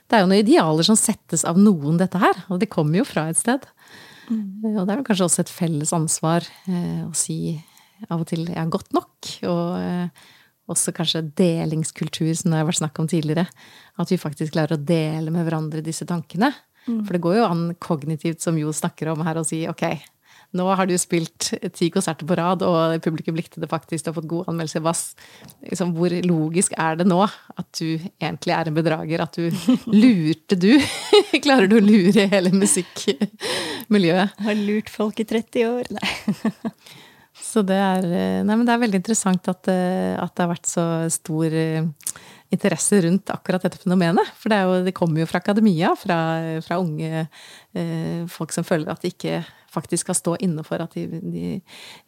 det 0.05 0.17
er 0.17 0.25
jo 0.25 0.31
noen 0.31 0.43
idealer 0.43 0.85
som 0.87 0.99
settes 1.01 1.47
av 1.49 1.57
noen, 1.61 1.97
dette 2.01 2.21
her. 2.21 2.45
Og 2.53 2.61
det 2.61 2.73
kommer 2.73 3.01
jo 3.01 3.07
fra 3.09 3.31
et 3.31 3.41
sted. 3.41 3.65
Mm. 4.29 4.43
Uh, 4.65 4.75
og 4.75 4.83
det 4.83 4.91
er 4.91 4.99
vel 4.99 5.07
kanskje 5.07 5.29
også 5.31 5.45
et 5.45 5.55
felles 5.55 5.95
ansvar 5.97 6.45
å 6.69 7.15
si 7.17 7.57
av 8.11 8.23
og 8.23 8.29
til 8.29 8.47
'jeg 8.47 8.59
er 8.59 8.71
godt 8.73 8.93
nok. 8.93 9.29
Og 9.49 9.79
eh, 9.81 10.09
også 10.71 10.95
kanskje 10.97 11.27
delingskultur, 11.37 12.33
som 12.37 12.51
det 12.51 12.61
har 12.61 12.69
vært 12.69 12.83
snakk 12.83 12.99
om 13.01 13.09
tidligere. 13.09 13.47
At 14.01 14.11
vi 14.11 14.21
faktisk 14.21 14.55
klarer 14.57 14.77
å 14.77 14.85
dele 14.85 15.31
med 15.31 15.45
hverandre 15.45 15.85
disse 15.85 16.07
tankene. 16.09 16.53
Mm. 16.87 17.05
For 17.05 17.13
det 17.13 17.23
går 17.25 17.39
jo 17.39 17.49
an 17.49 17.65
kognitivt, 17.81 18.41
som 18.41 18.59
Jo 18.59 18.73
snakker 18.73 19.13
om 19.13 19.25
her, 19.25 19.41
å 19.41 19.47
si 19.47 19.65
ok, 19.69 19.85
nå 20.55 20.67
har 20.79 20.89
du 20.89 20.95
spilt 21.01 21.51
ti 21.75 21.91
konserter 21.95 22.27
på 22.29 22.37
rad, 22.39 22.63
og 22.63 22.97
publikum 23.05 23.37
likte 23.39 23.63
det 23.63 23.71
faktisk, 23.71 24.05
du 24.05 24.11
har 24.11 24.19
fått 24.19 24.31
god 24.31 24.51
anmeldelse. 24.53 24.83
Liksom, 25.67 25.95
hvor 25.97 26.15
logisk 26.27 26.77
er 26.79 27.01
det 27.01 27.09
nå 27.11 27.21
at 27.25 27.69
du 27.81 27.97
egentlig 28.23 28.55
er 28.57 28.71
en 28.71 28.77
bedrager? 28.77 29.25
At 29.25 29.39
du 29.39 29.49
lurte, 30.03 30.59
du? 30.59 30.73
Klarer 31.45 31.71
du 31.71 31.79
å 31.81 31.85
lure 31.85 32.29
hele 32.31 32.55
musikkmiljøet? 32.55 34.45
Har 34.47 34.61
lurt 34.61 34.93
folk 34.93 35.23
i 35.23 35.29
30 35.35 35.67
år, 35.71 35.91
nei. 35.99 36.75
Så 37.45 37.65
det 37.67 37.77
er, 37.77 38.07
nei, 38.47 38.57
det 38.63 38.73
er 38.73 38.81
veldig 38.83 38.99
interessant 39.01 39.49
at, 39.51 39.69
eh, 39.71 40.15
at, 40.19 40.33
det 40.35 40.43
har 40.43 40.51
vært 40.53 40.71
så 40.71 40.85
stor 41.13 41.55
eh, 41.55 41.87
interesse 42.55 43.01
rundt 43.05 43.33
akkurat 43.35 43.67
dette 43.67 43.81
fenomenet. 43.83 44.31
For 44.39 44.53
det, 44.53 44.61
jo, 44.63 44.79
det 44.87 44.95
kommer 44.97 45.23
jo 45.23 45.29
fra 45.31 45.43
akademia, 45.43 45.93
fra, 45.99 46.19
fra 46.65 46.79
unge 46.83 47.27
eh, 47.27 48.25
folk 48.31 48.55
som 48.55 48.67
føler 48.67 48.91
at 48.93 49.05
de 49.05 49.13
ikke 49.13 49.43
faktisk 49.75 50.07
skal 50.07 50.19
stå 50.19 50.37
inne 50.45 50.65
for 50.67 50.83
at 50.83 50.95
de, 50.97 51.21
de, 51.21 51.49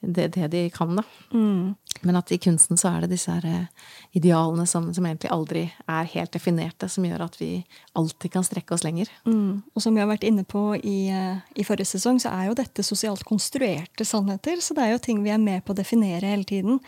det, 0.00 0.28
det, 0.34 0.48
de 0.52 0.62
kan, 0.74 0.94
da. 0.98 1.04
Mm. 1.34 1.74
Men 2.06 2.18
at 2.18 2.30
i 2.32 2.38
kunsten 2.42 2.78
så 2.80 2.92
er 2.92 3.04
det 3.04 3.14
disse 3.14 3.32
her 3.32 3.46
eh, 3.48 3.90
idealene 4.16 4.66
som, 4.68 4.88
som, 4.94 5.06
egentlig 5.06 5.32
aldri 5.34 5.64
er 5.88 6.10
helt 6.12 6.32
definerte, 6.36 6.88
som 6.92 7.06
gjør 7.06 7.26
at 7.26 7.38
vi 7.40 7.50
alltid 7.98 8.34
kan 8.36 8.46
strekke 8.46 8.76
oss 8.76 8.84
lenger. 8.86 9.10
Mm. 9.26 9.64
Og 9.74 9.82
som 9.82 9.96
vi 9.96 10.02
har 10.04 10.10
vært 10.10 10.26
inne 10.28 10.46
på 10.48 10.68
i, 10.76 10.98
eh, 11.12 11.42
i, 11.56 11.66
forrige 11.66 11.96
sesong, 11.96 12.20
så 12.22 12.34
er 12.34 12.50
jo 12.50 12.58
dette 12.58 12.86
sosialt 12.86 13.26
konstruerte 13.28 14.06
sannheter. 14.06 14.60
Så 14.62 14.76
det 14.76 14.86
er 14.86 14.94
jo 14.94 15.02
ting 15.02 15.22
vi 15.24 15.34
er 15.34 15.42
med 15.42 15.64
på 15.64 15.74
å 15.74 15.80
definere 15.80 16.34
hele 16.34 16.46
tiden. 16.48 16.80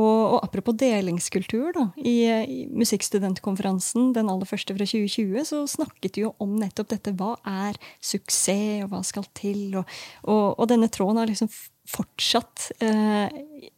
Og, 0.00 0.20
og, 0.34 0.38
apropos 0.40 0.76
delingskultur, 0.80 1.72
da. 1.76 1.84
I, 2.00 2.14
I, 2.48 2.58
musikkstudentkonferansen, 2.72 4.12
den 4.16 4.30
aller 4.32 4.48
første 4.48 4.76
fra 4.76 4.86
2020, 4.88 5.44
så 5.48 5.64
snakket 5.68 6.16
vi 6.16 6.24
jo 6.24 6.32
om 6.42 6.54
nettopp 6.60 6.94
dette. 6.94 7.12
Hva 7.18 7.34
er 7.44 7.76
suksess, 8.00 8.86
og 8.86 8.92
hva 8.92 9.02
skal 9.06 9.28
til? 9.36 9.66
Og, 9.82 9.98
og, 10.24 10.46
og 10.56 10.70
denne 10.72 10.88
tråden 10.92 11.20
har 11.20 11.28
liksom 11.28 11.50
fortsatt 11.92 12.70
eh, 12.84 13.28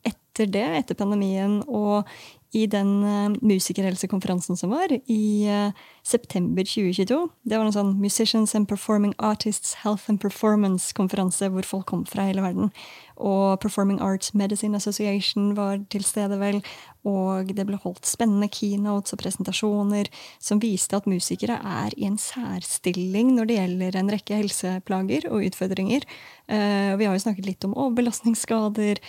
etter 0.06 0.50
det, 0.50 0.66
etter 0.78 0.98
pandemien, 0.98 1.60
og 1.66 2.06
i 2.54 2.66
den 2.70 2.90
uh, 3.02 3.34
musikerhelsekonferansen 3.42 4.56
som 4.56 4.70
var 4.70 4.92
i 4.94 5.24
uh, 5.50 5.74
september 6.06 6.62
2022. 6.62 7.18
Det 7.42 7.58
var 7.58 7.66
en 7.66 7.74
sånn 7.74 7.94
Musicians 7.98 8.54
and 8.54 8.68
Performing 8.70 9.14
Artists 9.18 9.74
Health 9.82 10.06
and 10.12 10.22
Performance-konferanse 10.22 11.50
hvor 11.50 11.66
folk 11.66 11.88
kom 11.90 12.04
fra 12.06 12.28
hele 12.28 12.44
verden. 12.44 12.70
Og 13.16 13.60
Performing 13.62 14.00
Arts 14.02 14.34
Medicine 14.34 14.76
Association 14.76 15.52
var 15.56 15.78
til 15.92 16.04
stede, 16.04 16.38
vel. 16.40 16.60
Og 17.04 17.50
det 17.54 17.66
ble 17.68 17.78
holdt 17.82 18.08
spennende 18.08 18.48
keynotes 18.48 19.12
og 19.12 19.20
presentasjoner 19.20 20.08
som 20.42 20.62
viste 20.62 20.96
at 20.96 21.08
musikere 21.10 21.58
er 21.60 21.94
i 21.98 22.06
en 22.08 22.16
særstilling 22.18 23.34
når 23.36 23.50
det 23.50 23.58
gjelder 23.58 23.98
en 24.00 24.12
rekke 24.14 24.38
helseplager 24.40 25.28
og 25.28 25.44
utfordringer. 25.50 26.06
Uh, 26.48 26.96
vi 26.96 27.04
har 27.04 27.12
jo 27.12 27.24
snakket 27.26 27.48
litt 27.48 27.66
om 27.68 27.76
overbelastningsskader, 27.76 29.00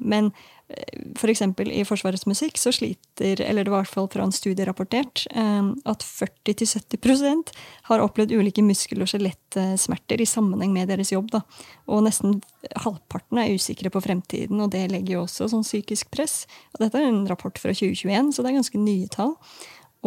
men 0.00 0.32
F.eks. 0.68 1.40
For 1.56 1.70
i 1.72 1.84
Forsvarets 1.88 2.26
musikk 2.28 2.58
så 2.60 2.70
sliter, 2.74 3.40
eller 3.40 3.64
det 3.64 3.72
var 3.72 3.80
i 3.80 3.86
hvert 3.86 3.94
fall 3.94 4.08
fra 4.12 4.26
en 4.26 4.34
studie 4.34 4.66
rapportert, 4.68 5.24
eh, 5.32 5.70
at 5.88 6.04
40-70% 6.04 7.52
har 7.88 8.04
opplevd 8.04 8.34
ulike 8.36 8.64
muskel- 8.64 9.00
og 9.04 9.08
skjelettsmerter 9.08 10.20
i 10.20 10.28
sammenheng 10.28 10.74
med 10.76 10.92
deres 10.92 11.12
jobb. 11.14 11.30
Da. 11.32 11.40
Og 11.88 12.04
nesten 12.04 12.40
halvparten 12.84 13.40
er 13.40 13.54
usikre 13.56 13.92
på 13.94 14.02
fremtiden, 14.04 14.60
og 14.60 14.72
det 14.74 14.90
legger 14.92 15.16
jo 15.16 15.22
også 15.24 15.48
sånn 15.54 15.64
psykisk 15.64 16.10
press. 16.12 16.42
Og 16.76 16.84
dette 16.84 17.00
er 17.00 17.08
en 17.08 17.24
rapport 17.30 17.56
fra 17.58 17.72
2021, 17.72 18.34
så 18.34 18.44
det 18.44 18.52
er 18.52 18.60
ganske 18.60 18.82
nye 18.82 19.08
tall. 19.14 19.38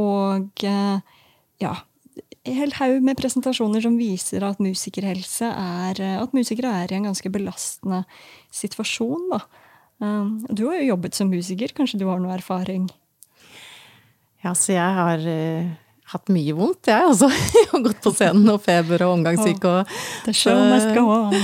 Og 0.02 0.68
eh, 0.68 1.18
ja, 1.64 1.74
hel 2.46 2.78
haug 2.78 3.02
med 3.06 3.18
presentasjoner 3.18 3.82
som 3.82 3.98
viser 3.98 4.46
at 4.46 4.62
musikerhelse 4.62 5.50
er 5.50 6.00
At 6.22 6.34
musikere 6.34 6.70
er 6.84 6.94
i 6.94 7.02
en 7.02 7.10
ganske 7.10 7.34
belastende 7.34 8.04
situasjon. 8.54 9.28
da. 9.34 9.42
Um, 10.02 10.42
du 10.50 10.66
har 10.66 10.80
jo 10.80 10.90
jobbet 10.96 11.18
som 11.18 11.30
musiker, 11.30 11.74
kanskje 11.78 12.00
du 12.02 12.08
har 12.10 12.22
noe 12.22 12.34
erfaring? 12.34 12.88
Ja, 14.42 14.56
så 14.58 14.74
jeg 14.74 14.96
har 14.98 15.22
uh, 15.22 15.68
hatt 16.16 16.32
mye 16.34 16.56
vondt, 16.58 16.90
jeg 16.90 17.12
også. 17.12 17.30
jeg 17.60 17.68
har 17.70 17.84
gått 17.86 18.02
på 18.02 18.14
scenen 18.16 18.50
og 18.50 18.64
feber 18.66 19.06
og 19.06 19.20
omgangssyke 19.20 19.76
og 19.76 19.94
The 20.26 20.34
show 20.34 20.58
must 20.72 20.90
go 20.98 21.06
on. 21.14 21.38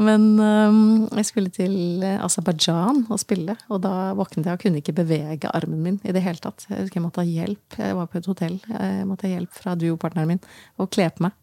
Men 0.00 0.24
um, 0.40 0.80
jeg 1.12 1.28
skulle 1.28 1.52
til 1.52 2.00
Aserbajdsjan 2.08 3.02
og 3.12 3.20
spille, 3.20 3.58
og 3.68 3.82
da 3.84 4.14
våknet 4.16 4.48
jeg 4.48 4.56
og 4.56 4.62
kunne 4.62 4.80
ikke 4.80 4.96
bevege 4.96 5.52
armen 5.52 5.82
min 5.84 6.00
i 6.00 6.14
det 6.16 6.24
hele 6.24 6.40
tatt. 6.40 6.64
Jeg 6.70 6.86
husker 6.86 7.02
jeg 7.02 7.04
måtte 7.04 7.20
ha 7.20 7.28
hjelp. 7.28 7.76
Jeg 7.76 7.98
var 7.98 8.08
på 8.08 8.22
et 8.22 8.30
hotell. 8.32 8.56
Jeg 8.64 9.04
måtte 9.10 9.28
ha 9.28 9.34
hjelp 9.34 9.60
fra 9.60 9.76
duopartneren 9.76 10.32
min 10.32 10.44
og 10.80 10.88
kle 10.96 11.10
på 11.12 11.28
meg. 11.28 11.36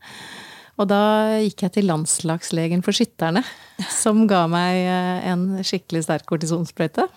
Og 0.78 0.86
da 0.90 1.02
gikk 1.42 1.64
jeg 1.66 1.74
til 1.78 1.88
landslagslegen 1.90 2.84
for 2.86 2.96
skytterne, 2.96 3.42
som 3.90 4.26
ga 4.30 4.44
meg 4.52 4.78
eh, 4.84 5.30
en 5.32 5.48
skikkelig 5.66 6.04
sterk 6.06 6.28
kortisonsprøyte. 6.30 7.08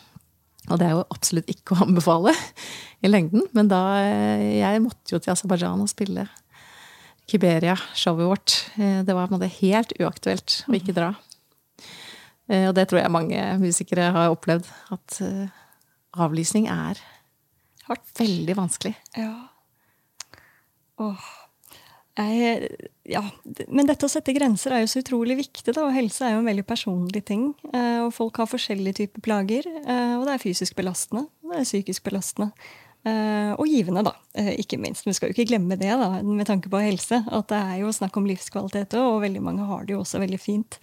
Og 0.70 0.78
det 0.80 0.86
er 0.86 0.94
jo 0.94 1.08
absolutt 1.12 1.50
ikke 1.52 1.76
å 1.76 1.84
anbefale 1.84 2.32
i 3.04 3.10
lengden, 3.10 3.44
men 3.56 3.68
da 3.68 3.82
eh, 4.00 4.60
Jeg 4.60 4.84
måtte 4.84 5.14
jo 5.14 5.20
til 5.20 5.34
Aserbajdsjan 5.34 5.84
og 5.84 5.92
spille 5.92 6.26
Kiberia, 7.30 7.76
showet 7.94 8.30
vårt. 8.30 8.56
Eh, 8.80 9.02
det 9.04 9.16
var 9.16 9.28
på 9.28 9.34
en 9.34 9.38
måte 9.38 9.52
helt 9.60 9.92
uaktuelt 10.00 10.62
å 10.68 10.76
ikke 10.78 10.96
dra. 10.96 11.14
Og 12.50 12.72
det 12.74 12.88
tror 12.90 12.98
jeg 12.98 13.14
mange 13.14 13.42
musikere 13.62 14.08
har 14.10 14.32
opplevd. 14.32 14.66
At 14.90 15.20
avlysning 16.18 16.64
er 16.66 16.98
veldig 18.18 18.56
vanskelig. 18.58 18.96
Ja. 19.14 19.30
Åh. 20.98 21.28
Jeg, 22.20 22.88
ja, 23.08 23.22
men 23.72 23.88
dette 23.88 24.06
å 24.06 24.10
sette 24.10 24.34
grenser 24.36 24.74
er 24.74 24.82
jo 24.82 24.90
så 24.90 25.00
utrolig 25.02 25.38
viktig, 25.38 25.72
da, 25.72 25.86
og 25.86 25.94
helse 25.94 26.26
er 26.26 26.34
jo 26.34 26.42
en 26.42 26.50
veldig 26.50 26.66
personlig 26.68 27.22
ting. 27.28 27.50
Eh, 27.72 28.00
og 28.04 28.12
folk 28.16 28.42
har 28.42 28.50
forskjellige 28.50 29.00
typer 29.02 29.24
plager, 29.24 29.68
eh, 29.80 30.14
og 30.18 30.26
det 30.28 30.36
er 30.36 30.42
fysisk 30.42 30.76
belastende, 30.78 31.26
og 31.44 31.54
det 31.54 31.62
er 31.62 31.68
psykisk 31.68 32.04
belastende. 32.08 32.50
Eh, 33.08 33.52
og 33.54 33.64
givende, 33.70 34.04
da, 34.04 34.12
ikke 34.60 34.76
minst. 34.80 35.06
Vi 35.08 35.14
skal 35.16 35.30
jo 35.30 35.38
ikke 35.38 35.48
glemme 35.54 35.78
det 35.80 35.94
da, 36.02 36.10
med 36.26 36.50
tanke 36.50 36.72
på 36.72 36.82
helse. 36.84 37.22
At 37.32 37.48
det 37.52 37.60
er 37.60 37.78
jo 37.80 37.94
snakk 37.96 38.18
om 38.20 38.28
livskvalitet 38.28 38.98
òg, 39.00 39.14
og 39.14 39.24
veldig 39.24 39.44
mange 39.46 39.70
har 39.70 39.86
det 39.86 39.96
jo 39.96 40.02
også 40.02 40.20
veldig 40.20 40.42
fint. 40.42 40.76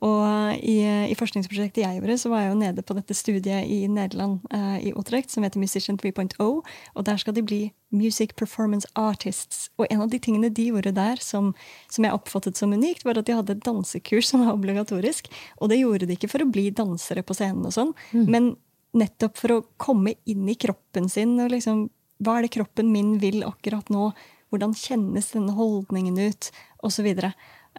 Og 0.00 0.56
i, 0.64 0.78
i, 1.12 1.14
forskningsprosjektet 1.18 1.84
jeg 1.84 1.98
gjorde, 2.00 2.16
så 2.18 2.30
var 2.32 2.42
jeg 2.42 2.50
jo 2.50 2.58
nede 2.58 2.82
på 2.82 2.96
dette 2.96 3.14
studiet 3.14 3.68
i 3.70 3.84
Nederland, 3.92 4.40
eh, 4.50 4.88
i 4.88 4.92
Utrecht, 4.98 5.30
som 5.30 5.44
heter 5.44 5.60
Musician 5.62 5.98
3.0. 6.00 6.34
Og 6.40 7.06
der 7.06 7.20
skal 7.20 7.36
de 7.36 7.44
bli 7.46 7.60
Music 7.92 8.34
Performance 8.34 8.88
Artists. 8.98 9.68
Og 9.78 9.86
en 9.90 10.02
av 10.02 10.10
de 10.10 10.18
tingene 10.18 10.50
de 10.50 10.70
gjorde 10.72 10.94
der, 10.96 11.22
som, 11.22 11.52
som 11.92 12.08
jeg 12.08 12.16
oppfattet 12.16 12.58
som 12.58 12.72
unikt, 12.72 13.04
var 13.06 13.20
at 13.20 13.28
de 13.28 13.36
hadde 13.36 13.54
et 13.54 13.64
dansekurs 13.66 14.32
som 14.32 14.46
var 14.46 14.56
obligatorisk. 14.56 15.30
Og 15.60 15.70
det 15.70 15.82
gjorde 15.82 16.08
de 16.08 16.16
ikke 16.16 16.32
for 16.32 16.42
å 16.42 16.50
bli 16.50 16.70
dansere 16.74 17.22
på 17.22 17.36
scenen 17.38 17.68
og 17.68 17.76
sånn, 17.76 17.96
mm. 18.16 18.26
men 18.32 18.54
nettopp 18.98 19.38
for 19.40 19.54
å 19.54 19.62
komme 19.80 20.16
inn 20.28 20.48
i 20.50 20.58
kroppen 20.58 21.08
sin 21.12 21.38
og 21.40 21.52
liksom 21.54 21.86
Hva 22.22 22.36
er 22.38 22.44
det 22.44 22.52
kroppen 22.54 22.92
min 22.94 23.16
vil 23.18 23.40
akkurat 23.42 23.88
nå? 23.90 24.12
Hvordan 24.52 24.76
kjennes 24.78 25.32
denne 25.32 25.56
holdningen 25.56 26.20
ut? 26.20 26.50
Og 26.86 26.92
så 26.94 27.02
videre. 27.02 27.32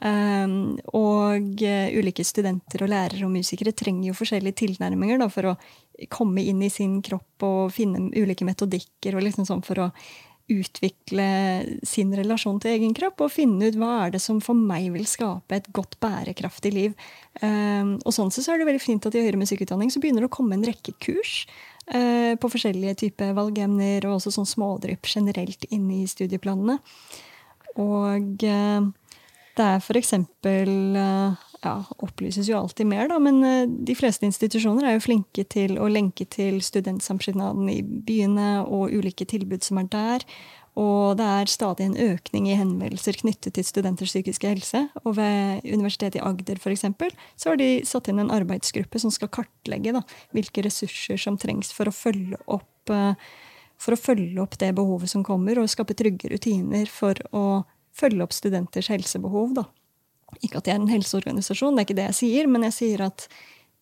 Um, 0.03 0.75
og 0.91 1.63
uh, 1.63 1.93
ulike 1.95 2.25
studenter 2.27 2.83
og 2.83 2.91
lærere 2.91 3.23
og 3.23 3.31
musikere 3.31 3.71
trenger 3.71 4.09
jo 4.09 4.17
forskjellige 4.17 4.59
tilnærminger 4.65 5.21
da, 5.21 5.29
for 5.31 5.53
å 5.53 5.55
komme 6.11 6.43
inn 6.43 6.59
i 6.65 6.71
sin 6.73 6.97
kropp 7.05 7.45
og 7.47 7.71
finne 7.71 8.09
ulike 8.11 8.43
metodikker 8.43 9.15
og 9.15 9.23
liksom 9.23 9.47
sånn 9.47 9.63
for 9.63 9.85
å 9.85 9.89
utvikle 10.51 11.25
sin 11.87 12.11
relasjon 12.15 12.57
til 12.59 12.73
egen 12.75 12.95
kropp 12.97 13.21
og 13.23 13.31
finne 13.31 13.69
ut 13.69 13.77
hva 13.79 13.91
er 14.03 14.15
det 14.15 14.19
som 14.19 14.41
for 14.43 14.57
meg 14.57 14.89
vil 14.91 15.05
skape 15.07 15.55
et 15.55 15.69
godt, 15.75 15.95
bærekraftig 16.03 16.73
liv. 16.75 16.97
Um, 17.39 17.95
og 18.03 18.11
sånn 18.15 18.31
sett 18.33 18.43
så 18.43 18.53
er 18.53 18.59
det 18.59 18.67
veldig 18.67 18.83
fint 18.83 19.07
at 19.07 19.15
i 19.15 19.23
høyere 19.23 19.39
musikkutdanning 19.39 19.93
så 19.93 20.01
begynner 20.03 20.25
det 20.25 20.31
å 20.31 20.35
komme 20.35 20.57
en 20.57 20.65
rekke 20.67 20.95
kurs 21.03 21.45
uh, 21.93 22.35
på 22.35 22.51
forskjellige 22.51 22.97
typer 23.05 23.31
valgemner 23.37 24.03
og 24.09 24.17
også 24.17 24.35
sånn 24.35 24.49
smådrypp 24.51 25.07
generelt 25.07 25.63
inn 25.71 25.87
i 25.95 26.03
studieplanene. 26.11 26.81
Og 27.79 28.43
uh, 28.43 28.91
det 29.57 29.65
er 29.65 29.97
eksempel 29.99 30.71
eh, 30.97 31.43
ja, 31.63 31.75
opplyses 32.03 32.49
jo 32.49 32.57
alltid 32.59 32.89
mer, 32.89 33.07
da, 33.11 33.19
men 33.21 33.43
eh, 33.47 33.67
de 33.67 33.95
fleste 33.97 34.27
institusjoner 34.27 34.87
er 34.87 34.97
jo 34.97 35.05
flinke 35.05 35.45
til 35.49 35.77
å 35.81 35.89
lenke 35.91 36.25
til 36.25 36.59
studentsamskipnaden 36.65 37.69
i 37.71 37.79
byene 37.83 38.63
og 38.65 38.93
ulike 38.93 39.27
tilbud 39.29 39.65
som 39.65 39.79
er 39.81 39.89
der. 39.93 40.27
Og 40.79 41.19
det 41.19 41.25
er 41.29 41.51
stadig 41.51 41.85
en 41.85 41.99
økning 42.01 42.47
i 42.49 42.57
henvendelser 42.57 43.19
knyttet 43.19 43.53
til 43.53 43.65
studenters 43.67 44.09
psykiske 44.09 44.49
helse. 44.55 44.87
Og 45.03 45.19
ved 45.19 45.61
Universitetet 45.69 46.17
i 46.17 46.23
Agder 46.25 46.57
for 46.61 46.73
eksempel, 46.73 47.13
så 47.37 47.51
har 47.51 47.61
de 47.61 47.83
satt 47.85 48.09
inn 48.09 48.23
en 48.23 48.33
arbeidsgruppe 48.33 49.01
som 49.01 49.13
skal 49.13 49.29
kartlegge 49.33 49.93
da, 49.93 50.01
hvilke 50.33 50.65
ressurser 50.65 51.21
som 51.21 51.37
trengs 51.37 51.69
for 51.75 51.91
å 51.91 51.93
opp 52.57 52.93
eh, 52.93 53.13
for 53.83 53.95
å 53.95 53.99
følge 53.99 54.39
opp 54.39 54.57
det 54.61 54.71
behovet 54.77 55.11
som 55.11 55.25
kommer, 55.27 55.59
og 55.59 55.69
skape 55.71 55.95
trygge 55.97 56.29
rutiner 56.31 56.87
for 56.89 57.19
å 57.35 57.45
følge 57.93 58.25
opp 58.25 58.35
studenters 58.35 58.89
helsebehov. 58.91 59.55
Da. 59.57 59.65
Ikke 60.41 60.59
at 60.59 60.69
jeg 60.69 60.77
er 60.77 60.81
en 60.81 60.91
helseorganisasjon, 60.91 61.75
det 61.75 61.83
er 61.83 61.87
ikke 61.87 61.99
det 62.01 62.09
jeg 62.11 62.19
sier, 62.19 62.51
men 62.51 62.67
jeg 62.69 62.77
sier 62.79 63.07
at 63.07 63.27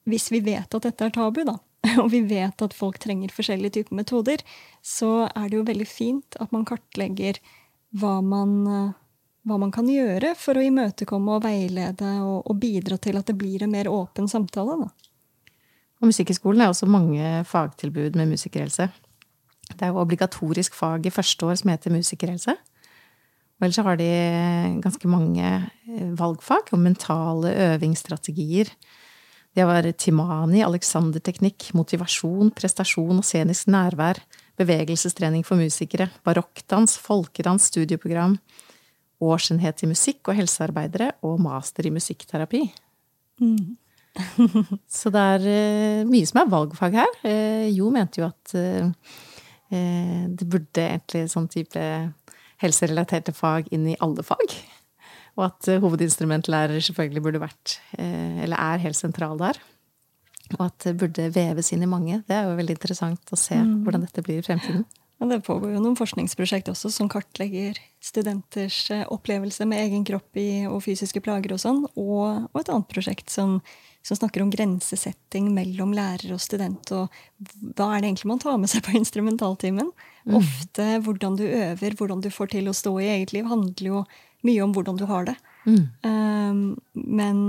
hvis 0.10 0.32
vi 0.34 0.42
vet 0.44 0.74
at 0.74 0.88
dette 0.88 1.08
er 1.08 1.14
tabu, 1.14 1.44
da, 1.48 1.58
og 2.04 2.10
vi 2.14 2.24
vet 2.28 2.64
at 2.66 2.78
folk 2.78 3.00
trenger 3.02 3.34
forskjellige 3.34 3.80
typer 3.80 4.00
metoder, 4.02 4.44
så 4.86 5.28
er 5.30 5.50
det 5.50 5.60
jo 5.60 5.68
veldig 5.68 5.90
fint 5.90 6.40
at 6.42 6.54
man 6.54 6.66
kartlegger 6.68 7.40
hva 8.02 8.20
man, 8.24 8.56
hva 9.44 9.60
man 9.60 9.72
kan 9.74 9.90
gjøre 9.92 10.34
for 10.40 10.58
å 10.58 10.64
imøtekomme 10.64 11.38
og 11.38 11.46
veilede 11.46 12.12
og, 12.24 12.46
og, 12.46 12.56
bidra 12.62 12.98
til 13.02 13.20
at 13.20 13.28
det 13.28 13.36
blir 13.40 13.66
en 13.66 13.74
mer 13.74 13.90
åpen 13.92 14.30
samtale. 14.32 14.78
Da. 14.86 14.92
Og 16.02 16.10
Musikkhøgskolen 16.10 16.64
er 16.64 16.72
også 16.72 16.90
mange 16.90 17.44
fagtilbud 17.50 18.18
med 18.18 18.32
musikerhelse. 18.32 18.88
Det 19.72 19.86
er 19.86 19.92
jo 19.92 20.02
obligatorisk 20.02 20.76
fag 20.76 21.06
i 21.06 21.14
første 21.14 21.48
år 21.48 21.60
som 21.62 21.72
heter 21.72 21.94
musikerhelse. 21.94 22.56
Og 23.62 23.68
ellers 23.68 23.78
så 23.78 23.84
har 23.86 23.98
de 24.00 24.10
ganske 24.82 25.06
mange 25.10 25.46
eh, 25.46 26.14
valgfag 26.18 26.72
og 26.74 26.80
mentale 26.82 27.52
øvingsstrategier. 27.68 28.72
Det 29.54 29.66
var 29.70 29.86
Timani, 30.02 30.64
aleksanderteknikk, 30.66 31.68
motivasjon, 31.78 32.50
prestasjon 32.58 33.20
og 33.22 33.28
scenisk 33.28 33.70
nærvær, 33.70 34.18
bevegelsestrening 34.58 35.46
for 35.46 35.62
musikere, 35.62 36.08
barokkdans, 36.26 36.98
folkedans, 37.04 37.68
studieprogram, 37.70 38.40
årsenhet 39.22 39.86
i 39.86 39.92
musikk 39.92 40.32
og 40.32 40.40
helsearbeidere 40.40 41.12
og 41.22 41.38
master 41.46 41.86
i 41.86 41.94
musikkterapi. 41.94 42.64
Mm. 43.46 43.78
så 44.98 45.14
det 45.14 45.28
er 45.36 45.46
uh, 45.46 46.10
mye 46.10 46.26
som 46.26 46.42
er 46.42 46.50
valgfag 46.50 46.98
her. 46.98 47.14
Jo 47.70 47.94
mente 47.94 48.24
jo 48.24 48.32
at 48.32 48.56
det 49.72 50.46
burde 50.52 50.84
egentlig 50.84 51.30
sånn 51.32 51.46
type 51.48 51.84
helserelaterte 52.62 53.34
fag 53.36 53.70
inn 53.74 53.90
i 53.92 53.98
alle 54.04 54.26
fag. 54.26 54.56
Og 55.40 55.48
at 55.48 55.70
eh, 55.72 55.82
hovedinstrumentlærer 55.82 56.82
selvfølgelig 56.84 57.26
burde 57.26 57.44
vært, 57.44 57.78
eh, 57.98 58.42
eller 58.46 58.60
er 58.60 58.84
helt 58.86 59.00
sentral 59.00 59.40
der. 59.42 59.60
Og 60.58 60.66
at 60.68 60.84
det 60.84 60.98
burde 61.00 61.30
veves 61.32 61.72
inn 61.72 61.86
i 61.86 61.90
mange. 61.90 62.22
Det 62.28 62.36
er 62.36 62.50
jo 62.50 62.58
veldig 62.58 62.76
interessant 62.76 63.32
å 63.32 63.40
se 63.40 63.56
mm. 63.56 63.78
hvordan 63.86 64.04
dette 64.04 64.24
blir 64.26 64.42
i 64.42 64.46
fremtiden. 64.46 64.84
Ja, 65.22 65.28
det 65.30 65.44
pågår 65.46 65.76
jo 65.76 65.80
noen 65.84 65.96
forskningsprosjekt 66.00 66.72
også 66.72 66.90
som 66.90 67.10
kartlegger 67.12 67.78
studenters 68.02 68.88
eh, 68.90 69.04
opplevelse 69.14 69.68
med 69.70 69.84
egen 69.84 70.06
kropp 70.08 70.40
i, 70.42 70.66
og 70.66 70.82
fysiske 70.82 71.22
plager 71.22 71.54
og 71.54 71.62
sånn. 71.62 71.84
Og, 71.94 72.48
og, 72.50 72.58
et 72.58 72.72
annet 72.74 72.90
prosjekt 72.90 73.30
som, 73.30 73.60
som, 74.02 74.18
snakker 74.18 74.42
om 74.42 74.50
grensesetting 74.50 75.52
mellom 75.54 75.94
lærer 75.94 76.34
og 76.34 76.42
student. 76.42 76.90
Og 76.98 77.22
hva 77.78 77.92
er 77.94 78.02
det 78.02 78.10
egentlig 78.10 78.32
man 78.34 78.42
tar 78.42 78.58
med 78.58 78.74
seg 78.74 78.82
på 78.88 78.98
instrumentaltimen? 78.98 79.94
Mm. 80.26 80.38
Ofte 80.38 80.88
hvordan 81.06 81.38
du 81.40 81.46
øver, 81.48 81.96
hvordan 81.98 82.22
du 82.22 82.30
får 82.34 82.54
til 82.54 82.70
å 82.70 82.76
stå 82.78 82.94
i 83.02 83.10
eget 83.16 83.34
liv, 83.36 83.48
handler 83.50 83.88
jo 83.88 84.04
mye 84.48 84.64
om 84.66 84.74
hvordan 84.76 84.98
du 85.00 85.06
har 85.10 85.28
det. 85.30 85.36
Mm. 85.66 85.84
Um, 86.06 86.64
men 86.94 87.44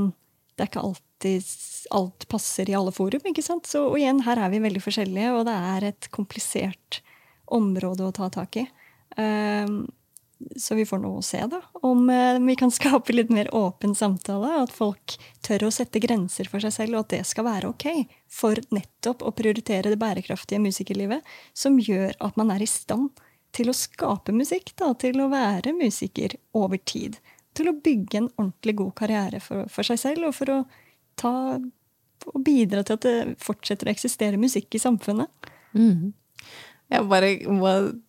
det 0.56 0.64
er 0.64 0.70
ikke 0.70 0.84
alltid 0.84 1.48
alt 1.92 2.28
passer 2.32 2.70
i 2.70 2.76
alle 2.76 2.92
forum. 2.94 3.24
ikke 3.28 3.44
sant? 3.44 3.68
Så, 3.68 3.84
igjen, 3.98 4.22
her 4.26 4.40
er 4.40 4.52
vi 4.52 4.62
veldig 4.64 4.82
forskjellige, 4.84 5.32
og 5.36 5.46
det 5.48 5.56
er 5.72 5.88
et 5.92 6.08
komplisert 6.14 7.00
område 7.52 8.06
å 8.06 8.14
ta 8.16 8.30
tak 8.32 8.60
i. 8.62 8.66
Um, 9.16 9.84
så 10.56 10.74
vi 10.74 10.86
får 10.86 11.00
nå 11.02 11.12
se 11.22 11.40
da, 11.50 11.60
om 11.82 12.10
uh, 12.10 12.38
vi 12.46 12.56
kan 12.56 12.70
skape 12.78 13.14
litt 13.14 13.32
mer 13.34 13.50
åpen 13.54 13.94
samtale. 13.94 14.54
At 14.62 14.72
folk 14.74 15.16
tør 15.46 15.68
å 15.68 15.72
sette 15.74 16.02
grenser 16.02 16.50
for 16.50 16.64
seg 16.64 16.74
selv, 16.76 16.96
og 16.96 17.06
at 17.06 17.16
det 17.16 17.24
skal 17.28 17.48
være 17.48 17.72
ok. 17.72 17.86
For 18.32 18.60
nettopp 18.74 19.24
å 19.26 19.34
prioritere 19.36 19.92
det 19.92 20.00
bærekraftige 20.00 20.62
musikerlivet, 20.62 21.26
som 21.52 21.80
gjør 21.80 22.16
at 22.20 22.40
man 22.40 22.54
er 22.54 22.64
i 22.64 22.70
stand 22.70 23.12
til 23.52 23.68
å 23.68 23.76
skape 23.76 24.34
musikk. 24.34 24.74
Da, 24.80 24.94
til 24.98 25.20
å 25.20 25.30
være 25.32 25.74
musiker 25.76 26.38
over 26.56 26.80
tid. 26.84 27.20
Til 27.52 27.68
å 27.68 27.76
bygge 27.76 28.22
en 28.22 28.32
ordentlig 28.38 28.78
god 28.80 28.96
karriere 29.02 29.42
for, 29.44 29.68
for 29.72 29.86
seg 29.86 30.00
selv, 30.00 30.30
og 30.30 30.36
for 30.38 30.54
å 30.54 30.62
ta 31.20 31.34
og 32.30 32.42
bidra 32.44 32.82
til 32.86 32.98
at 32.98 33.06
det 33.06 33.36
fortsetter 33.42 33.88
å 33.88 33.94
eksistere 33.94 34.40
musikk 34.40 34.76
i 34.76 34.82
samfunnet. 34.82 35.50
Mm. 35.74 36.12
Jeg 36.92 37.08
bare 37.08 37.32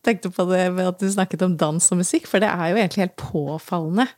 tenkte 0.03 0.31
på 0.33 0.45
det 0.49 0.65
med 0.75 0.89
at 0.89 0.99
du 0.99 1.07
snakket 1.11 1.45
om 1.45 1.55
dans 1.59 1.91
og 1.93 2.01
musikk, 2.01 2.27
for 2.27 2.43
det 2.43 2.51
er 2.51 2.73
jo 2.73 2.79
egentlig 2.81 3.05
helt 3.05 3.19
påfallende 3.21 4.09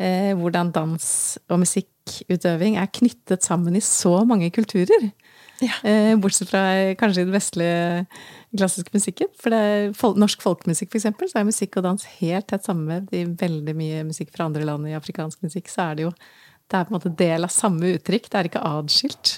eh, 0.00 0.32
hvordan 0.38 0.72
dans 0.74 1.06
og 1.50 1.62
musikkutøving 1.64 2.78
er 2.80 2.92
knyttet 2.94 3.46
sammen 3.46 3.76
i 3.76 3.84
så 3.84 4.20
mange 4.28 4.50
kulturer. 4.54 5.10
Ja. 5.60 5.74
Eh, 5.84 6.14
bortsett 6.20 6.48
fra 6.48 6.62
kanskje 6.98 7.24
i 7.24 7.28
den 7.28 7.36
vestlige 7.36 8.06
klassiske 8.56 8.94
musikken. 8.96 9.28
For 9.40 9.52
det 9.52 9.60
er 9.60 9.90
fol 9.96 10.16
norsk 10.18 10.42
folkemusikk, 10.44 10.94
eksempel, 10.96 11.28
så 11.30 11.40
er 11.40 11.50
musikk 11.50 11.76
og 11.78 11.86
dans 11.88 12.06
helt 12.20 12.48
tett 12.50 12.66
sammenvevd. 12.66 13.12
I 13.12 13.26
veldig 13.42 13.76
mye 13.76 14.06
musikk 14.08 14.32
fra 14.34 14.48
andre 14.48 14.64
land 14.68 14.88
i 14.88 14.96
afrikansk 14.96 15.44
musikk, 15.44 15.68
så 15.72 15.90
er 15.90 15.98
det 15.98 16.08
jo 16.08 16.14
det 16.70 16.78
er 16.78 16.86
på 16.86 16.92
en 16.92 17.00
måte 17.00 17.14
del 17.18 17.46
av 17.46 17.50
samme 17.52 17.96
uttrykk. 17.96 18.30
Det 18.30 18.38
er 18.38 18.48
ikke 18.48 18.66
adskilt. 18.68 19.36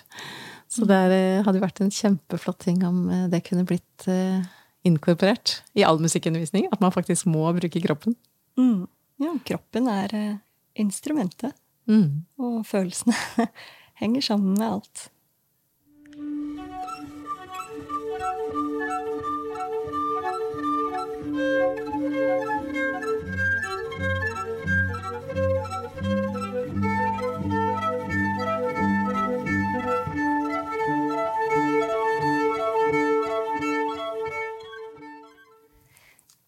Så 0.72 0.86
det 0.88 0.98
eh, 1.12 1.42
hadde 1.44 1.58
jo 1.58 1.66
vært 1.66 1.82
en 1.84 1.92
kjempeflott 1.92 2.62
ting 2.64 2.80
om 2.88 3.04
eh, 3.12 3.26
det 3.32 3.42
kunne 3.44 3.66
blitt 3.68 4.06
eh, 4.08 4.40
inkorporert 4.88 5.58
i 5.76 5.84
all 5.84 6.00
musikkundervisning. 6.00 6.70
At 6.72 6.80
man 6.80 6.94
faktisk 6.94 7.28
må 7.28 7.44
bruke 7.58 7.82
kroppen. 7.84 8.16
Mm. 8.56 8.86
Ja, 9.20 9.34
kroppen 9.44 9.90
er 9.92 10.14
instrumentet. 10.80 11.52
Mm. 11.90 12.24
Og 12.40 12.62
følelsene 12.66 13.16
henger 14.00 14.24
sammen 14.32 14.56
med 14.56 14.68
alt. 14.70 15.08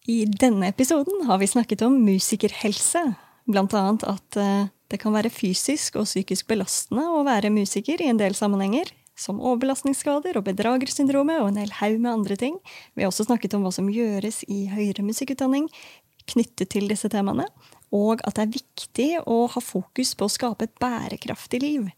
I 0.05 0.25
denne 0.29 0.69
episoden 0.69 1.25
har 1.25 1.39
vi 1.41 1.47
snakket 1.49 1.81
om 1.81 1.95
musikerhelse. 2.05 3.01
Annet 3.49 4.03
at 4.05 4.37
eh, 4.37 4.67
det 4.89 4.99
kan 5.01 5.15
være 5.15 5.31
fysisk 5.33 5.97
og 5.97 6.05
psykisk 6.05 6.47
belastende 6.49 7.07
å 7.09 7.23
være 7.25 7.49
musiker 7.53 8.01
i 8.01 8.11
en 8.11 8.21
del 8.21 8.37
sammenhenger. 8.37 8.91
Som 9.17 9.39
overbelastningsskader 9.39 10.37
og 10.37 10.45
bedragersyndromet 10.45 11.39
og 11.39 11.49
en 11.49 11.61
hel 11.63 11.73
haug 11.79 11.97
med 12.03 12.11
andre 12.11 12.37
ting. 12.37 12.57
Vi 12.93 13.05
har 13.05 13.09
også 13.09 13.25
snakket 13.29 13.55
om 13.55 13.63
hva 13.65 13.71
som 13.73 13.89
gjøres 13.89 14.43
i 14.51 14.65
høyere 14.69 15.05
musikkutdanning 15.07 15.69
knyttet 16.29 16.73
til 16.75 16.89
disse 16.91 17.09
temaene. 17.09 17.47
Og 17.95 18.21
at 18.27 18.37
det 18.37 18.45
er 18.45 18.55
viktig 18.59 19.09
å 19.25 19.45
ha 19.49 19.63
fokus 19.63 20.13
på 20.19 20.27
å 20.27 20.33
skape 20.33 20.67
et 20.67 20.77
bærekraftig 20.83 21.63
liv. 21.63 21.89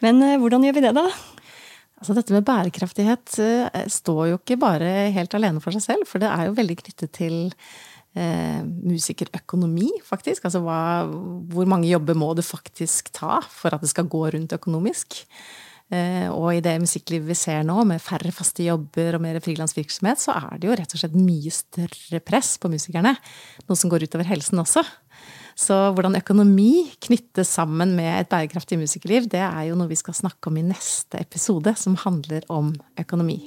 Men 0.00 0.22
eh, 0.24 0.38
hvordan 0.40 0.64
gjør 0.64 0.78
vi 0.78 0.86
det, 0.88 0.96
da? 0.96 1.10
Altså 1.96 2.16
dette 2.16 2.34
med 2.34 2.44
bærekraftighet 2.44 3.38
eh, 3.40 3.84
står 3.88 4.22
jo 4.30 4.40
ikke 4.40 4.58
bare 4.60 5.10
helt 5.14 5.36
alene 5.36 5.62
for 5.64 5.72
seg 5.72 5.84
selv, 5.84 6.08
for 6.08 6.20
det 6.20 6.28
er 6.28 6.48
jo 6.48 6.56
veldig 6.58 6.76
knyttet 6.82 7.14
til 7.16 7.36
eh, 8.16 8.60
musikerøkonomi, 8.62 9.88
faktisk. 10.04 10.44
Altså 10.44 10.60
hva, 10.64 10.80
hvor 11.52 11.70
mange 11.70 11.88
jobber 11.88 12.18
må 12.18 12.34
du 12.36 12.44
faktisk 12.44 13.14
ta 13.16 13.40
for 13.48 13.72
at 13.72 13.84
det 13.84 13.92
skal 13.94 14.10
gå 14.12 14.26
rundt 14.34 14.52
økonomisk? 14.56 15.22
Eh, 15.86 16.26
og 16.34 16.50
i 16.50 16.62
det 16.64 16.74
musikklivet 16.82 17.28
vi 17.30 17.38
ser 17.38 17.64
nå, 17.64 17.78
med 17.86 18.02
færre 18.02 18.32
faste 18.34 18.64
jobber 18.66 19.16
og 19.16 19.22
mer 19.22 19.38
frilansvirksomhet, 19.40 20.20
så 20.20 20.34
er 20.34 20.60
det 20.60 20.68
jo 20.68 20.76
rett 20.76 20.96
og 20.96 21.00
slett 21.00 21.16
mye 21.16 21.52
større 21.54 22.20
press 22.26 22.56
på 22.60 22.70
musikerne. 22.72 23.14
Noe 23.70 23.78
som 23.78 23.92
går 23.92 24.08
utover 24.08 24.28
helsen 24.28 24.60
også. 24.62 24.82
Så 25.56 25.74
hvordan 25.96 26.18
økonomi 26.18 26.90
knyttes 27.00 27.48
sammen 27.56 27.94
med 27.96 28.10
et 28.12 28.28
bærekraftig 28.28 28.76
musikerliv, 28.76 29.24
det 29.32 29.40
er 29.40 29.70
jo 29.70 29.78
noe 29.78 29.88
vi 29.88 29.96
skal 29.96 30.16
snakke 30.18 30.50
om 30.50 30.58
i 30.60 30.66
neste 30.66 31.16
episode, 31.16 31.72
som 31.80 31.96
handler 32.02 32.44
om 32.52 32.74
økonomi. 33.00 33.38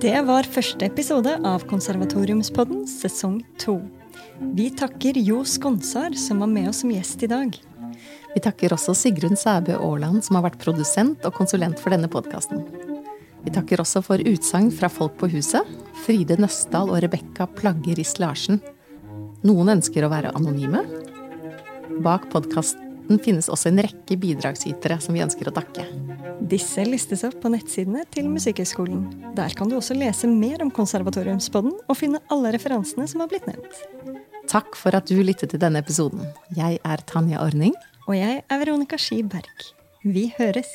Det 0.00 0.16
var 0.24 0.46
første 0.46 0.86
episode 0.86 1.36
av 1.44 1.68
Konservatoriumspodden 1.68 2.86
sesong 2.88 3.42
to. 3.60 3.80
Vi 4.56 4.70
takker 4.78 5.18
Jo 5.20 5.42
Skonsar, 5.44 6.14
som 6.16 6.40
var 6.40 6.48
med 6.52 6.70
oss 6.70 6.84
som 6.84 6.92
gjest 6.94 7.26
i 7.26 7.32
dag. 7.34 7.58
Vi 8.32 8.44
takker 8.44 8.72
også 8.72 8.94
Sigrun 8.96 9.36
Sæbø 9.36 9.76
Aaland, 9.76 10.22
som 10.24 10.38
har 10.38 10.48
vært 10.48 10.62
produsent 10.62 11.26
og 11.26 11.34
konsulent 11.36 11.82
for 11.82 11.92
denne 11.92 12.08
podkasten. 12.08 12.62
Vi 13.48 13.54
takker 13.54 13.80
også 13.80 14.02
for 14.04 14.20
utsagn 14.28 14.66
fra 14.76 14.90
folk 14.92 15.14
på 15.16 15.30
huset. 15.32 15.64
Fride 16.04 16.36
Nøstdal 16.36 16.90
og 16.92 16.98
Rebekka 17.00 17.46
Plagge 17.56 17.94
Riss 17.96 18.18
Larsen. 18.20 18.58
Noen 19.40 19.72
ønsker 19.72 20.04
å 20.04 20.10
være 20.12 20.34
anonyme. 20.36 20.82
Bak 22.04 22.26
podkasten 22.28 23.16
finnes 23.24 23.48
også 23.48 23.70
en 23.70 23.80
rekke 23.86 24.18
bidragsytere 24.20 24.98
som 25.00 25.16
vi 25.16 25.22
ønsker 25.24 25.48
å 25.48 25.54
takke. 25.56 25.86
Disse 26.50 26.84
listes 26.84 27.24
opp 27.24 27.38
på 27.40 27.54
nettsidene 27.54 28.04
til 28.12 28.28
Musikkhøgskolen. 28.34 29.32
Der 29.38 29.56
kan 29.56 29.72
du 29.72 29.78
også 29.78 29.96
lese 29.96 30.28
mer 30.28 30.60
om 30.66 30.74
Konservatoriumspodden 30.74 31.72
og 31.88 31.96
finne 31.96 32.20
alle 32.28 32.52
referansene 32.52 33.08
som 33.08 33.24
har 33.24 33.32
blitt 33.32 33.48
nevnt. 33.48 33.80
Takk 34.52 34.76
for 34.76 34.92
at 34.92 35.08
du 35.08 35.22
lyttet 35.24 35.54
til 35.54 35.64
denne 35.64 35.80
episoden. 35.80 36.20
Jeg 36.58 36.82
er 36.84 37.08
Tanja 37.08 37.40
Ordning. 37.46 37.72
Og 38.04 38.20
jeg 38.20 38.44
er 38.44 38.60
Veronica 38.60 39.00
Ski 39.00 39.22
Berg. 39.24 39.70
Vi 40.04 40.28
høres. 40.36 40.68